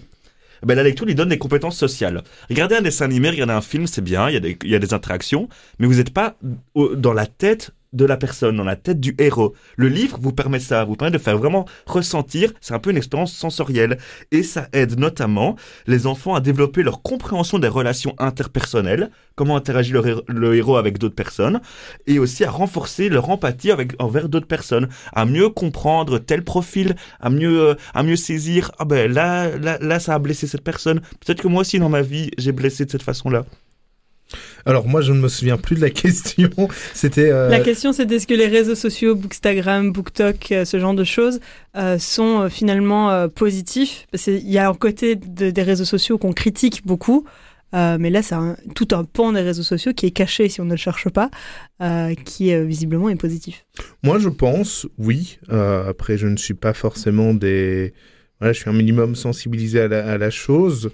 ben, 0.65 0.75
la 0.75 0.83
lecture 0.83 1.07
lui 1.07 1.15
donne 1.15 1.29
des 1.29 1.39
compétences 1.39 1.77
sociales. 1.77 2.23
Regardez 2.51 2.77
un 2.77 2.83
dessin 2.83 3.05
animé, 3.05 3.31
regardez 3.31 3.53
un 3.53 3.61
film, 3.61 3.87
c'est 3.87 4.03
bien, 4.03 4.29
il 4.29 4.35
y, 4.35 4.37
a 4.37 4.41
des, 4.41 4.59
y 4.65 4.75
a 4.75 4.79
des 4.79 4.93
interactions, 4.93 5.49
mais 5.79 5.87
vous 5.87 5.95
n'êtes 5.95 6.13
pas 6.13 6.37
dans 6.75 7.13
la 7.13 7.27
tête 7.27 7.73
de 7.93 8.05
la 8.05 8.17
personne, 8.17 8.57
dans 8.57 8.65
la 8.65 8.77
tête 8.77 9.01
du 9.01 9.15
héros. 9.19 9.55
Le 9.77 9.89
livre 9.89 10.19
vous 10.21 10.33
permet 10.33 10.61
ça, 10.61 10.85
vous 10.85 10.97
permet 10.97 11.13
de 11.13 11.19
faire 11.19 11.39
vraiment 11.39 11.65
ressentir, 11.87 12.53
c'est 12.61 12.75
un 12.75 12.79
peu 12.79 12.91
une 12.91 12.97
expérience 12.97 13.33
sensorielle. 13.33 13.99
Et 14.31 14.43
ça 14.43 14.69
aide 14.73 14.99
notamment 14.99 15.57
les 15.87 16.07
enfants 16.07 16.35
à 16.35 16.41
développer 16.41 16.83
leur 16.83 17.03
compréhension 17.03 17.59
des 17.59 17.69
relations 17.69 18.15
interpersonnelles, 18.19 19.11
comment 19.37 19.57
interagit 19.57 19.93
le, 19.93 20.07
hé- 20.07 20.23
le 20.29 20.55
héros 20.57 20.77
avec 20.77 20.99
d'autres 20.99 21.15
personnes, 21.15 21.61
et 22.07 22.19
aussi 22.19 22.45
à 22.45 22.51
renforcer 22.51 23.09
leur 23.09 23.31
empathie 23.31 23.71
avec, 23.71 23.95
envers 23.99 24.29
d'autres 24.29 24.47
personnes, 24.47 24.89
à 25.13 25.25
mieux 25.25 25.49
comprendre 25.49 26.19
tel 26.19 26.45
profil, 26.45 26.95
à 27.21 27.31
mieux, 27.31 27.71
euh, 27.71 27.75
à 27.95 28.03
mieux 28.03 28.17
saisir, 28.17 28.71
ah 28.79 28.85
ben 28.85 29.11
là, 29.11 29.57
là, 29.57 29.79
là, 29.81 30.01
ça 30.01 30.15
a 30.15 30.19
blessé 30.19 30.47
cette 30.47 30.65
personne. 30.65 31.01
Peut-être 31.25 31.43
que 31.43 31.49
moi 31.49 31.63
aussi 31.63 31.79
dans 31.79 31.89
ma 31.89 32.03
vie, 32.03 32.31
j'ai 32.39 32.53
blessé 32.53 32.85
de 32.85 32.91
cette 32.91 33.03
façon-là. 33.03 33.45
Alors 34.67 34.87
moi, 34.87 35.01
je 35.01 35.13
ne 35.13 35.21
me 35.21 35.29
souviens 35.29 35.57
plus 35.57 35.77
de 35.77 35.81
la 35.81 35.91
question. 36.03 36.51
C'était. 36.95 37.31
euh, 37.31 37.49
La 37.49 37.61
question, 37.61 37.93
c'est 37.93 38.11
est-ce 38.13 38.27
que 38.27 38.35
les 38.35 38.47
réseaux 38.47 38.75
sociaux, 38.75 39.15
Bookstagram, 39.15 39.91
BookTok, 39.93 40.53
euh, 40.53 40.65
ce 40.65 40.79
genre 40.79 40.95
de 40.95 41.05
choses, 41.05 41.41
euh, 41.77 41.99
sont 41.99 42.49
finalement 42.51 43.11
euh, 43.11 43.29
positifs? 43.29 44.07
Parce 44.11 44.25
qu'il 44.25 44.49
y 44.49 44.59
a 44.59 44.69
un 44.69 44.75
côté 44.75 45.17
de- 45.17 45.51
des 45.51 45.63
réseaux 45.63 45.85
sociaux 45.87 46.19
qu'on 46.19 46.33
critique 46.33 46.87
beaucoup, 46.87 47.25
mais 47.73 48.09
là, 48.11 48.23
c'est 48.23 48.35
tout 48.75 48.89
un 48.93 49.05
pan 49.05 49.33
des 49.33 49.43
réseaux 49.43 49.63
sociaux 49.63 49.93
qui 49.93 50.07
est 50.07 50.11
caché 50.11 50.49
si 50.49 50.61
on 50.63 50.65
ne 50.65 50.71
le 50.71 50.77
cherche 50.79 51.09
pas, 51.11 51.31
qui 52.25 52.55
visiblement 52.65 53.11
est 53.11 53.17
positif. 53.17 53.67
Moi, 54.03 54.19
je 54.19 54.31
pense, 54.31 54.87
oui. 54.99 55.39
Après, 55.51 56.17
je 56.19 56.27
ne 56.29 56.37
suis 56.39 56.55
pas 56.55 56.73
forcément 56.73 57.35
des. 57.35 57.93
Voilà, 58.41 58.53
je 58.55 58.61
suis 58.61 58.71
un 58.71 58.73
minimum 58.73 59.15
sensibilisé 59.17 59.81
à 59.81 59.89
la, 59.89 60.07
à 60.13 60.17
la 60.17 60.31
chose. 60.31 60.91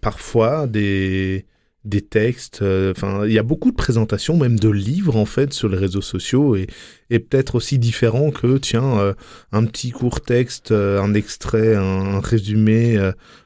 Parfois, 0.00 0.66
des 0.66 1.44
des 1.84 2.00
textes. 2.00 2.62
euh, 2.62 2.92
Enfin, 2.92 3.26
il 3.26 3.32
y 3.32 3.38
a 3.38 3.42
beaucoup 3.42 3.70
de 3.70 3.76
présentations, 3.76 4.36
même 4.36 4.58
de 4.58 4.68
livres 4.68 5.16
en 5.16 5.24
fait, 5.24 5.52
sur 5.52 5.68
les 5.68 5.76
réseaux 5.78 6.00
sociaux, 6.00 6.54
et, 6.56 6.66
et 7.10 7.18
peut-être 7.18 7.56
aussi 7.56 7.78
différent 7.78 8.30
que 8.30 8.58
tiens, 8.58 8.98
euh, 8.98 9.14
un 9.50 9.64
petit 9.64 9.90
court 9.90 10.20
texte, 10.20 10.70
euh, 10.70 11.00
un 11.00 11.14
extrait, 11.14 11.74
un, 11.74 12.20
résumé. 12.20 12.98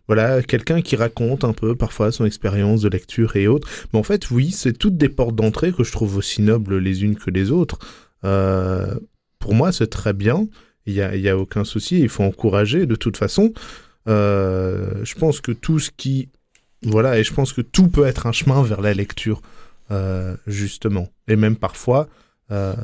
voilà, 0.07 0.43
quelqu'un 0.43 0.83
qui 0.83 0.97
raconte 0.97 1.45
un 1.45 1.53
peu 1.53 1.75
parfois 1.75 2.13
son 2.13 2.25
expérience 2.27 2.83
de 2.83 2.89
lecture 2.89 3.37
et 3.37 3.49
autres. 3.49 3.69
Mais 3.93 3.99
en 3.99 4.03
fait, 4.03 4.31
oui, 4.31 4.51
c'est 4.51 4.77
toutes 4.77 4.97
des 4.97 5.09
portes 5.09 5.35
d'entrée 5.35 5.73
que 5.73 5.85
je 5.85 5.93
trouve 5.93 6.17
aussi 6.17 6.43
nobles 6.43 6.79
les 6.79 7.05
unes 7.05 7.17
que 7.17 7.31
les 7.31 7.51
autres. 7.51 7.79
Pour 8.23 9.55
moi, 9.55 9.73
c'est 9.73 9.89
très 9.89 10.13
bien. 10.13 10.47
Il 10.87 10.95
y 10.95 11.01
a, 11.03 11.17
y 11.17 11.29
a 11.29 11.37
aucun 11.39 11.65
souci. 11.65 12.01
Il 12.01 12.09
faut 12.09 12.23
encourager 12.23 12.87
de 12.87 12.95
toute 12.97 13.17
façon. 13.17 13.53
Je 14.07 15.15
pense 15.19 15.41
que 15.41 15.53
tout 15.53 15.79
ce 15.79 15.91
qui 15.97 16.29
Voilà, 16.87 17.19
et 17.19 17.25
je 17.25 17.33
pense 17.35 17.53
que 17.53 17.61
tout 17.61 17.89
peut 17.89 18.07
être 18.07 18.27
un 18.27 18.33
chemin 18.33 18.63
vers 18.63 18.81
la 18.81 18.95
lecture, 18.95 19.43
euh, 19.91 20.37
justement. 20.47 21.09
Et 21.29 21.37
même 21.37 21.57
parfois, 21.57 22.09
euh, 22.53 22.75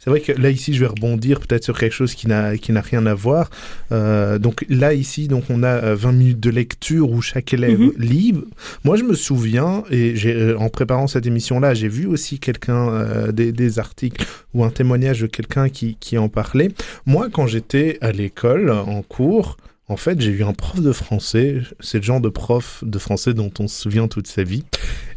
c'est 0.00 0.10
vrai 0.10 0.20
que 0.20 0.32
là 0.32 0.50
ici 0.50 0.74
je 0.74 0.80
vais 0.80 0.88
rebondir 0.88 1.38
peut-être 1.38 1.62
sur 1.62 1.78
quelque 1.78 1.92
chose 1.92 2.14
qui 2.16 2.26
n'a 2.26 2.56
qui 2.58 2.72
n'a 2.72 2.80
rien 2.80 3.06
à 3.06 3.14
voir. 3.14 3.48
Euh, 3.92 4.40
donc 4.40 4.64
là 4.68 4.92
ici 4.92 5.28
donc 5.28 5.44
on 5.50 5.62
a 5.62 5.94
20 5.94 6.10
minutes 6.10 6.40
de 6.40 6.50
lecture 6.50 7.08
où 7.12 7.22
chaque 7.22 7.54
élève 7.54 7.78
Mhm. 7.78 7.92
lit. 7.96 8.34
Moi 8.82 8.96
je 8.96 9.04
me 9.04 9.14
souviens 9.14 9.84
et 9.88 10.16
j'ai 10.16 10.34
euh, 10.34 10.58
en 10.58 10.68
préparant 10.68 11.06
cette 11.06 11.26
émission 11.26 11.60
là 11.60 11.74
j'ai 11.74 11.86
vu 11.86 12.06
aussi 12.06 12.40
quelqu'un 12.40 12.88
euh, 12.88 13.30
des, 13.30 13.52
des 13.52 13.78
articles 13.78 14.26
ou 14.52 14.64
un 14.64 14.70
témoignage 14.70 15.20
de 15.20 15.28
quelqu'un 15.28 15.68
qui 15.68 15.96
qui 16.00 16.18
en 16.18 16.28
parlait. 16.28 16.70
Moi 17.06 17.28
quand 17.32 17.46
j'étais 17.46 17.98
à 18.00 18.10
l'école 18.10 18.68
en 18.70 19.02
cours 19.02 19.58
en 19.88 19.96
fait, 19.96 20.20
j'ai 20.20 20.30
eu 20.30 20.44
un 20.44 20.54
prof 20.54 20.80
de 20.80 20.92
français, 20.92 21.60
c'est 21.80 21.98
le 21.98 22.04
genre 22.04 22.20
de 22.20 22.30
prof 22.30 22.82
de 22.86 22.98
français 22.98 23.34
dont 23.34 23.50
on 23.58 23.68
se 23.68 23.82
souvient 23.82 24.08
toute 24.08 24.26
sa 24.26 24.42
vie, 24.42 24.64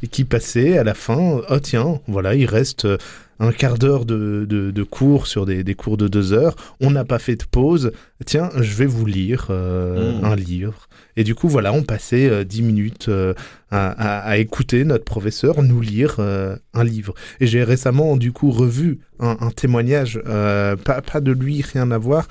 et 0.04 0.08
qui 0.08 0.26
passait 0.26 0.78
à 0.78 0.84
la 0.84 0.94
fin, 0.94 1.42
oh 1.50 1.60
tiens, 1.60 2.02
voilà, 2.08 2.36
il 2.36 2.46
reste 2.46 2.86
euh, 2.86 2.98
un 3.40 3.52
quart 3.52 3.78
d'heure 3.78 4.06
de, 4.06 4.46
de, 4.50 4.72
de 4.72 4.84
cours 4.84 5.28
sur 5.28 5.46
des, 5.46 5.64
des 5.64 5.76
cours 5.76 5.98
de 5.98 6.08
deux 6.08 6.34
heures, 6.34 6.56
on 6.82 6.92
n'a 6.92 7.06
pas 7.06 7.20
fait 7.20 7.36
de 7.36 7.46
pause, 7.50 7.92
tiens, 8.26 8.50
je 8.60 8.74
vais 8.76 8.86
vous 8.88 9.06
lire 9.06 9.48
euh, 9.50 10.20
Mm. 10.22 10.26
un 10.26 10.36
livre. 10.36 10.88
Et 11.16 11.24
du 11.24 11.34
coup, 11.36 11.48
voilà, 11.50 11.74
on 11.74 11.82
passait 11.84 12.30
euh, 12.30 12.44
dix 12.44 12.62
minutes 12.62 13.08
euh, 13.10 13.34
à, 13.72 13.88
à, 13.90 14.20
à 14.30 14.38
écouter 14.38 14.84
notre 14.86 15.04
professeur 15.04 15.62
nous 15.64 15.82
lire 15.82 16.20
un 16.20 16.84
livre. 16.84 17.14
Et 17.42 17.48
j'ai 17.48 17.64
récemment, 17.66 18.16
du 18.16 18.32
coup, 18.32 18.50
revu 18.52 19.00
un, 19.20 19.36
un 19.42 19.52
témoignage, 19.52 20.22
pas, 20.24 21.02
pas 21.02 21.20
de 21.20 21.32
lui, 21.34 21.62
rien 21.62 21.92
à 21.92 21.98
voir, 21.98 22.30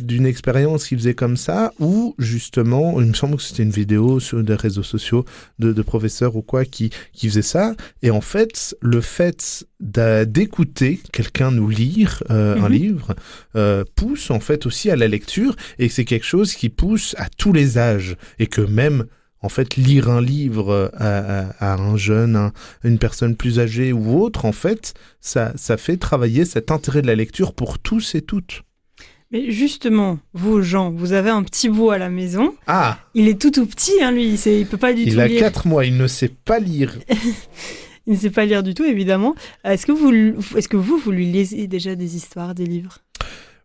d'une 0.00 0.24
expérience 0.24 0.86
qu'il 0.86 0.96
faisait 0.96 1.12
comme 1.12 1.36
ça, 1.36 1.72
où 1.80 2.14
justement, 2.18 2.98
il 2.98 3.08
me 3.08 3.12
semble 3.12 3.36
que 3.36 3.42
c'était 3.42 3.62
une 3.62 3.70
vidéo 3.70 4.20
sur 4.20 4.42
des 4.42 4.54
réseaux 4.54 4.82
sociaux 4.82 5.26
de, 5.58 5.74
de 5.74 5.82
professeurs 5.82 6.34
ou 6.34 6.40
quoi 6.40 6.64
qui, 6.64 6.88
qui 7.12 7.28
faisait 7.28 7.42
ça. 7.42 7.74
Et 8.02 8.10
en 8.10 8.22
fait, 8.22 8.74
le 8.80 9.02
fait 9.02 9.66
d'écouter 9.80 11.00
quelqu'un 11.12 11.50
nous 11.50 11.68
lire 11.68 12.22
euh, 12.30 12.56
un 12.56 12.68
Mhm. 12.68 12.72
livre 12.72 13.14
euh, 13.56 13.84
pousse 13.94 14.30
en 14.30 14.40
fait 14.40 14.66
aussi 14.66 14.90
à 14.90 14.96
la 14.96 15.06
lecture 15.08 15.54
et 15.78 15.88
c'est 15.88 16.04
quelque 16.04 16.26
chose 16.26 16.54
qui 16.54 16.68
pousse 16.68 17.14
à 17.18 17.28
tous 17.28 17.52
les 17.52 17.78
âges 17.78 18.16
et 18.38 18.46
que 18.48 18.60
même 18.60 19.06
en 19.40 19.48
fait 19.48 19.76
lire 19.76 20.10
un 20.10 20.20
livre 20.20 20.90
à, 20.96 21.18
à- 21.18 21.74
à 21.74 21.76
un 21.76 21.96
jeune, 21.96 22.34
un- 22.34 22.52
une 22.82 22.98
personne 22.98 23.36
plus 23.36 23.60
âgée 23.60 23.92
ou 23.92 24.20
autre, 24.20 24.44
en 24.46 24.52
fait, 24.52 24.94
ça, 25.20 25.52
ça 25.54 25.76
fait 25.76 25.96
travailler 25.96 26.44
cet 26.44 26.72
intérêt 26.72 27.02
de 27.02 27.06
la 27.06 27.14
lecture 27.14 27.54
pour 27.54 27.78
tous 27.78 28.16
et 28.16 28.20
toutes. 28.22 28.62
Mais 29.30 29.52
justement, 29.52 30.18
vous, 30.32 30.60
Jean, 30.62 30.90
vous 30.90 31.12
avez 31.12 31.30
un 31.30 31.44
petit 31.44 31.68
bout 31.68 31.90
à 31.90 31.98
la 31.98 32.08
maison. 32.08 32.54
Ah, 32.66 32.98
Il 33.14 33.28
est 33.28 33.40
tout 33.40 33.50
tout 33.52 33.66
petit, 33.66 33.92
hein, 34.02 34.10
lui. 34.10 34.34
Il 34.34 34.66
peut 34.66 34.76
pas 34.78 34.92
du 34.92 35.02
il 35.02 35.14
tout 35.14 35.20
a 35.20 35.28
lire. 35.28 35.38
4 35.38 35.68
mois, 35.68 35.84
il 35.84 35.96
ne 35.98 36.06
sait 36.08 36.30
pas 36.44 36.58
lire. 36.58 36.98
Il 38.08 38.14
ne 38.14 38.18
sait 38.18 38.30
pas 38.30 38.44
lire 38.46 38.62
du 38.64 38.74
tout, 38.74 38.84
évidemment. 38.84 39.36
Est-ce 39.64 39.86
que 39.86 39.92
vous, 39.92 40.10
est-ce 40.56 40.68
que 40.68 40.76
vous, 40.76 40.98
vous 40.98 41.12
lui 41.12 41.26
lisez 41.30 41.68
déjà 41.68 41.94
des 41.94 42.16
histoires, 42.16 42.54
des 42.54 42.66
livres? 42.66 42.98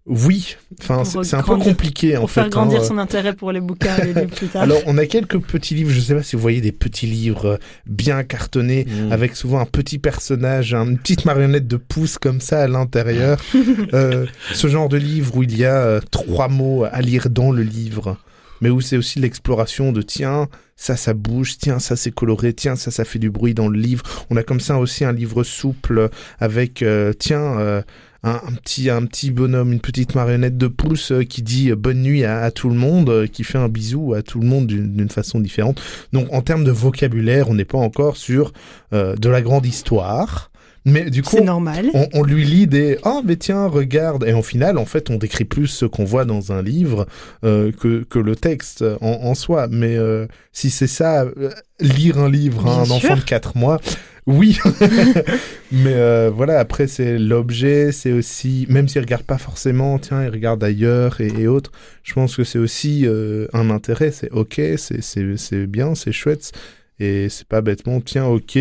Oui, 0.05 0.57
enfin, 0.81 1.03
Pour 1.09 1.23
c'est 1.23 1.37
un 1.37 1.43
peu 1.43 1.55
compliqué 1.55 2.17
en 2.17 2.21
pour 2.21 2.29
fait. 2.31 2.41
faire 2.41 2.49
grandir 2.49 2.81
hein. 2.81 2.83
son 2.83 2.97
intérêt 2.97 3.33
pour 3.33 3.53
les 3.53 3.61
bouquins 3.61 3.95
et 3.99 4.07
les 4.07 4.13
livres 4.13 4.35
plus 4.35 4.47
tard 4.47 4.63
Alors, 4.63 4.79
on 4.85 4.97
a 4.97 5.05
quelques 5.05 5.39
petits 5.39 5.75
livres, 5.75 5.91
je 5.91 5.99
sais 6.01 6.13
pas 6.13 6.23
si 6.23 6.35
vous 6.35 6.41
voyez 6.41 6.59
des 6.59 6.73
petits 6.73 7.05
livres 7.07 7.45
euh, 7.45 7.57
bien 7.85 8.21
cartonnés, 8.23 8.85
Mm. 8.85 9.13
avec 9.13 9.33
souvent 9.37 9.59
un 9.59 9.65
petit 9.65 9.99
personnage, 9.99 10.73
une 10.73 10.97
petite 10.97 11.23
marionnette 11.23 11.69
de 11.69 11.77
pouce 11.77 12.17
comme 12.17 12.41
ça 12.41 12.63
à 12.63 12.67
l'intérieur. 12.67 13.39
Euh, 13.93 14.25
ce 14.53 14.67
genre 14.67 14.89
de 14.89 14.97
livre 14.97 15.37
où 15.37 15.43
il 15.43 15.55
y 15.57 15.63
a 15.63 15.75
euh, 15.77 16.01
trois 16.11 16.47
mots 16.49 16.83
à 16.83 16.99
lire 17.01 17.29
dans 17.29 17.51
le 17.51 17.61
livre, 17.63 18.17
mais 18.59 18.69
où 18.69 18.81
c'est 18.81 18.97
aussi 18.97 19.19
l'exploration 19.19 19.91
de 19.93 20.01
tiens, 20.01 20.47
ça, 20.75 20.95
ça 20.95 21.13
bouge, 21.13 21.57
tiens, 21.57 21.79
ça, 21.79 21.95
c'est 21.95 22.11
coloré, 22.11 22.53
tiens, 22.53 22.75
ça, 22.75 22.91
ça 22.91 23.05
fait 23.05 23.19
du 23.19 23.29
bruit 23.29 23.53
dans 23.53 23.67
le 23.67 23.79
livre. 23.79 24.03
On 24.29 24.37
a 24.37 24.43
comme 24.43 24.59
ça 24.59 24.77
aussi 24.79 25.05
un 25.05 25.13
livre 25.13 25.43
souple 25.43 26.09
avec, 26.39 26.81
euh, 26.81 27.13
tiens, 27.17 27.59
euh, 27.59 27.81
un, 28.23 28.53
petit, 28.61 28.89
un 28.89 29.05
petit 29.05 29.31
bonhomme, 29.31 29.73
une 29.73 29.81
petite 29.81 30.15
marionnette 30.15 30.57
de 30.57 30.67
pouce 30.67 31.11
euh, 31.11 31.23
qui 31.23 31.41
dit 31.41 31.71
bonne 31.73 32.01
nuit 32.01 32.23
à, 32.23 32.41
à 32.41 32.51
tout 32.51 32.69
le 32.69 32.75
monde, 32.75 33.27
qui 33.27 33.43
fait 33.43 33.57
un 33.57 33.69
bisou 33.69 34.13
à 34.13 34.21
tout 34.21 34.39
le 34.39 34.47
monde 34.47 34.67
d'une 34.67 35.09
façon 35.09 35.39
différente. 35.39 35.81
Donc, 36.13 36.27
en 36.31 36.41
termes 36.41 36.63
de 36.63 36.71
vocabulaire, 36.71 37.49
on 37.49 37.55
n'est 37.55 37.65
pas 37.65 37.77
encore 37.77 38.17
sur 38.17 38.53
de 38.91 39.29
la 39.29 39.41
grande 39.41 39.65
histoire. 39.65 40.52
Mais 40.85 41.09
du 41.09 41.21
coup, 41.23 41.39
normal. 41.41 41.89
on, 41.93 42.07
on 42.13 42.23
lui 42.23 42.43
lit 42.43 42.67
des 42.67 42.97
ah 43.03 43.21
mais 43.23 43.37
tiens 43.37 43.67
regarde 43.67 44.25
et 44.25 44.33
en 44.33 44.41
final 44.41 44.77
en 44.77 44.85
fait 44.85 45.09
on 45.09 45.15
décrit 45.15 45.45
plus 45.45 45.67
ce 45.67 45.85
qu'on 45.85 46.03
voit 46.03 46.25
dans 46.25 46.51
un 46.51 46.61
livre 46.61 47.07
euh, 47.45 47.71
que, 47.71 48.03
que 48.03 48.19
le 48.19 48.35
texte 48.35 48.83
en, 49.01 49.07
en 49.11 49.35
soi. 49.35 49.67
Mais 49.69 49.97
euh, 49.97 50.27
si 50.51 50.69
c'est 50.69 50.87
ça 50.87 51.23
euh, 51.23 51.51
lire 51.79 52.17
un 52.19 52.29
livre 52.29 52.67
à 52.67 52.81
un 52.81 52.83
Bien 52.83 52.95
enfant 52.95 53.15
de 53.15 53.21
4 53.21 53.57
mois 53.57 53.79
oui. 54.25 54.57
Mais 55.71 55.93
euh, 55.93 56.31
voilà 56.33 56.59
après 56.59 56.87
c'est 56.87 57.17
l'objet 57.17 57.91
c'est 57.91 58.11
aussi 58.11 58.65
même 58.69 58.87
s'il 58.87 59.01
regarde 59.01 59.23
pas 59.23 59.37
forcément 59.37 59.99
tiens 59.99 60.23
il 60.23 60.29
regarde 60.29 60.63
ailleurs 60.63 61.19
et, 61.19 61.27
et 61.27 61.47
autres 61.47 61.71
je 62.03 62.13
pense 62.13 62.35
que 62.37 62.43
c'est 62.43 62.59
aussi 62.59 63.05
euh, 63.05 63.47
un 63.53 63.69
intérêt. 63.69 64.11
C'est 64.11 64.31
ok 64.31 64.61
c'est 64.77 65.65
bien 65.67 65.95
c'est 65.95 66.11
chouette. 66.11 66.51
Et 66.99 67.27
c'est 67.29 67.47
pas 67.47 67.61
bêtement 67.61 67.99
tiens 68.01 68.25
ok 68.25 68.57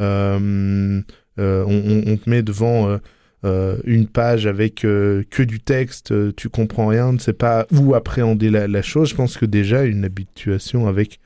euh, 0.00 1.00
on, 1.38 1.72
on- 2.08 2.12
on 2.12 2.16
te 2.16 2.28
met 2.30 2.42
devant 2.42 2.88
euh, 2.88 2.98
euh, 3.44 3.78
une 3.84 4.06
page 4.06 4.46
avec 4.46 4.84
euh, 4.84 5.24
que 5.30 5.42
du 5.42 5.60
texte, 5.60 6.12
euh, 6.12 6.32
tu 6.36 6.48
comprends 6.48 6.86
rien, 6.88 7.12
ne 7.12 7.18
sais 7.18 7.32
pas 7.32 7.66
où 7.72 7.94
appréhender 7.94 8.50
la, 8.50 8.68
la 8.68 8.82
chose. 8.82 9.10
Je 9.10 9.14
pense 9.16 9.36
que 9.36 9.46
déjà 9.46 9.84
une 9.84 10.04
habituation 10.04 10.86
avec 10.86 11.18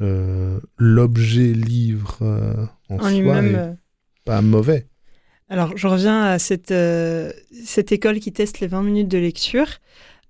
euh, 0.00 0.58
l'objet 0.78 1.52
livre 1.52 2.18
euh, 2.22 2.66
en, 2.90 2.96
En 2.96 2.98
soi 3.00 3.10
lui-même. 3.10 3.54
est 3.54 3.58
euh, 3.58 3.72
pas 4.24 4.42
mauvais. 4.42 4.86
Alors, 5.48 5.76
je 5.76 5.86
reviens 5.86 6.22
à 6.24 6.38
cette, 6.38 6.70
euh, 6.70 7.30
cette 7.64 7.92
école 7.92 8.18
qui 8.18 8.32
teste 8.32 8.60
les 8.60 8.66
20 8.66 8.82
minutes 8.82 9.08
de 9.08 9.18
lecture. 9.18 9.68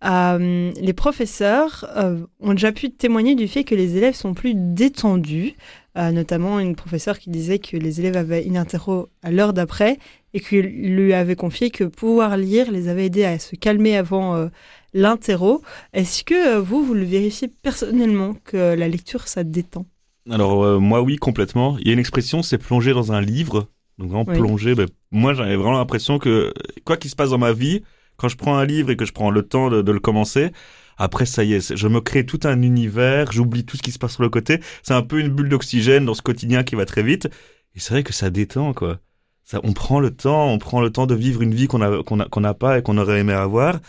Euh, 0.05 0.71
les 0.81 0.93
professeurs 0.93 1.87
euh, 1.97 2.27
ont 2.41 2.53
déjà 2.53 2.73
pu 2.73 2.91
témoigner 2.91 3.35
du 3.35 3.49
fait 3.49 3.65
que 3.65 3.75
les 3.75 3.97
élèves 3.97 4.15
sont 4.15 4.35
plus 4.35 4.53
détendus, 4.55 5.55
euh, 5.55 5.57
notamment 5.95 6.59
une 6.59 6.75
professeure 6.75 7.19
qui 7.19 7.31
disait 7.31 7.59
que 7.59 7.77
les 7.77 8.01
élèves 8.01 8.17
avaient 8.17 8.45
une 8.45 8.57
interro 8.57 9.09
à 9.23 9.31
l'heure 9.31 9.53
d'après 9.53 9.99
et 10.33 10.41
qu'il 10.41 10.67
lui 10.97 11.15
avait 11.15 11.37
confié 11.37 11.71
que 11.71 11.85
pouvoir 11.85 12.37
lire 12.37 12.71
les 12.73 12.89
avait 12.89 13.07
aidés 13.07 13.25
à 13.25 13.39
se 13.39 13.55
calmer 13.55 13.97
avant 13.97 14.35
euh, 14.35 14.49
l'interro. 14.93 15.63
Est-ce 15.93 16.25
que 16.25 16.57
euh, 16.57 16.61
vous, 16.61 16.85
vous 16.85 16.95
le 16.95 17.05
vérifiez 17.05 17.49
personnellement 17.49 18.35
que 18.45 18.75
la 18.75 18.89
lecture, 18.89 19.29
ça 19.29 19.45
détend? 19.45 19.87
Alors 20.29 20.65
euh, 20.65 20.79
moi 20.79 21.03
oui 21.03 21.17
complètement. 21.17 21.79
Il 21.79 21.87
y 21.87 21.91
a 21.91 21.93
une 21.93 21.99
expression, 22.01 22.43
c'est 22.43 22.59
plonger 22.59 22.93
dans 22.93 23.13
un 23.13 23.21
livre. 23.21 23.69
Donc 23.99 24.29
Oui. 24.29 24.37
plonger. 24.39 24.75
ben, 24.75 24.89
moi 25.13 25.35
j'avais 25.35 25.55
vraiment 25.55 25.79
l'impression 25.79 26.19
que 26.19 26.53
quoi 26.85 26.97
qu'il 26.97 27.11
se 27.11 27.17
passe 27.17 27.31
dans 27.31 27.39
ma 27.39 27.53
vie, 27.53 27.83
quand 28.17 28.29
je 28.29 28.37
prends 28.37 28.57
un 28.57 28.65
livre 28.65 28.91
et 28.91 28.97
que 28.97 29.05
je 29.05 29.13
prends 29.13 29.31
le 29.31 29.43
temps 29.43 29.71
de, 29.71 29.83
de 29.83 29.93
le 29.93 30.01
commencer, 30.01 30.51
après 30.99 31.27
ça 31.27 31.45
y 31.45 31.55
est, 31.55 31.77
je 31.77 31.89
me 31.89 32.01
crée 32.01 32.27
tout 32.27 32.41
un 32.45 32.63
univers, 32.63 33.33
j'oublie 33.33 33.65
tout 33.65 33.77
ce 33.77 33.83
qui 33.83 33.93
se 33.93 33.99
passe 33.99 34.15
sur 34.15 34.23
le 34.23 34.29
côté. 34.29 34.61
C'est 34.83 34.95
un 34.95 35.03
peu 35.03 35.21
une 35.21 35.29
bulle 35.29 35.49
d'oxygène 35.49 36.05
dans 36.05 36.15
ce 36.15 36.23
quotidien 36.23 36.63
qui 36.65 36.75
va 36.75 36.87
très 36.87 37.03
vite. 37.03 37.29
Et 37.75 37.81
c'est 37.81 37.95
vrai 37.95 38.03
que 38.03 38.13
ça 38.13 38.31
détend 38.31 38.73
quoi. 38.73 38.99
Ça, 39.45 39.61
on 39.63 39.73
prend 39.75 40.01
le 40.01 40.11
temps, 40.11 40.49
on 40.49 40.59
prend 40.59 40.81
le 40.81 40.91
temps 40.91 41.07
de 41.07 41.15
vivre 41.15 41.43
une 41.43 41.55
vie 41.55 41.67
qu'on 41.67 41.83
a 41.83 42.03
qu'on 42.03 42.21
a 42.21 42.29
qu'on 42.29 42.41
n'a 42.41 42.55
pas 42.55 42.79
et 42.79 42.83
qu'on 42.83 42.99
aurait 42.99 43.21
aimé 43.21 43.35
avoir. 43.35 43.81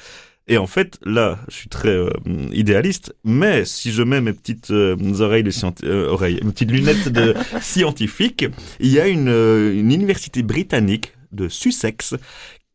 Et 0.47 0.57
en 0.57 0.67
fait, 0.67 0.99
là, 1.03 1.39
je 1.47 1.55
suis 1.55 1.69
très 1.69 1.89
euh, 1.89 2.11
idéaliste, 2.51 3.15
mais 3.23 3.65
si 3.65 3.91
je 3.91 4.03
mets 4.03 4.21
mes 4.21 4.33
petites 4.33 4.69
euh, 4.69 4.95
oreilles 5.19 5.43
de 5.43 5.51
euh, 5.85 6.09
oreilles, 6.09 6.39
mes 6.43 6.51
petites 6.51 6.69
lunettes 6.69 7.09
de 7.09 7.33
scientifique, 7.61 8.45
il 8.79 8.91
y 8.91 8.99
a 8.99 9.07
une, 9.07 9.29
euh, 9.29 9.73
une 9.73 9.91
université 9.91 10.43
britannique 10.43 11.13
de 11.31 11.49
Sussex 11.49 12.13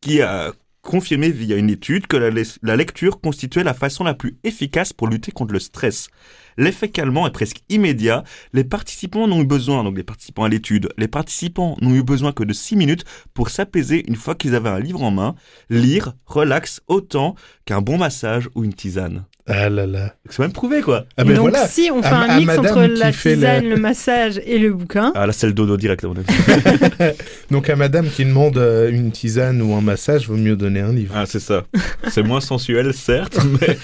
qui 0.01 0.20
a 0.20 0.53
confirmé 0.83 1.31
via 1.31 1.57
une 1.57 1.70
étude 1.70 2.07
que 2.07 2.16
la, 2.16 2.76
lecture 2.76 3.20
constituait 3.20 3.64
la 3.64 3.74
façon 3.74 4.05
la 4.05 4.14
plus 4.14 4.39
efficace 4.45 4.93
pour 4.93 5.09
lutter 5.09 5.33
contre 5.33 5.53
le 5.53 5.61
stress. 5.61 6.09
L'effet 6.57 6.89
calmant 6.89 7.26
est 7.26 7.33
presque 7.33 7.62
immédiat. 7.68 8.24
Les 8.53 8.64
participants 8.64 9.26
n'ont 9.26 9.41
eu 9.41 9.47
besoin, 9.47 9.85
donc 9.85 9.97
les 9.97 10.03
participants 10.03 10.45
à 10.45 10.49
l'étude, 10.49 10.89
les 10.99 11.09
participants 11.09 11.76
n'ont 11.81 11.95
eu 11.95 12.03
besoin 12.03 12.33
que 12.33 12.45
de 12.45 12.53
6 12.53 12.76
minutes 12.76 13.05
pour 13.35 13.51
s'apaiser 13.51 14.05
une 14.09 14.16
fois 14.16 14.35
qu'ils 14.35 14.55
avaient 14.55 14.68
un 14.68 14.81
livre 14.81 15.03
en 15.03 15.11
main. 15.11 15.35
Lire 15.68 16.14
relaxe 16.26 16.81
autant 16.89 17.35
qu'un 17.64 17.81
bon 17.81 17.99
massage 17.99 18.49
ou 18.55 18.64
une 18.64 18.74
tisane. 18.74 19.24
Ah 19.47 19.68
là 19.68 19.86
là. 19.86 20.14
C'est 20.28 20.41
même 20.41 20.53
prouvé, 20.53 20.80
quoi. 20.80 21.05
Ah 21.16 21.22
Et 21.22 21.24
ben 21.24 21.34
donc, 21.36 21.51
voilà. 21.51 21.66
si 21.66 21.91
on 21.93 22.03
fait 22.03 22.09
À- 22.09 22.20
un 22.34 22.38
mix 22.38 22.57
entre 22.59 22.80
la 22.82 23.11
le- 23.11 23.12
tisane, 23.16 23.68
le 23.68 23.76
massage 23.76 24.41
et 24.45 24.59
le 24.59 24.72
bouquin, 24.72 25.12
Ah 25.14 25.26
là, 25.26 25.32
c'est 25.32 25.47
le 25.47 25.53
dodo 25.53 25.76
direct, 25.76 26.05
à 26.05 26.09
mon 26.09 26.14
avis. 26.14 26.26
Donc 27.51 27.68
à 27.68 27.76
madame 27.76 28.09
qui 28.09 28.24
demande 28.24 28.59
euh, 28.59 28.91
une 28.91 29.11
tisane 29.11 29.61
ou 29.62 29.74
un 29.74 29.80
massage, 29.80 30.28
vaut 30.28 30.36
mieux 30.36 30.57
donner 30.57 30.80
un 30.80 30.93
livre. 30.93 31.14
Ah, 31.16 31.26
c'est 31.26 31.41
ça. 31.41 31.64
C'est 32.09 32.22
moins 32.22 32.41
sensuel, 32.41 32.93
certes, 32.95 33.38
mais... 33.61 33.76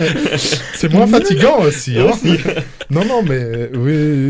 C'est 0.74 0.92
moins 0.92 1.06
fatigant 1.06 1.60
aussi. 1.62 1.98
Hein 1.98 2.10
non, 2.90 3.04
non, 3.04 3.22
mais 3.22 3.38
euh, 3.40 3.68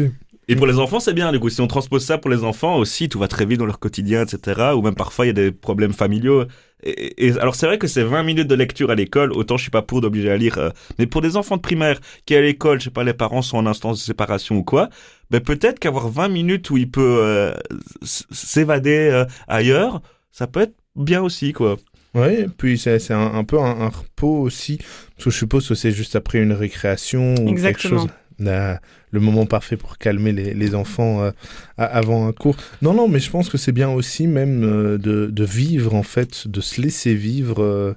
oui. 0.07 0.11
Et 0.49 0.55
pour 0.55 0.68
les 0.68 0.79
enfants, 0.79 1.01
c'est 1.01 1.12
bien, 1.12 1.33
du 1.33 1.41
coup. 1.41 1.49
Si 1.51 1.61
on 1.61 1.66
transpose 1.66 2.05
ça 2.05 2.18
pour 2.18 2.31
les 2.31 2.45
enfants 2.45 2.77
aussi, 2.77 3.09
tout 3.09 3.18
va 3.18 3.27
très 3.27 3.45
vite 3.45 3.59
dans 3.59 3.66
leur 3.66 3.81
quotidien, 3.81 4.22
etc. 4.22 4.61
Ou 4.77 4.81
même 4.83 4.95
parfois, 4.95 5.24
il 5.24 5.29
y 5.29 5.31
a 5.31 5.35
des 5.35 5.51
problèmes 5.51 5.93
familiaux. 5.93 6.45
Et, 6.83 7.33
alors 7.41 7.55
c'est 7.55 7.66
vrai 7.66 7.79
que 7.79 7.87
c'est 7.87 8.03
20 8.03 8.22
minutes 8.22 8.49
de 8.49 8.55
lecture 8.55 8.91
à 8.91 8.95
l'école, 8.95 9.33
autant 9.33 9.57
je 9.57 9.62
suis 9.62 9.70
pas 9.70 9.81
pour 9.81 10.03
d'obliger 10.03 10.31
à 10.31 10.37
lire, 10.37 10.59
euh, 10.59 10.68
mais 10.99 11.07
pour 11.07 11.22
des 11.22 11.37
enfants 11.37 11.57
de 11.57 11.62
primaire 11.62 11.99
qui 12.27 12.37
à 12.37 12.41
l'école, 12.43 12.81
je 12.81 12.85
sais 12.85 12.91
pas, 12.91 13.03
les 13.03 13.14
parents 13.14 13.41
sont 13.41 13.57
en 13.57 13.66
instance 13.66 13.99
de 13.99 14.05
séparation 14.05 14.57
ou 14.57 14.62
quoi, 14.62 14.91
ben 15.31 15.41
peut-être 15.41 15.79
qu'avoir 15.79 16.09
20 16.09 16.29
minutes 16.29 16.68
où 16.68 16.77
il 16.77 16.91
peut 16.91 17.20
euh, 17.22 17.55
s'évader 18.03 19.09
euh, 19.11 19.24
ailleurs, 19.49 20.03
ça 20.33 20.47
peut 20.47 20.61
être 20.61 20.74
bien 20.97 21.22
aussi 21.22 21.53
quoi. 21.53 21.77
Oui, 22.14 22.47
puis 22.57 22.79
c'est 22.79 23.11
un, 23.11 23.35
un, 23.35 23.45
peu 23.45 23.59
un, 23.59 23.89
repos 23.89 24.41
aussi, 24.41 24.79
parce 24.79 25.24
que 25.24 25.31
je 25.31 25.37
suppose 25.37 25.68
que 25.68 25.74
c'est 25.74 25.91
juste 25.91 26.16
après 26.16 26.39
une 26.39 26.53
récréation 26.53 27.35
ou 27.35 27.55
quelque 27.55 27.81
chose 27.81 28.07
le 28.39 29.20
moment 29.20 29.47
parfait 29.47 29.76
pour 29.76 29.99
calmer 29.99 30.32
les, 30.32 30.74
enfants 30.74 31.22
euh, 31.22 31.30
avant 31.76 32.26
un 32.26 32.32
cours. 32.32 32.57
Non, 32.82 32.95
non, 32.95 33.09
mais 33.09 33.18
je 33.18 33.30
pense 33.30 33.49
que 33.49 33.59
c'est 33.59 33.72
bien 33.72 33.91
aussi 33.91 34.26
même 34.26 34.64
euh, 34.64 34.99
de, 34.99 35.45
vivre, 35.45 35.95
en 35.95 36.03
fait, 36.03 36.49
de 36.49 36.61
se 36.61 36.80
laisser 36.80 37.14
vivre. 37.14 37.97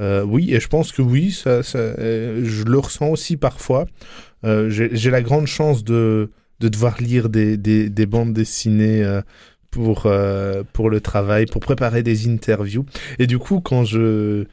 Euh, 0.00 0.22
oui, 0.24 0.54
et 0.54 0.60
je 0.60 0.68
pense 0.68 0.92
que 0.92 1.02
oui, 1.02 1.30
ça 1.30 1.62
je 1.62 2.64
le 2.64 2.78
ressens 2.78 3.08
aussi 3.08 3.36
parfois. 3.36 3.86
J'ai 4.42 5.10
la 5.10 5.22
grande 5.22 5.46
chance 5.46 5.84
de, 5.84 6.30
de 6.60 6.68
devoir 6.68 7.00
lire 7.00 7.28
des, 7.28 7.56
des, 7.56 7.88
des 7.88 8.06
bandes 8.06 8.32
dessinées 8.32 9.20
pour, 9.70 10.08
pour 10.72 10.90
le 10.90 11.00
travail, 11.00 11.46
pour 11.46 11.60
préparer 11.60 12.02
des 12.02 12.28
interviews. 12.28 12.84
Et 13.18 13.26
du 13.26 13.38
coup, 13.38 13.60
quand 13.60 13.84
je 13.84 14.46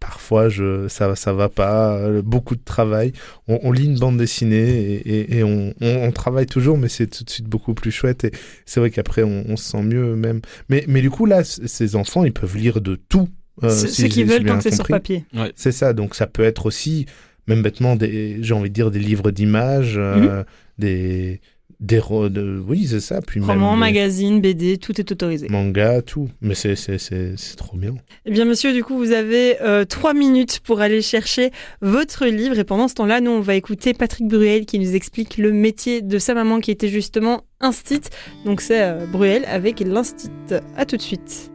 parfois 0.00 0.48
je 0.48 0.88
ça 0.88 1.14
ça 1.16 1.32
va 1.32 1.48
pas 1.48 1.96
euh, 1.96 2.22
beaucoup 2.22 2.56
de 2.56 2.64
travail. 2.64 3.12
On, 3.48 3.72
lit 3.72 3.86
une 3.86 3.98
bande 3.98 4.16
dessinée 4.16 5.02
et, 5.04 5.42
on, 5.42 6.12
travaille 6.12 6.46
toujours 6.46 6.78
mais 6.78 6.88
c'est 6.88 7.06
tout 7.06 7.24
de 7.24 7.30
suite 7.30 7.46
beaucoup 7.46 7.74
plus 7.74 7.90
chouette. 7.90 8.24
Et 8.24 8.32
c'est 8.64 8.80
vrai 8.80 8.90
qu'après 8.90 9.22
on, 9.22 9.56
se 9.56 9.70
sent 9.70 9.82
mieux 9.82 10.16
même. 10.16 10.40
Mais 10.68 10.84
mais 10.88 11.00
du 11.00 11.10
coup 11.10 11.26
là 11.26 11.44
ces 11.44 11.96
enfants 11.96 12.24
ils 12.24 12.32
peuvent 12.32 12.56
lire 12.56 12.80
de 12.80 12.96
tout 12.96 13.28
euh, 13.62 13.70
ce 13.70 14.06
qu'ils 14.06 14.26
veulent 14.26 14.44
tant 14.44 14.58
que 14.58 14.62
c'est 14.62 14.74
sur 14.74 14.86
papier. 14.86 15.24
C'est 15.54 15.72
ça. 15.72 15.92
Donc 15.92 16.14
ça 16.14 16.26
peut 16.26 16.44
être 16.44 16.66
aussi 16.66 17.06
même 17.46 17.62
bêtement 17.62 17.96
des 17.96 18.38
j'ai 18.42 18.54
envie 18.54 18.70
de 18.70 18.74
dire 18.74 18.90
des 18.90 18.98
livres 18.98 19.30
d'images 19.30 19.96
euh, 19.96 20.40
mhm. 20.40 20.44
des 20.78 21.40
des 21.80 22.00
de, 22.30 22.62
oui 22.66 22.86
c'est 22.88 23.00
ça 23.00 23.20
puis 23.20 23.40
roman 23.40 23.76
magazine 23.76 24.40
BD 24.40 24.78
tout 24.78 24.98
est 24.98 25.12
autorisé. 25.12 25.48
Manga 25.50 26.00
tout. 26.00 26.28
Mais 26.40 26.54
c'est 26.54 26.74
c'est 26.74 26.98
c'est 26.98 27.56
trop 27.56 27.76
bien. 27.76 27.94
Eh 28.24 28.30
bien 28.30 28.44
monsieur 28.44 28.72
du 28.72 28.82
coup 28.82 28.96
vous 28.96 29.12
avez 29.12 29.60
euh, 29.60 29.84
trois 29.84 30.14
minutes 30.14 30.60
pour 30.60 30.80
aller 30.80 31.02
chercher 31.02 31.50
votre 31.82 32.24
livre. 32.26 32.58
Et 32.58 32.64
pendant 32.64 32.88
ce 32.88 32.94
temps-là 32.94 33.20
nous 33.20 33.30
on 33.30 33.40
va 33.40 33.54
écouter 33.54 33.92
Patrick 33.92 34.26
Bruel 34.26 34.64
qui 34.64 34.78
nous 34.78 34.94
explique 34.94 35.36
le 35.36 35.52
métier 35.52 36.00
de 36.00 36.18
sa 36.18 36.34
maman 36.34 36.60
qui 36.60 36.70
était 36.70 36.88
justement 36.88 37.42
instit 37.60 38.00
donc 38.44 38.60
c'est 38.60 38.82
euh, 38.82 39.06
Bruel 39.06 39.44
avec 39.46 39.80
l'instit 39.80 40.30
à 40.76 40.86
tout 40.86 40.96
de 40.96 41.02
suite. 41.02 41.50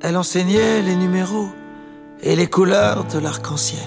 Elle 0.00 0.16
enseignait 0.16 0.82
les 0.82 0.94
numéros 0.94 1.48
et 2.22 2.36
les 2.36 2.46
couleurs 2.46 3.06
de 3.06 3.18
l'arc-en-ciel 3.18 3.80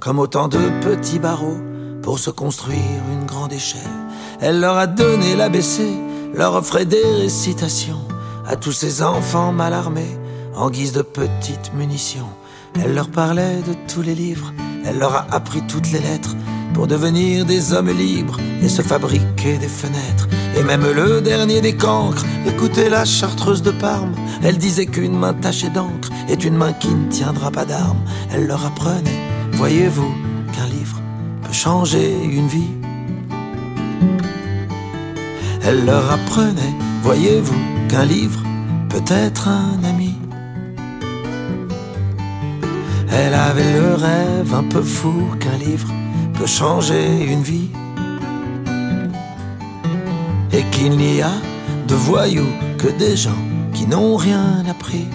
comme 0.00 0.18
autant 0.18 0.48
de 0.48 0.58
petits 0.80 1.18
barreaux 1.18 1.60
pour 2.02 2.18
se 2.18 2.30
construire 2.30 2.78
une 3.12 3.24
grande 3.26 3.52
échelle 3.52 3.80
elle 4.42 4.60
leur 4.60 4.76
a 4.76 4.88
donné 4.88 5.36
l'ABC, 5.36 5.82
leur 6.34 6.54
offrait 6.54 6.84
des 6.84 7.04
récitations 7.20 8.00
à 8.46 8.56
tous 8.56 8.72
ces 8.72 9.02
enfants 9.02 9.52
mal 9.52 9.72
armés 9.72 10.18
en 10.56 10.68
guise 10.68 10.92
de 10.92 11.02
petites 11.02 11.72
munitions. 11.74 12.28
Elle 12.82 12.94
leur 12.94 13.08
parlait 13.08 13.60
de 13.66 13.74
tous 13.92 14.02
les 14.02 14.14
livres, 14.16 14.52
elle 14.84 14.98
leur 14.98 15.14
a 15.14 15.26
appris 15.30 15.62
toutes 15.68 15.92
les 15.92 16.00
lettres 16.00 16.34
pour 16.74 16.88
devenir 16.88 17.44
des 17.44 17.72
hommes 17.72 17.90
libres 17.90 18.38
et 18.62 18.68
se 18.68 18.82
fabriquer 18.82 19.58
des 19.58 19.68
fenêtres. 19.68 20.28
Et 20.56 20.64
même 20.64 20.90
le 20.90 21.20
dernier 21.20 21.60
des 21.60 21.76
cancres, 21.76 22.24
écoutez 22.46 22.88
la 22.88 23.04
chartreuse 23.04 23.62
de 23.62 23.70
Parme, 23.70 24.14
elle 24.42 24.58
disait 24.58 24.86
qu'une 24.86 25.16
main 25.16 25.34
tachée 25.34 25.70
d'encre 25.70 26.08
est 26.28 26.44
une 26.44 26.56
main 26.56 26.72
qui 26.72 26.88
ne 26.88 27.10
tiendra 27.10 27.50
pas 27.50 27.64
d'armes. 27.64 28.02
Elle 28.32 28.46
leur 28.46 28.66
apprenait, 28.66 29.20
voyez-vous, 29.52 30.14
qu'un 30.52 30.66
livre 30.66 31.00
peut 31.44 31.52
changer 31.52 32.12
une 32.24 32.48
vie. 32.48 32.81
Elle 35.64 35.84
leur 35.84 36.10
apprenait, 36.10 36.74
voyez-vous, 37.02 37.60
qu'un 37.88 38.04
livre 38.04 38.42
peut 38.88 39.04
être 39.08 39.48
un 39.48 39.82
ami. 39.84 40.16
Elle 43.10 43.34
avait 43.34 43.72
le 43.72 43.94
rêve 43.94 44.54
un 44.54 44.64
peu 44.64 44.82
fou 44.82 45.14
qu'un 45.38 45.56
livre 45.58 45.88
peut 46.34 46.46
changer 46.46 47.24
une 47.24 47.42
vie. 47.42 47.70
Et 50.52 50.64
qu'il 50.72 50.96
n'y 50.96 51.22
a 51.22 51.32
de 51.86 51.94
voyous 51.94 52.52
que 52.78 52.88
des 52.88 53.16
gens 53.16 53.42
qui 53.72 53.86
n'ont 53.86 54.16
rien 54.16 54.64
appris. 54.68 55.06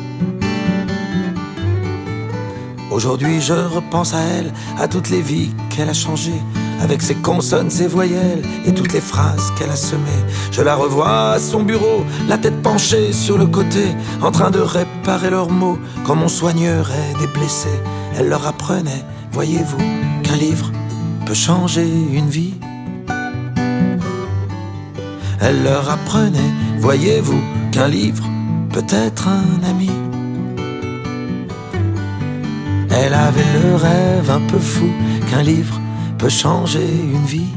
Aujourd'hui 2.90 3.42
je 3.42 3.54
repense 3.54 4.14
à 4.14 4.22
elle, 4.22 4.54
à 4.80 4.88
toutes 4.88 5.10
les 5.10 5.22
vies 5.22 5.52
qu'elle 5.70 5.90
a 5.90 5.94
changées, 5.94 6.42
avec 6.82 7.02
ses 7.02 7.16
consonnes, 7.16 7.70
ses 7.70 7.88
voyelles 7.88 8.42
et 8.66 8.74
toutes 8.74 8.94
les 8.94 9.02
phrases 9.02 9.52
qu'elle 9.58 9.70
a 9.70 9.76
semées. 9.76 10.24
Je 10.52 10.62
la 10.62 10.76
revois 10.76 11.32
à 11.32 11.40
son 11.40 11.64
bureau, 11.64 12.06
la 12.28 12.38
tête 12.38 12.62
penchée 12.62 13.14
sur 13.14 13.38
le 13.38 13.46
côté, 13.48 13.86
en 14.22 14.32
train 14.32 14.52
de 14.52 14.60
réparer 14.60 15.30
leurs 15.30 15.50
mots 15.50 15.80
comme 16.06 16.22
on 16.22 16.28
soignerait 16.28 17.14
des 17.20 17.28
blessés. 17.28 17.80
Elle 18.18 18.30
leur 18.30 18.46
apprenait, 18.48 19.04
voyez-vous, 19.32 19.78
qu'un 20.24 20.38
livre 20.38 20.72
peut 21.26 21.34
changer 21.34 21.88
une 22.14 22.30
vie. 22.30 22.54
Elle 25.40 25.64
leur 25.64 25.90
apprenait, 25.90 26.54
voyez-vous, 26.80 27.42
qu'un 27.72 27.88
livre 27.88 28.24
peut 28.72 28.86
être 28.90 29.28
un 29.28 29.70
ami. 29.70 29.92
Elle 32.90 33.14
avait 33.14 33.54
le 33.64 33.76
rêve 33.76 34.32
un 34.32 34.42
peu 34.52 34.58
fou 34.58 34.90
qu'un 35.30 35.44
livre 35.44 35.80
peut 36.18 36.30
changer 36.30 36.88
une 36.88 37.26
vie. 37.26 37.54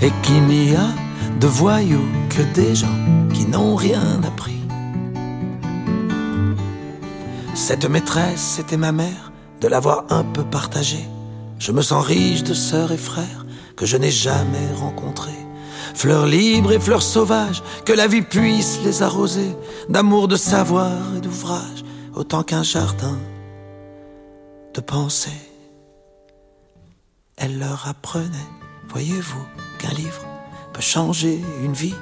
Et 0.00 0.10
qu'il 0.22 0.42
n'y 0.46 0.74
a 0.74 0.88
de 1.40 1.46
voyous 1.46 2.08
que 2.30 2.42
des 2.54 2.74
gens 2.74 2.86
qui 3.32 3.46
n'ont 3.46 3.76
rien 3.76 4.20
appris. 4.24 4.60
Cette 7.54 7.88
maîtresse, 7.88 8.54
c'était 8.56 8.76
ma 8.76 8.92
mère, 8.92 9.32
de 9.60 9.68
l'avoir 9.68 10.04
un 10.10 10.24
peu 10.24 10.44
partagée. 10.44 11.04
Je 11.58 11.72
me 11.72 11.82
sens 11.82 12.04
riche 12.04 12.44
de 12.44 12.54
sœurs 12.54 12.92
et 12.92 12.96
frères 12.96 13.46
que 13.76 13.86
je 13.86 13.96
n'ai 13.96 14.10
jamais 14.10 14.72
rencontrés. 14.80 15.30
Fleurs 15.94 16.26
libres 16.26 16.72
et 16.72 16.78
fleurs 16.78 17.02
sauvages, 17.02 17.62
que 17.84 17.92
la 17.92 18.06
vie 18.06 18.22
puisse 18.22 18.80
les 18.84 19.02
arroser 19.02 19.56
d'amour, 19.88 20.28
de 20.28 20.36
savoir 20.36 20.92
et 21.16 21.20
d'ouvrage, 21.20 21.84
autant 22.14 22.42
qu'un 22.42 22.62
jardin 22.62 23.18
de 24.74 24.80
pensée 24.80 25.47
elle 27.40 27.58
leur 27.58 27.86
apprenait, 27.88 28.50
voyez-vous, 28.88 29.44
qu'un 29.78 29.94
livre 29.94 30.22
peut 30.72 30.82
changer 30.82 31.40
une 31.62 31.72
vie. 31.72 31.94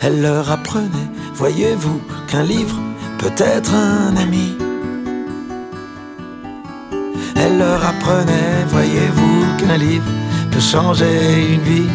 Elle 0.00 0.22
leur 0.22 0.50
apprenait, 0.50 1.10
voyez-vous, 1.34 2.00
qu'un 2.28 2.44
livre 2.44 2.78
peut 3.18 3.34
être 3.36 3.74
un 3.74 4.16
ami. 4.16 4.56
Elle 7.36 7.58
leur 7.58 7.84
apprenait, 7.84 8.64
voyez-vous, 8.68 9.56
qu'un 9.58 9.76
livre 9.76 10.10
peut 10.52 10.60
changer 10.60 11.54
une 11.54 11.62
vie. 11.62 11.90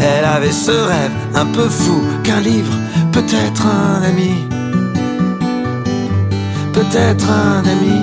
Elle 0.00 0.24
avait 0.24 0.52
ce 0.52 0.70
rêve 0.70 1.12
un 1.34 1.46
peu 1.46 1.68
fou 1.68 2.02
qu'un 2.22 2.40
livre 2.40 2.72
peut 3.12 3.26
être 3.30 3.66
un 3.66 4.02
ami 4.02 4.53
peut-être 6.90 7.30
un 7.30 7.64
ami. 7.64 8.00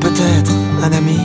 Peut-être 0.00 0.52
un 0.82 0.92
ami. 0.92 1.18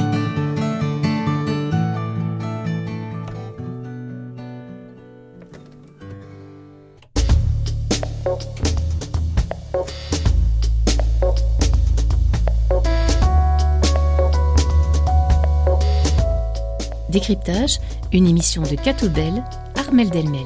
Décryptage, 17.10 17.80
une 18.12 18.28
émission 18.28 18.62
de 18.62 18.76
Catobel, 18.76 19.44
Armel 19.78 20.10
Delmel. 20.10 20.46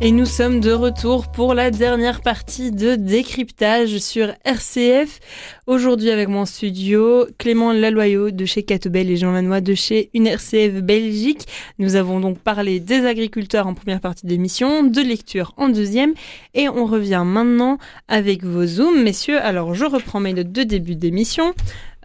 Et 0.00 0.12
nous 0.12 0.26
sommes 0.26 0.60
de 0.60 0.70
retour 0.70 1.26
pour 1.26 1.54
la 1.54 1.72
dernière 1.72 2.20
partie 2.20 2.70
de 2.70 2.94
décryptage 2.94 3.98
sur 3.98 4.32
RCF. 4.44 5.18
Aujourd'hui 5.66 6.10
avec 6.10 6.28
mon 6.28 6.46
studio, 6.46 7.26
Clément 7.36 7.72
Laloyau 7.72 8.30
de 8.30 8.44
chez 8.44 8.62
Catobel 8.62 9.10
et 9.10 9.16
Jean 9.16 9.32
Lanois 9.32 9.60
de 9.60 9.74
chez 9.74 10.10
UNRCF 10.14 10.82
Belgique. 10.82 11.48
Nous 11.80 11.96
avons 11.96 12.20
donc 12.20 12.38
parlé 12.38 12.78
des 12.78 13.06
agriculteurs 13.06 13.66
en 13.66 13.74
première 13.74 14.00
partie 14.00 14.24
d'émission, 14.24 14.84
de 14.84 15.00
lecture 15.00 15.52
en 15.56 15.68
deuxième 15.68 16.14
et 16.54 16.68
on 16.68 16.86
revient 16.86 17.24
maintenant 17.26 17.78
avec 18.06 18.44
vos 18.44 18.66
zooms. 18.66 19.02
Messieurs, 19.02 19.40
alors 19.42 19.74
je 19.74 19.84
reprends 19.84 20.20
mes 20.20 20.32
notes 20.32 20.52
de 20.52 20.62
début 20.62 20.94
d'émission. 20.94 21.54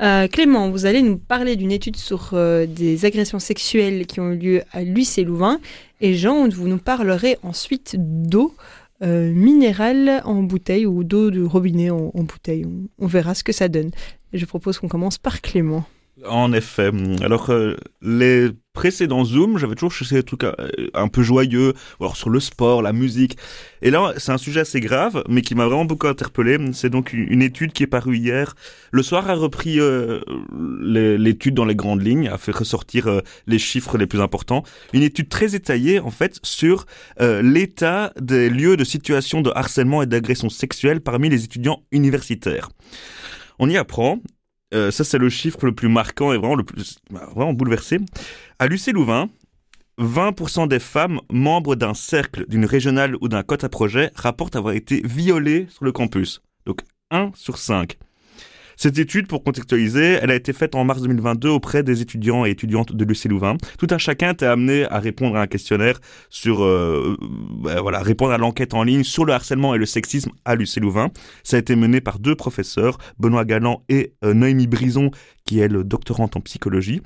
Euh, 0.02 0.28
Clément, 0.28 0.70
vous 0.70 0.86
allez 0.86 1.02
nous 1.02 1.18
parler 1.18 1.56
d'une 1.56 1.72
étude 1.72 1.98
sur 1.98 2.32
euh, 2.34 2.66
des 2.66 3.06
agressions 3.06 3.40
sexuelles 3.40 4.08
qui 4.08 4.20
ont 4.20 4.32
eu 4.32 4.38
lieu 4.38 4.64
à 4.72 4.84
Luce 4.84 5.18
et 5.18 5.24
Louvain. 5.24 5.60
Et 6.02 6.16
Jean, 6.16 6.48
vous 6.50 6.68
nous 6.68 6.78
parlerez 6.78 7.38
ensuite 7.44 7.96
d'eau. 7.98 8.56
Euh, 9.02 9.34
minérale 9.34 10.22
en 10.24 10.44
bouteille 10.44 10.86
ou 10.86 11.04
d'eau 11.04 11.30
de 11.30 11.44
robinet 11.44 11.90
en, 11.90 12.12
bouteille. 12.16 12.66
On, 13.00 13.08
verra 13.08 13.36
ce 13.36 13.44
que 13.44 13.52
ça 13.52 13.68
donne. 13.68 13.92
je 14.32 14.46
propose 14.46 14.80
qu'on 14.80 14.88
commence 14.88 15.18
par 15.18 15.42
Clément. 15.42 15.84
En 16.26 16.54
effet. 16.54 16.90
Alors, 17.22 17.52
les 18.02 18.52
précédents 18.74 19.24
Zoom, 19.24 19.60
j'avais 19.60 19.76
toujours 19.76 19.92
cherché 19.92 20.16
des 20.16 20.24
trucs 20.24 20.44
euh, 20.44 20.56
un 20.96 21.08
peu 21.08 21.22
joyeux, 21.22 21.74
alors 22.00 22.18
sur 22.18 22.30
le 22.30 22.40
sport, 22.40 22.82
la 22.82 22.92
musique. 22.92 23.38
Et 23.82 23.92
là, 23.92 24.14
c'est 24.18 24.32
un 24.32 24.38
sujet 24.38 24.62
assez 24.62 24.80
grave, 24.80 25.24
mais 25.30 25.42
qui 25.42 25.56
m'a 25.56 25.68
vraiment 25.68 25.86
beaucoup 25.86 26.08
interpellé. 26.08 26.58
C'est 26.74 26.90
donc 26.90 27.14
une 27.14 27.42
étude 27.42 27.72
qui 27.72 27.84
est 27.84 27.88
parue 27.88 28.18
hier. 28.18 28.56
Le 28.92 29.04
soir 29.04 29.30
a 29.30 29.36
repris 29.36 29.80
euh, 29.80 30.22
l'étude 30.82 31.54
dans 31.54 31.66
les 31.66 31.76
grandes 31.76 32.04
lignes, 32.04 32.28
a 32.28 32.38
fait 32.38 32.52
ressortir 32.52 33.22
les 33.48 33.60
chiffres 33.60 33.98
les 33.98 34.08
plus 34.08 34.22
importants. 34.22 34.64
Une 34.94 35.04
étude 35.04 35.30
très 35.30 35.48
détaillée, 35.48 36.00
en 36.00 36.12
fait, 36.12 36.40
sur 36.44 36.86
l'état 37.20 38.12
des 38.20 38.50
lieux 38.50 38.76
de 38.76 38.84
situation 38.84 39.42
de 39.42 39.52
harcèlement 39.54 40.02
et 40.02 40.08
d'agression 40.08 40.50
sexuelle 40.50 41.02
parmi 41.02 41.30
les 41.30 41.44
étudiants 41.44 41.84
universitaires. 41.92 42.70
On 43.60 43.70
y 43.70 43.78
apprend 43.78 44.20
euh, 44.74 44.90
ça, 44.90 45.04
c'est 45.04 45.18
le 45.18 45.30
chiffre 45.30 45.66
le 45.66 45.74
plus 45.74 45.88
marquant 45.88 46.34
et 46.34 46.38
vraiment 46.38 46.56
le 46.56 46.64
plus 46.64 46.98
bah, 47.12 47.28
vraiment 47.36 47.54
bouleversé. 47.54 48.00
À 48.60 48.68
Lucé-Louvain, 48.68 49.30
20% 50.00 50.68
des 50.68 50.80
femmes 50.80 51.20
membres 51.32 51.76
d'un 51.76 51.94
cercle, 51.94 52.46
d'une 52.48 52.66
régionale 52.66 53.16
ou 53.22 53.28
d'un 53.28 53.44
quota 53.44 53.70
projet 53.70 54.12
rapportent 54.16 54.56
avoir 54.56 54.74
été 54.74 55.02
violées 55.04 55.68
sur 55.70 55.86
le 55.86 55.92
campus. 55.92 56.42
Donc 56.66 56.82
1 57.12 57.32
sur 57.36 57.58
5. 57.58 57.98
Cette 58.76 58.98
étude, 58.98 59.28
pour 59.28 59.44
contextualiser, 59.44 60.18
elle 60.22 60.32
a 60.32 60.36
été 60.36 60.52
faite 60.52 60.76
en 60.76 60.84
mars 60.84 61.02
2022 61.02 61.50
auprès 61.50 61.84
des 61.84 62.02
étudiants 62.02 62.46
et 62.46 62.50
étudiantes 62.50 62.94
de 62.94 63.06
l'UC 63.06 63.26
Louvain. 63.26 63.56
Tout 63.78 63.88
un 63.92 63.98
chacun 63.98 64.34
était 64.34 64.46
amené 64.46 64.86
à 64.86 65.00
répondre 65.00 65.36
à 65.36 65.42
un 65.42 65.48
questionnaire 65.48 66.00
sur, 66.30 66.64
euh, 66.64 67.16
ben 67.62 67.82
voilà, 67.82 68.02
répondre 68.02 68.32
à 68.32 68.38
l'enquête 68.38 68.74
en 68.74 68.84
ligne 68.84 69.04
sur 69.04 69.26
le 69.26 69.34
harcèlement 69.34 69.76
et 69.76 69.78
le 69.78 69.86
sexisme 69.86 70.32
à 70.46 70.56
l'UC 70.56 70.78
Louvain. 70.78 71.10
Ça 71.44 71.58
a 71.58 71.60
été 71.60 71.76
mené 71.76 72.02
par 72.02 72.20
deux 72.20 72.36
professeurs, 72.36 72.98
Benoît 73.20 73.46
Galland 73.46 73.84
et 73.90 74.14
euh, 74.24 74.34
Noémie 74.34 74.68
Brison, 74.68 75.12
qui 75.46 75.60
est 75.60 75.68
le 75.68 75.84
doctorante 75.84 76.36
en 76.36 76.42
psychologie. 76.42 77.02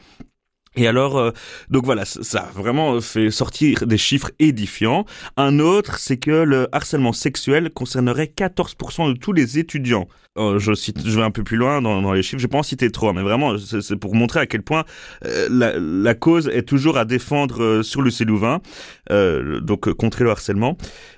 Et 0.78 0.88
alors, 0.88 1.18
euh, 1.18 1.32
donc 1.70 1.86
voilà, 1.86 2.06
ça 2.06 2.42
a 2.42 2.52
vraiment 2.52 3.02
fait 3.02 3.32
sortir 3.32 3.88
des 3.88 3.98
chiffres 3.98 4.32
édifiants. 4.38 5.06
Un 5.36 5.60
autre, 5.60 5.98
c'est 5.98 6.18
que 6.18 6.32
le 6.32 6.68
harcèlement 6.72 7.14
sexuel 7.14 7.72
concernerait 7.72 8.32
14% 8.36 9.14
de 9.14 9.18
tous 9.18 9.34
les 9.34 9.58
étudiants. 9.58 10.08
Euh, 10.38 10.60
je, 10.60 10.76
cite, 10.76 11.00
je 11.04 11.18
vais 11.18 11.24
un 11.24 11.32
peu 11.32 11.44
plus 11.44 11.58
loin 11.58 11.82
dans, 11.82 12.14
les 12.14 12.22
chiffres, 12.22 12.38
je 12.38 12.44
vais 12.44 12.52
pas 12.52 12.60
en 12.60 12.64
citer 12.64 12.92
trop, 12.92 13.12
mais 13.12 13.24
vraiment, 13.24 13.58
c'est 13.58 13.96
pour 13.96 14.14
montrer 14.14 14.40
à 14.40 14.46
quel 14.46 14.62
point 14.62 14.86
euh, 15.26 15.48
la, 15.50 15.74
la, 15.80 16.14
cause 16.14 16.48
est 16.48 16.62
toujours 16.62 17.00
à 17.00 17.06
défendre 17.06 17.82
sur 17.82 18.04
le 18.04 18.12
Célouvain, 18.12 18.62
donc 19.10 19.92
contrer 19.94 20.26
le 20.26 20.30
harcèlement. 20.30 20.78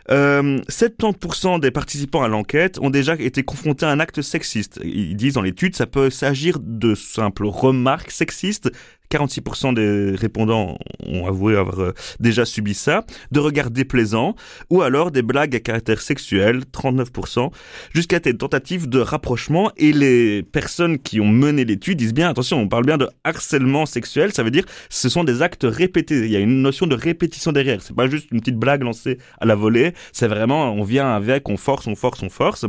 70% 0.10 1.60
des 1.60 1.70
participants 1.70 2.24
à 2.24 2.30
l'enquête 2.30 2.80
ont 2.80 2.90
déjà 2.90 3.16
été 3.16 3.44
confrontés 3.44 3.86
à 3.86 3.90
un 3.90 4.00
acte 4.00 4.22
sexiste. 4.22 4.80
Ils 4.84 5.16
disent 5.16 5.34
dans 5.34 5.42
l'étude, 5.42 5.76
ça 5.76 5.86
peut 5.86 6.10
s'agir 6.10 6.58
de 6.60 6.96
simples 6.96 7.46
remarques 7.46 8.12
sexistes, 8.12 8.72
46% 9.12 9.74
des 9.74 10.16
répondants 10.16 10.78
ont 11.06 11.28
avoué 11.28 11.56
avoir 11.56 11.80
euh, 11.80 11.94
déjà 12.20 12.46
subi 12.46 12.74
ça, 12.74 13.06
de 13.32 13.40
regards 13.40 13.72
déplaisants, 13.72 14.36
ou 14.70 14.82
alors 14.82 15.12
des 15.12 15.22
blagues 15.22 15.56
à 15.56 15.60
caractère 15.60 16.02
sexuel, 16.02 16.64
39%, 16.72 17.52
jusqu'à 17.94 18.20
des 18.20 18.38
tentatives 18.38 18.88
de 18.88 19.00
rapprochement. 19.00 19.72
Et 19.78 19.94
les 19.94 20.44
personnes 20.44 21.00
qui 21.00 21.20
ont 21.20 21.28
mené 21.28 21.66
l'étude 21.66 21.98
disent 21.98 22.14
bien, 22.14 22.30
attention, 22.30 22.60
on 22.60 22.68
parle 22.68 22.86
bien 22.86 22.98
de 22.98 23.10
harcèlement 23.24 23.86
sexuel, 23.86 24.32
ça 24.32 24.44
veut 24.44 24.52
dire 24.52 24.66
ce 24.90 25.10
sont 25.10 25.24
des 25.24 25.42
actes 25.42 25.66
répétés. 25.68 26.26
Il 26.26 26.32
y 26.32 26.36
a 26.36 26.40
une 26.40 26.62
notion 26.62 26.86
de 26.86 26.96
répétition 26.96 27.52
derrière. 27.52 27.82
C'est 27.82 27.96
pas 27.96 28.08
juste 28.08 28.30
une 28.32 28.40
petite 28.40 28.58
blague 28.58 28.84
lancée 28.84 29.18
à 29.40 29.46
la 29.46 29.56
volée, 29.56 29.94
c'est 30.12 30.28
vraiment, 30.28 30.72
on 30.72 30.84
vient 30.84 31.14
avec, 31.14 31.50
on 31.50 31.58
force, 31.58 31.88
on 31.88 31.96
force, 31.96 32.22
on 32.22 32.30
force. 32.30 32.66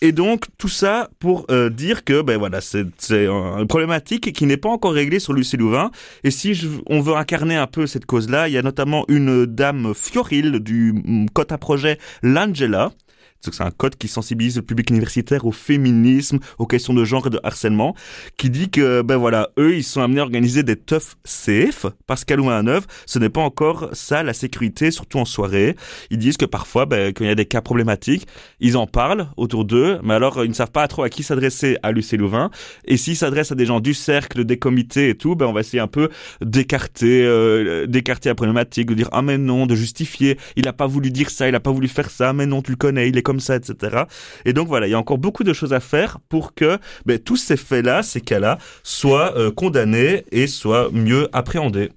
Et 0.00 0.12
donc 0.12 0.44
tout 0.58 0.68
ça 0.68 1.10
pour 1.18 1.46
euh, 1.50 1.70
dire 1.70 2.04
que 2.04 2.22
ben 2.22 2.38
voilà 2.38 2.60
c'est 2.60 2.86
une 3.10 3.66
problématique 3.66 4.32
qui 4.32 4.46
n'est 4.46 4.56
pas 4.56 4.68
encore 4.68 4.92
réglée 4.92 5.18
sur 5.18 5.32
Lucie 5.32 5.56
Louvain. 5.56 5.90
Et 6.22 6.30
si 6.30 6.54
je, 6.54 6.68
on 6.86 7.00
veut 7.00 7.16
incarner 7.16 7.56
un 7.56 7.66
peu 7.66 7.86
cette 7.88 8.06
cause-là, 8.06 8.48
il 8.48 8.54
y 8.54 8.58
a 8.58 8.62
notamment 8.62 9.04
une 9.08 9.44
dame 9.44 9.92
Fioril 9.94 10.60
du 10.60 10.92
mm, 10.92 11.30
Cota 11.30 11.58
Projet 11.58 11.98
L'Angela 12.22 12.92
c'est 13.40 13.62
un 13.62 13.70
code 13.70 13.96
qui 13.96 14.08
sensibilise 14.08 14.56
le 14.56 14.62
public 14.62 14.90
universitaire 14.90 15.46
au 15.46 15.52
féminisme, 15.52 16.38
aux 16.58 16.66
questions 16.66 16.94
de 16.94 17.04
genre 17.04 17.26
et 17.26 17.30
de 17.30 17.40
harcèlement, 17.42 17.94
qui 18.36 18.50
dit 18.50 18.70
que, 18.70 19.02
ben 19.02 19.16
voilà, 19.16 19.50
eux, 19.58 19.76
ils 19.76 19.84
sont 19.84 20.00
amenés 20.00 20.20
à 20.20 20.24
organiser 20.24 20.62
des 20.62 20.76
teufs 20.76 21.16
safe, 21.24 21.86
parce 22.06 22.24
qu'à 22.24 22.36
Louvain-Neuve, 22.36 22.86
ce 23.06 23.18
n'est 23.18 23.28
pas 23.28 23.40
encore 23.40 23.90
ça 23.92 24.22
la 24.22 24.32
sécurité, 24.32 24.90
surtout 24.90 25.18
en 25.18 25.24
soirée. 25.24 25.76
Ils 26.10 26.18
disent 26.18 26.36
que 26.36 26.44
parfois, 26.44 26.86
ben, 26.86 27.12
quand 27.12 27.24
il 27.24 27.28
y 27.28 27.30
a 27.30 27.34
des 27.34 27.46
cas 27.46 27.60
problématiques, 27.60 28.26
ils 28.60 28.76
en 28.76 28.86
parlent 28.86 29.28
autour 29.36 29.64
d'eux, 29.64 29.98
mais 30.02 30.14
alors 30.14 30.44
ils 30.44 30.48
ne 30.48 30.54
savent 30.54 30.70
pas 30.70 30.86
trop 30.88 31.02
à 31.02 31.10
qui 31.10 31.22
s'adresser 31.22 31.76
à 31.82 31.92
l'UC 31.92 32.12
Louvain. 32.12 32.50
Et 32.84 32.96
s'ils 32.96 33.16
s'adressent 33.16 33.52
à 33.52 33.54
des 33.54 33.66
gens 33.66 33.80
du 33.80 33.94
cercle, 33.94 34.44
des 34.44 34.58
comités 34.58 35.10
et 35.10 35.14
tout, 35.14 35.36
ben 35.36 35.46
on 35.46 35.52
va 35.52 35.60
essayer 35.60 35.80
un 35.80 35.86
peu 35.86 36.08
d'écarter, 36.40 37.22
euh, 37.24 37.86
d'écarter 37.86 38.28
la 38.28 38.34
problématique, 38.34 38.86
de 38.86 38.94
dire 38.94 39.08
ah 39.12 39.22
mais 39.22 39.38
non, 39.38 39.66
de 39.66 39.74
justifier. 39.74 40.38
Il 40.56 40.68
a 40.68 40.72
pas 40.72 40.86
voulu 40.86 41.10
dire 41.10 41.30
ça, 41.30 41.48
il 41.48 41.54
a 41.54 41.60
pas 41.60 41.70
voulu 41.70 41.88
faire 41.88 42.10
ça, 42.10 42.32
mais 42.32 42.46
non, 42.46 42.62
tu 42.62 42.70
le 42.70 42.76
connais, 42.76 43.08
il 43.08 43.16
est 43.16 43.22
comme 43.28 43.40
ça, 43.40 43.56
etc. 43.56 44.04
Et 44.46 44.54
donc 44.54 44.68
voilà, 44.68 44.86
il 44.86 44.90
y 44.90 44.94
a 44.94 44.98
encore 44.98 45.18
beaucoup 45.18 45.44
de 45.44 45.52
choses 45.52 45.74
à 45.74 45.80
faire 45.80 46.18
pour 46.30 46.54
que 46.54 46.78
ben, 47.04 47.18
tous 47.18 47.36
ces 47.36 47.58
faits-là, 47.58 48.02
ces 48.02 48.22
cas-là, 48.22 48.56
soient 48.82 49.36
euh, 49.36 49.50
condamnés 49.50 50.24
et 50.32 50.46
soient 50.46 50.88
mieux 50.92 51.28
appréhendés. 51.34 51.90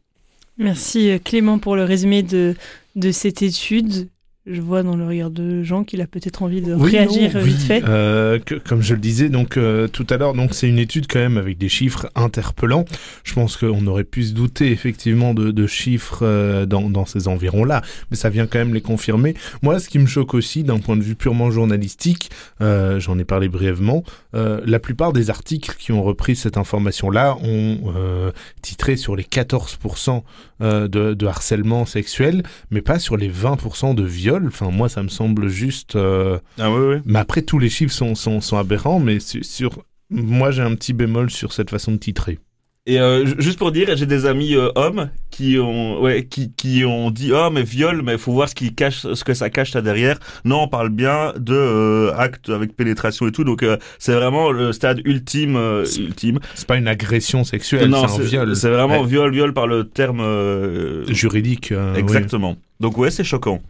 Merci 0.58 1.10
euh, 1.10 1.20
Clément 1.24 1.58
pour 1.58 1.78
le 1.78 1.86
résumé 1.86 2.22
de, 2.22 2.56
de 2.98 3.12
cette 3.14 3.42
étude 3.42 4.10
je 4.48 4.60
vois 4.60 4.82
dans 4.82 4.96
le 4.96 5.06
regard 5.06 5.30
de 5.30 5.62
Jean 5.62 5.84
qu'il 5.84 6.02
a 6.02 6.08
peut-être 6.08 6.42
envie 6.42 6.62
de 6.62 6.74
réagir 6.74 7.38
vite 7.38 7.60
fait. 7.60 7.84
Euh, 7.86 8.40
que, 8.40 8.56
comme 8.56 8.82
je 8.82 8.96
le 8.96 9.00
disais 9.00 9.30
donc 9.30 9.56
euh, 9.56 9.88
tout 9.88 10.08
à 10.10 10.18
l'heure, 10.18 10.34
donc 10.34 10.56
c'est 10.56 10.68
une 10.68 10.80
étude 10.80 11.06
quand 11.08 11.20
même 11.20 11.38
avec 11.38 11.60
des 11.60 11.70
chiffres 11.70 12.10
interpellants. 12.16 12.86
Je 13.24 13.36
pense 13.36 13.56
qu'on 13.56 13.86
aurait 13.86 14.04
pu 14.04 14.24
se 14.24 14.34
douter 14.34 14.72
effectivement 14.72 15.36
de, 15.36 15.52
de 15.52 15.68
chiffres 15.68 16.22
euh, 16.24 16.66
dans, 16.66 16.90
dans, 16.90 17.06
ces 17.06 17.28
environs-là, 17.28 17.84
mais 18.10 18.18
ça 18.18 18.30
vient 18.30 18.48
quand 18.48 18.58
même 18.58 18.74
les 18.74 18.82
confirmer. 18.82 19.36
Moi, 19.62 19.78
ce 19.80 19.90
qui 19.90 20.00
me 20.00 20.08
choque 20.08 20.34
aussi 20.34 20.64
d'un 20.64 20.80
point 20.80 20.98
de 20.98 21.04
vue 21.04 21.16
purement 21.16 21.52
journalistique, 21.52 22.32
euh, 22.62 23.00
j'en 23.00 23.20
ai 23.20 23.26
parlé 23.26 23.48
brièvement, 23.48 24.04
la 24.34 24.80
plupart 24.80 25.14
des 25.14 25.30
articles 25.30 25.76
qui 25.78 25.92
ont 25.92 26.02
repris 26.02 26.36
cette 26.36 26.58
information-là 26.58 27.38
ont 27.44 28.32
titré 28.62 28.96
sur 28.96 29.16
les 29.16 29.24
14% 29.24 30.24
de, 30.62 31.14
de 31.14 31.26
harcèlement 31.26 31.86
sexuel, 31.86 32.44
mais 32.70 32.82
pas 32.82 33.00
sur 33.00 33.18
les 33.18 33.30
20% 33.30 33.96
de 33.96 34.04
viol 34.04 34.48
Enfin, 34.48 34.70
moi, 34.72 34.90
ça 34.90 35.04
me 35.04 35.08
semble 35.08 35.48
juste. 35.48 35.96
Euh, 35.96 36.40
ah 36.60 36.72
oui, 36.72 36.96
oui. 36.96 37.02
Mais 37.06 37.20
après, 37.20 37.42
tous 37.42 37.60
les 37.60 37.70
chiffres 37.70 37.94
sont, 37.94 38.16
sont, 38.16 38.42
sont 38.42 38.58
aberrants, 38.58 39.00
mais 39.00 39.20
sur. 39.20 39.84
Moi, 40.10 40.52
j'ai 40.52 40.62
un 40.62 40.76
petit 40.76 40.94
bémol 40.94 41.30
sur 41.30 41.54
cette 41.54 41.70
façon 41.70 41.94
de 41.94 41.98
titrer. 41.98 42.40
Et 42.88 43.00
euh, 43.00 43.40
juste 43.40 43.60
pour 43.60 43.72
dire, 43.72 43.96
j'ai 43.96 44.08
des 44.08 44.26
amis 44.26 44.56
euh, 44.56 44.72
hommes 44.74 45.12
qui 45.30 45.60
ont, 45.60 46.02
ouais, 46.02 46.26
qui, 46.26 46.52
qui 46.52 46.84
ont 46.84 47.12
dit 47.12 47.32
oh 47.32 47.52
mais 47.52 47.62
viol, 47.62 48.02
mais 48.02 48.18
faut 48.18 48.32
voir 48.32 48.50
ce 48.50 48.56
qui 48.56 48.74
cache, 48.74 49.02
ce 49.14 49.24
que 49.24 49.36
ça 49.36 49.52
cache 49.52 49.76
là 49.76 49.82
derrière. 49.84 50.18
Non, 50.46 50.64
on 50.64 50.68
parle 50.68 50.90
bien 50.90 51.32
de 51.38 51.54
euh, 51.54 52.12
actes 52.18 52.50
avec 52.50 52.76
pénétration 52.76 53.28
et 53.28 53.32
tout, 53.32 53.44
donc 53.44 53.64
c'est 54.00 54.14
vraiment 54.14 54.50
le 54.50 54.74
stade 54.74 55.00
ultime, 55.06 55.84
ultime. 56.00 56.40
C'est 56.56 56.66
pas 56.66 56.78
une 56.78 56.88
agression 56.88 57.44
sexuelle, 57.44 57.94
c'est 57.94 58.20
un 58.20 58.24
viol. 58.24 58.56
C'est 58.56 58.70
vraiment 58.70 59.04
viol, 59.04 59.32
viol 59.32 59.54
par 59.54 59.68
le 59.68 59.84
terme 59.84 61.06
juridique. 61.08 61.74
Exactement. 61.96 62.58
Donc 62.80 62.98
ouais, 62.98 63.12
c'est 63.12 63.24
choquant. 63.24 63.62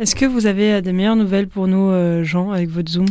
Est-ce 0.00 0.16
que 0.16 0.24
vous 0.24 0.46
avez 0.46 0.72
euh, 0.72 0.80
des 0.80 0.92
meilleures 0.92 1.14
nouvelles 1.14 1.46
pour 1.46 1.68
nous, 1.68 1.88
euh, 1.90 2.24
Jean, 2.24 2.50
avec 2.50 2.68
votre 2.68 2.90
Zoom? 2.90 3.06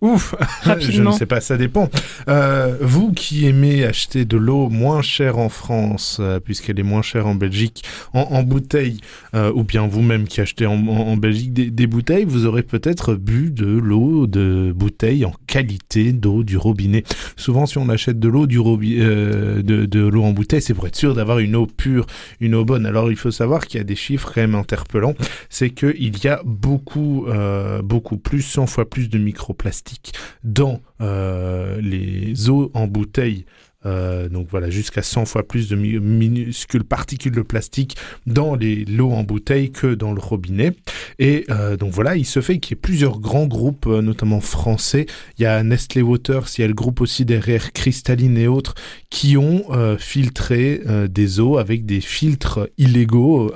Ouf 0.00 0.34
Je 0.80 1.00
ne 1.00 1.12
sais 1.12 1.26
pas, 1.26 1.40
ça 1.40 1.56
dépend. 1.56 1.88
Euh, 2.28 2.76
vous 2.80 3.12
qui 3.12 3.46
aimez 3.46 3.84
acheter 3.84 4.24
de 4.24 4.36
l'eau 4.36 4.68
moins 4.68 5.00
chère 5.00 5.38
en 5.38 5.48
France, 5.48 6.20
puisqu'elle 6.44 6.80
est 6.80 6.84
moins 6.84 7.02
chère 7.02 7.28
en 7.28 7.36
Belgique, 7.36 7.84
en, 8.14 8.42
bouteille, 8.42 9.00
ou 9.32 9.62
bien 9.62 9.86
vous-même 9.86 10.26
qui 10.26 10.40
achetez 10.40 10.66
en, 10.66 11.16
Belgique 11.16 11.52
des, 11.52 11.86
bouteilles, 11.86 12.24
vous 12.24 12.46
aurez 12.46 12.62
peut-être 12.62 13.14
bu 13.14 13.50
de 13.50 13.66
l'eau 13.66 14.26
de 14.26 14.72
bouteille 14.74 15.24
en 15.24 15.32
qualité 15.46 16.12
d'eau 16.12 16.42
du 16.42 16.56
robinet. 16.56 17.04
Souvent, 17.36 17.66
si 17.66 17.78
on 17.78 17.88
achète 17.88 18.18
de 18.18 18.28
l'eau 18.28 18.46
du 18.46 18.58
de, 18.58 19.62
de 19.62 20.00
l'eau 20.00 20.24
en 20.24 20.32
bouteille, 20.32 20.62
c'est 20.62 20.74
pour 20.74 20.86
être 20.86 20.96
sûr 20.96 21.14
d'avoir 21.14 21.38
une 21.38 21.54
eau 21.54 21.66
pure, 21.66 22.06
une 22.40 22.54
eau 22.54 22.64
bonne. 22.64 22.86
Alors, 22.86 23.10
il 23.10 23.16
faut 23.16 23.30
savoir 23.30 23.66
qu'il 23.66 23.78
y 23.78 23.80
a 23.80 23.84
des 23.84 23.96
chiffres 23.96 24.32
quand 24.34 24.40
même 24.40 24.54
interpellants. 24.54 25.14
C'est 25.48 25.70
qu'il 25.70 26.23
y 26.23 26.23
beaucoup, 26.44 27.26
euh, 27.26 27.82
beaucoup 27.82 28.16
plus, 28.16 28.42
100 28.42 28.66
fois 28.66 28.88
plus 28.88 29.08
de 29.08 29.18
microplastiques 29.18 30.12
dans 30.42 30.80
euh, 31.00 31.80
les 31.80 32.48
eaux 32.50 32.70
en 32.74 32.86
bouteille 32.86 33.44
euh, 33.86 34.28
donc 34.28 34.48
voilà, 34.50 34.70
jusqu'à 34.70 35.02
100 35.02 35.26
fois 35.26 35.42
plus 35.46 35.68
de 35.68 35.76
minuscules 35.76 36.84
particules 36.84 37.32
de 37.32 37.42
plastique 37.42 37.96
dans 38.26 38.54
les 38.54 38.84
lots 38.84 39.12
en 39.12 39.22
bouteille 39.22 39.70
que 39.70 39.94
dans 39.94 40.12
le 40.12 40.20
robinet. 40.20 40.72
Et 41.18 41.44
euh, 41.50 41.76
donc 41.76 41.92
voilà, 41.92 42.16
il 42.16 42.24
se 42.24 42.40
fait 42.40 42.58
qu'il 42.58 42.72
y 42.72 42.78
ait 42.78 42.80
plusieurs 42.80 43.20
grands 43.20 43.46
groupes, 43.46 43.86
euh, 43.86 44.02
notamment 44.02 44.40
français. 44.40 45.06
Il 45.38 45.42
y 45.42 45.46
a 45.46 45.62
Nestlé 45.62 46.02
Waters, 46.02 46.46
il 46.56 46.62
y 46.62 46.64
a 46.64 46.68
le 46.68 46.74
groupe 46.74 47.00
aussi 47.00 47.24
derrière 47.24 47.72
Cristalline 47.72 48.38
et 48.38 48.48
autres, 48.48 48.74
qui 49.10 49.36
ont 49.36 49.64
filtré 49.98 50.82
des 51.08 51.40
eaux 51.40 51.58
avec 51.58 51.86
des 51.86 52.00
filtres 52.00 52.68
illégaux 52.78 53.52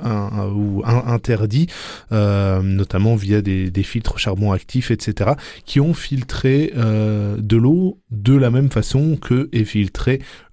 ou 0.55 0.81
interdits, 0.85 1.67
notamment 2.11 3.15
via 3.15 3.41
des, 3.41 3.69
des, 3.69 3.83
filtres 3.83 4.17
charbon 4.17 4.51
actif, 4.53 4.89
etc., 4.91 5.31
qui 5.65 5.79
ont 5.79 5.93
filtré 5.93 6.71
de 6.75 7.57
l'eau 7.57 7.99
de 8.11 8.35
la 8.35 8.51
même 8.51 8.69
façon 8.69 9.17
que 9.17 9.49
est 9.51 9.65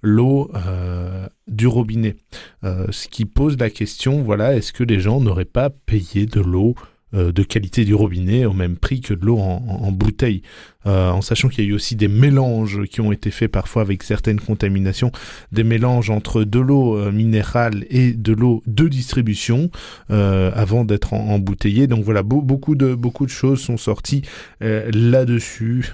l'eau 0.01 0.51
euh, 0.55 1.27
du 1.47 1.67
robinet. 1.67 2.15
Euh, 2.63 2.87
ce 2.91 3.07
qui 3.07 3.25
pose 3.25 3.57
la 3.57 3.69
question, 3.69 4.23
voilà, 4.23 4.55
est-ce 4.55 4.73
que 4.73 4.83
les 4.83 4.99
gens 4.99 5.19
n'auraient 5.19 5.45
pas 5.45 5.69
payé 5.69 6.25
de 6.25 6.41
l'eau 6.41 6.75
de 7.13 7.43
qualité 7.43 7.85
du 7.85 7.93
robinet 7.93 8.45
au 8.45 8.51
même 8.51 8.75
prix 8.75 8.99
que 8.99 9.13
de 9.13 9.25
l'eau 9.25 9.37
en, 9.39 9.91
bouteille, 9.93 10.41
euh, 10.85 11.09
en 11.09 11.21
sachant 11.21 11.47
qu'il 11.47 11.63
y 11.63 11.67
a 11.67 11.69
eu 11.69 11.73
aussi 11.73 11.95
des 11.95 12.09
mélanges 12.09 12.83
qui 12.83 12.99
ont 12.99 13.13
été 13.13 13.31
faits 13.31 13.49
parfois 13.49 13.81
avec 13.81 14.03
certaines 14.03 14.41
contaminations, 14.41 15.13
des 15.53 15.63
mélanges 15.63 16.09
entre 16.09 16.43
de 16.43 16.59
l'eau 16.59 16.97
euh, 16.97 17.13
minérale 17.13 17.85
et 17.89 18.11
de 18.11 18.33
l'eau 18.33 18.61
de 18.67 18.89
distribution 18.89 19.71
avant 20.09 20.83
d'être 20.83 21.13
embouteillée. 21.13 21.87
Donc 21.87 22.03
voilà, 22.03 22.23
beaucoup 22.23 22.75
de 22.75 22.93
beaucoup 22.93 23.25
de 23.25 23.31
choses 23.31 23.61
sont 23.61 23.77
sorties 23.77 24.23
là-dessus. 24.59 25.93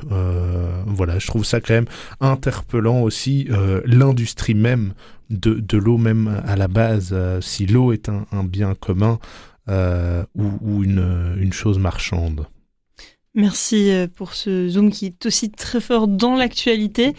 voilà, 0.88 1.20
je 1.20 1.28
trouve 1.28 1.46
ça 1.46 1.62
quand 1.62 1.74
même 1.74 1.86
interpellant 2.22 3.02
aussi 3.02 3.48
l'industrie 3.86 4.56
même 4.56 4.94
de, 5.30 5.54
de 5.56 5.78
l'eau 5.78 5.98
même 5.98 6.42
à 6.46 6.56
la 6.56 6.68
base. 6.68 7.16
si 7.42 7.66
l'eau 7.66 7.94
est 7.94 8.10
un 8.10 8.44
bien 8.44 8.76
commun, 8.76 9.20
euh, 9.70 10.24
ou, 10.36 10.84
une, 10.84 11.54
chose 11.54 11.80
marchande. 11.80 12.48
Merci 13.36 13.92
euh, 13.92 14.08
pour 14.14 14.34
ce 14.34 14.68
zoom 14.68 14.92
qui 14.92 15.08
est 15.08 15.26
aussi 15.26 15.52
très 15.52 15.80
fort 15.80 16.08
dans 16.08 16.36
l'actualité. 16.36 17.14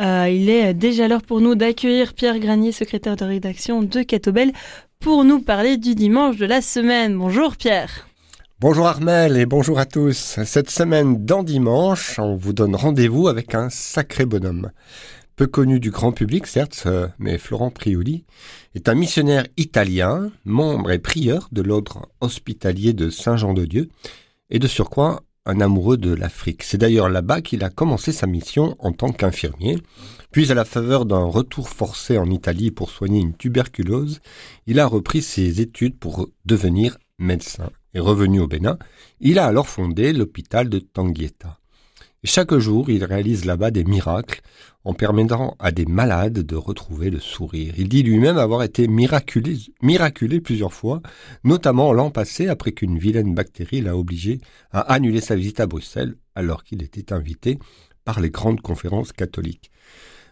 Euh, 0.00 0.28
il 0.28 0.50
est 0.50 0.74
déjà 0.74 1.06
l'heure 1.08 1.22
pour 1.22 1.40
nous 1.40 1.54
d'accueillir 1.54 2.12
Pierre 2.14 2.38
Granier, 2.38 2.72
secrétaire 2.72 3.16
de 3.16 3.24
rédaction 3.24 3.82
de 3.82 4.02
Catobel, 4.02 4.52
pour 4.98 5.24
nous 5.24 5.40
parler 5.40 5.76
du 5.76 5.94
dimanche 5.94 6.36
de 6.36 6.46
la 6.46 6.60
semaine. 6.60 7.16
Bonjour 7.16 7.56
Pierre. 7.56 8.08
Bonjour 8.60 8.86
Armel 8.86 9.36
et 9.36 9.46
bonjour 9.46 9.78
à 9.78 9.84
tous. 9.84 10.38
Cette 10.44 10.70
semaine 10.70 11.24
dans 11.24 11.42
Dimanche, 11.42 12.18
on 12.18 12.34
vous 12.34 12.52
donne 12.52 12.74
rendez-vous 12.74 13.28
avec 13.28 13.54
un 13.54 13.68
sacré 13.70 14.24
bonhomme. 14.24 14.70
Peu 15.36 15.48
connu 15.48 15.80
du 15.80 15.90
grand 15.90 16.12
public, 16.12 16.46
certes, 16.46 16.86
mais 17.18 17.38
Florent 17.38 17.70
Prioli 17.70 18.24
est 18.76 18.88
un 18.88 18.94
missionnaire 18.94 19.48
italien, 19.56 20.30
membre 20.44 20.92
et 20.92 21.00
prieur 21.00 21.48
de 21.50 21.60
l'ordre 21.60 22.08
hospitalier 22.20 22.92
de 22.92 23.10
Saint-Jean-de-Dieu, 23.10 23.88
et 24.50 24.60
de 24.60 24.68
surcroît 24.68 25.24
un 25.44 25.60
amoureux 25.60 25.96
de 25.96 26.14
l'Afrique. 26.14 26.62
C'est 26.62 26.78
d'ailleurs 26.78 27.08
là-bas 27.08 27.40
qu'il 27.40 27.64
a 27.64 27.70
commencé 27.70 28.12
sa 28.12 28.28
mission 28.28 28.76
en 28.78 28.92
tant 28.92 29.10
qu'infirmier. 29.10 29.78
Puis, 30.30 30.52
à 30.52 30.54
la 30.54 30.64
faveur 30.64 31.04
d'un 31.04 31.24
retour 31.24 31.68
forcé 31.68 32.16
en 32.16 32.30
Italie 32.30 32.70
pour 32.70 32.90
soigner 32.90 33.20
une 33.20 33.36
tuberculose, 33.36 34.20
il 34.68 34.78
a 34.78 34.86
repris 34.86 35.20
ses 35.20 35.60
études 35.60 35.98
pour 35.98 36.28
devenir 36.44 36.96
médecin. 37.18 37.70
Et 37.92 38.00
revenu 38.00 38.40
au 38.40 38.46
Bénin, 38.46 38.78
il 39.20 39.38
a 39.40 39.46
alors 39.46 39.68
fondé 39.68 40.12
l'hôpital 40.12 40.68
de 40.68 40.78
Tanguieta. 40.78 41.58
Chaque 42.26 42.54
jour, 42.56 42.88
il 42.88 43.04
réalise 43.04 43.44
là-bas 43.44 43.70
des 43.70 43.84
miracles 43.84 44.40
en 44.84 44.94
permettant 44.94 45.56
à 45.58 45.72
des 45.72 45.84
malades 45.84 46.38
de 46.38 46.56
retrouver 46.56 47.10
le 47.10 47.20
sourire. 47.20 47.74
Il 47.76 47.90
dit 47.90 48.02
lui-même 48.02 48.38
avoir 48.38 48.62
été 48.62 48.88
miraculé 48.88 50.40
plusieurs 50.40 50.72
fois, 50.72 51.02
notamment 51.44 51.92
l'an 51.92 52.10
passé 52.10 52.48
après 52.48 52.72
qu'une 52.72 52.98
vilaine 52.98 53.34
bactérie 53.34 53.82
l'a 53.82 53.94
obligé 53.94 54.40
à 54.72 54.80
annuler 54.80 55.20
sa 55.20 55.36
visite 55.36 55.60
à 55.60 55.66
Bruxelles 55.66 56.16
alors 56.34 56.64
qu'il 56.64 56.82
était 56.82 57.12
invité 57.12 57.58
par 58.06 58.20
les 58.20 58.30
grandes 58.30 58.62
conférences 58.62 59.12
catholiques. 59.12 59.70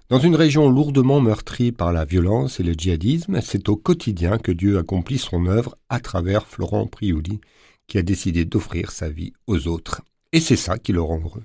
Dans 0.08 0.18
une 0.18 0.34
région 0.34 0.70
lourdement 0.70 1.20
meurtrie 1.20 1.72
par 1.72 1.92
la 1.92 2.06
violence 2.06 2.58
et 2.58 2.62
le 2.62 2.72
djihadisme, 2.72 3.40
c'est 3.42 3.68
au 3.68 3.76
quotidien 3.76 4.38
que 4.38 4.52
Dieu 4.52 4.78
accomplit 4.78 5.18
son 5.18 5.44
œuvre 5.44 5.76
à 5.90 6.00
travers 6.00 6.46
Florent 6.46 6.86
Priouli, 6.86 7.40
qui 7.86 7.98
a 7.98 8.02
décidé 8.02 8.46
d'offrir 8.46 8.92
sa 8.92 9.10
vie 9.10 9.34
aux 9.46 9.68
autres. 9.68 10.00
Et 10.32 10.40
c'est 10.40 10.56
ça 10.56 10.78
qui 10.78 10.92
le 10.92 11.02
rend 11.02 11.20
heureux. 11.20 11.44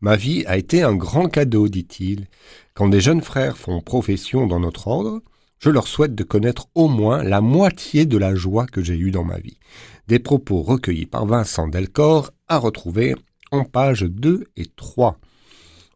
Ma 0.00 0.16
vie 0.16 0.44
a 0.46 0.56
été 0.56 0.82
un 0.82 0.94
grand 0.94 1.28
cadeau, 1.28 1.68
dit-il. 1.68 2.28
Quand 2.74 2.88
des 2.88 3.00
jeunes 3.00 3.22
frères 3.22 3.58
font 3.58 3.80
profession 3.80 4.46
dans 4.46 4.60
notre 4.60 4.86
ordre, 4.86 5.20
je 5.58 5.70
leur 5.70 5.88
souhaite 5.88 6.14
de 6.14 6.22
connaître 6.22 6.68
au 6.76 6.86
moins 6.86 7.24
la 7.24 7.40
moitié 7.40 8.06
de 8.06 8.16
la 8.16 8.34
joie 8.36 8.66
que 8.66 8.82
j'ai 8.82 8.96
eue 8.96 9.10
dans 9.10 9.24
ma 9.24 9.38
vie. 9.38 9.58
Des 10.06 10.20
propos 10.20 10.62
recueillis 10.62 11.06
par 11.06 11.26
Vincent 11.26 11.66
Delcor 11.66 12.30
à 12.46 12.58
retrouver 12.58 13.16
en 13.50 13.64
pages 13.64 14.02
2 14.02 14.46
et 14.56 14.66
3. 14.76 15.18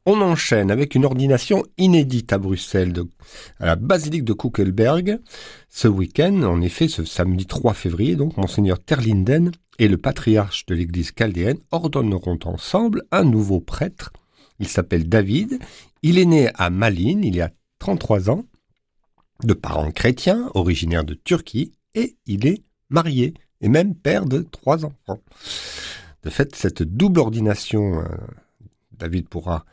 On 0.05 0.21
enchaîne 0.21 0.73
avec 0.73 0.97
une 0.97 1.05
ordination 1.05 1.63
inédite 1.79 2.33
à 2.33 2.39
Bruxelles, 2.39 2.93
à 3.61 3.67
la 3.67 3.77
basilique 3.77 4.25
de 4.25 4.33
Kuckelberg. 4.33 5.21
Ce 5.69 5.87
week-end, 5.87 6.43
en 6.43 6.61
effet, 6.61 6.89
ce 6.89 7.05
samedi 7.05 7.47
3 7.47 7.73
février, 7.73 8.17
donc, 8.17 8.37
Monseigneur 8.37 8.81
Terlinden 8.81 9.53
et 9.79 9.89
le 9.89 9.97
patriarche 9.97 10.67
de 10.67 10.75
l'église 10.75 11.13
chaldéenne 11.13 11.59
ordonneront 11.71 12.39
ensemble 12.45 13.03
un 13.11 13.25
nouveau 13.25 13.61
prêtre. 13.61 14.13
Il 14.59 14.69
s'appelle 14.69 15.09
David. 15.09 15.59
Il 16.03 16.19
est 16.19 16.27
né 16.27 16.51
à 16.55 16.71
Malines 16.71 17.25
il 17.25 17.37
y 17.37 17.41
a 17.41 17.51
33 17.79 18.31
ans, 18.31 18.45
de 19.45 19.55
parents 19.55 19.91
chrétiens, 19.91 20.51
originaires 20.55 21.05
de 21.05 21.15
Turquie, 21.15 21.73
et 21.95 22.17
il 22.27 22.47
est 22.47 22.63
marié 22.91 23.35
et 23.61 23.69
même 23.69 23.95
père 23.95 24.27
de 24.27 24.43
trois 24.43 24.85
enfants. 24.85 25.21
De 26.23 26.31
fait, 26.31 26.55
cette 26.55 26.83
double 26.83 27.21
ordination, 27.21 28.01
euh, 28.01 28.05
David 28.93 29.29
pourra 29.29 29.65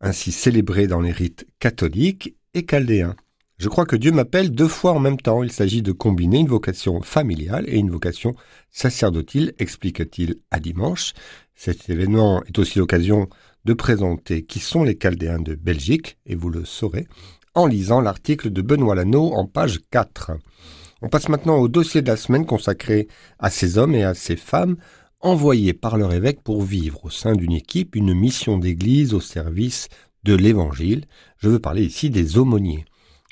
ainsi 0.00 0.30
célébré 0.30 0.86
dans 0.86 1.00
les 1.00 1.10
rites 1.10 1.46
catholiques 1.58 2.36
et 2.54 2.64
chaldéens. 2.64 3.16
Je 3.58 3.68
crois 3.68 3.86
que 3.86 3.96
Dieu 3.96 4.12
m'appelle 4.12 4.52
deux 4.52 4.68
fois 4.68 4.92
en 4.92 5.00
même 5.00 5.16
temps. 5.16 5.42
Il 5.42 5.50
s'agit 5.50 5.82
de 5.82 5.90
combiner 5.90 6.38
une 6.38 6.46
vocation 6.46 7.02
familiale 7.02 7.64
et 7.66 7.76
une 7.76 7.90
vocation 7.90 8.36
sacerdotale, 8.70 9.52
explique-t-il 9.58 10.36
à 10.52 10.60
dimanche. 10.60 11.12
Cet 11.56 11.90
événement 11.90 12.40
est 12.44 12.56
aussi 12.60 12.78
l'occasion 12.78 13.28
de 13.64 13.72
présenter 13.72 14.44
qui 14.44 14.60
sont 14.60 14.84
les 14.84 14.96
Chaldéens 14.96 15.40
de 15.40 15.56
Belgique, 15.56 16.18
et 16.24 16.36
vous 16.36 16.50
le 16.50 16.64
saurez, 16.64 17.08
en 17.56 17.66
lisant 17.66 18.00
l'article 18.00 18.50
de 18.50 18.62
Benoît 18.62 18.94
Lano 18.94 19.32
en 19.32 19.46
page 19.46 19.80
4. 19.90 20.30
On 21.02 21.08
passe 21.08 21.28
maintenant 21.28 21.58
au 21.58 21.66
dossier 21.66 22.00
de 22.00 22.06
la 22.06 22.16
semaine 22.16 22.46
consacré 22.46 23.08
à 23.40 23.50
ces 23.50 23.76
hommes 23.76 23.96
et 23.96 24.04
à 24.04 24.14
ces 24.14 24.36
femmes 24.36 24.76
envoyés 25.18 25.72
par 25.72 25.96
leur 25.96 26.12
évêque 26.12 26.42
pour 26.44 26.62
vivre 26.62 27.06
au 27.06 27.10
sein 27.10 27.32
d'une 27.32 27.54
équipe 27.54 27.96
une 27.96 28.14
mission 28.14 28.56
d'église 28.56 29.14
au 29.14 29.20
service 29.20 29.88
de 30.22 30.36
l'Évangile. 30.36 31.06
Je 31.38 31.48
veux 31.48 31.58
parler 31.58 31.82
ici 31.82 32.08
des 32.08 32.38
aumôniers. 32.38 32.84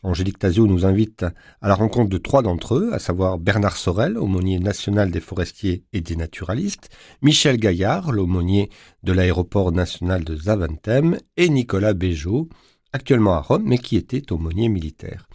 Angélique 0.02 0.38
Tazio 0.38 0.66
nous 0.66 0.84
invite 0.84 1.24
à 1.62 1.68
la 1.68 1.74
rencontre 1.74 2.10
de 2.10 2.18
trois 2.18 2.42
d'entre 2.42 2.76
eux, 2.76 2.90
à 2.92 2.98
savoir 2.98 3.38
Bernard 3.38 3.76
Sorel, 3.76 4.18
aumônier 4.18 4.58
national 4.58 5.10
des 5.10 5.20
forestiers 5.20 5.84
et 5.92 6.00
des 6.00 6.16
naturalistes, 6.16 6.90
Michel 7.22 7.56
Gaillard, 7.56 8.12
l'aumônier 8.12 8.70
de 9.02 9.12
l'aéroport 9.12 9.72
national 9.72 10.22
de 10.22 10.36
Zaventem, 10.36 11.18
et 11.36 11.48
Nicolas 11.48 11.94
Béjot, 11.94 12.48
actuellement 12.92 13.34
à 13.34 13.40
Rome, 13.40 13.64
mais 13.64 13.78
qui 13.78 13.96
était 13.96 14.32
aumônier 14.32 14.68
militaire. 14.68 15.28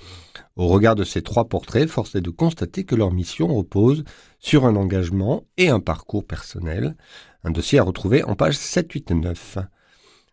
Au 0.55 0.67
regard 0.67 0.95
de 0.95 1.03
ces 1.03 1.21
trois 1.21 1.45
portraits, 1.45 1.89
force 1.89 2.15
est 2.15 2.21
de 2.21 2.29
constater 2.29 2.83
que 2.83 2.95
leur 2.95 3.11
mission 3.11 3.47
repose 3.47 4.03
sur 4.39 4.65
un 4.65 4.75
engagement 4.75 5.43
et 5.57 5.69
un 5.69 5.79
parcours 5.79 6.25
personnel. 6.25 6.95
Un 7.43 7.51
dossier 7.51 7.79
à 7.79 7.83
retrouver 7.83 8.23
en 8.23 8.35
page 8.35 8.57
7, 8.57 8.91
8 8.91 9.11
et 9.11 9.15
9. 9.15 9.57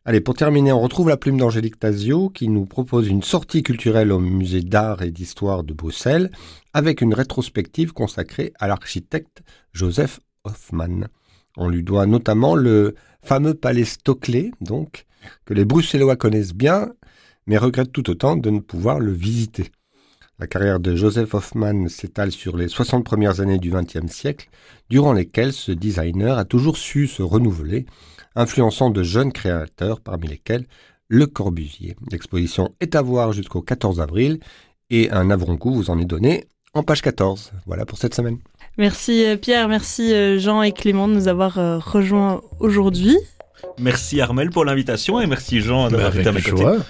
Allez, 0.09 0.23
pour 0.23 0.33
terminer, 0.33 0.73
on 0.73 0.81
retrouve 0.81 1.11
la 1.11 1.19
plume 1.19 1.37
d'Angélique 1.37 1.79
Tazio 1.79 2.31
qui 2.31 2.49
nous 2.49 2.65
propose 2.65 3.09
une 3.09 3.23
sortie 3.23 3.63
culturelle 3.63 4.11
au 4.11 4.19
musée 4.19 4.63
d'art 4.63 5.03
et 5.03 5.11
d'histoire 5.11 5.65
de 5.65 5.75
Bruxelles 5.75 6.31
avec 6.73 7.03
une 7.03 7.13
rétrospective 7.13 7.93
consacrée 7.93 8.55
à 8.59 8.69
l'architecte 8.69 9.43
Joseph 9.75 10.21
Hoffmann. 10.45 11.09
On 11.59 11.69
lui 11.69 11.83
doit 11.83 12.07
notamment 12.07 12.55
le 12.55 12.95
fameux 13.23 13.53
palais 13.53 13.85
Stockley, 13.85 14.51
donc, 14.63 15.05
que 15.45 15.53
les 15.53 15.67
Bruxellois 15.67 16.17
connaissent 16.17 16.55
bien, 16.55 16.91
mais 17.47 17.59
regrettent 17.59 17.93
tout 17.93 18.09
autant 18.09 18.39
de 18.39 18.49
ne 18.49 18.61
pouvoir 18.61 19.01
le 19.01 19.13
visiter. 19.13 19.71
La 20.41 20.47
carrière 20.47 20.79
de 20.79 20.95
Joseph 20.95 21.35
Hoffman 21.35 21.89
s'étale 21.89 22.31
sur 22.31 22.57
les 22.57 22.69
60 22.69 23.05
premières 23.05 23.41
années 23.41 23.59
du 23.59 23.73
XXe 23.73 24.07
siècle, 24.07 24.49
durant 24.89 25.13
lesquelles 25.13 25.53
ce 25.53 25.73
designer 25.73 26.39
a 26.39 26.45
toujours 26.45 26.77
su 26.77 27.09
se 27.09 27.23
renouveler, 27.23 27.87
influençant 28.37 28.91
de 28.91 29.03
jeunes 29.03 29.33
créateurs, 29.33 30.01
parmi 30.01 30.29
lesquels 30.29 30.67
Le 31.09 31.27
Corbusier. 31.27 31.97
L'exposition 32.13 32.73
est 32.79 32.95
à 32.95 33.03
voir 33.03 33.33
jusqu'au 33.33 33.63
14 33.63 34.01
avril, 34.01 34.39
et 34.91 35.11
un 35.11 35.29
avant-goût 35.31 35.75
vous 35.75 35.91
en 35.91 35.99
est 35.99 36.05
donné 36.05 36.47
en 36.73 36.85
page 36.85 37.03
14. 37.03 37.51
Voilà 37.67 37.85
pour 37.85 37.99
cette 37.99 38.15
semaine. 38.15 38.39
Merci 38.77 39.25
euh, 39.25 39.37
Pierre, 39.37 39.69
merci 39.69 40.15
euh, 40.15 40.39
Jean 40.39 40.63
et 40.63 40.71
Clément 40.71 41.09
de 41.09 41.15
nous 41.15 41.27
avoir 41.27 41.59
euh, 41.59 41.79
rejoints 41.79 42.41
aujourd'hui. 42.61 43.17
Merci 43.81 44.21
Armel 44.21 44.51
pour 44.51 44.65
l'invitation 44.65 45.21
et 45.21 45.27
merci 45.27 45.61
Jean 45.61 45.89
d'avoir 45.89 46.09
Avec 46.09 46.21
été 46.21 46.29
à 46.29 46.33
mes 46.33 46.43
côtés. 46.43 46.85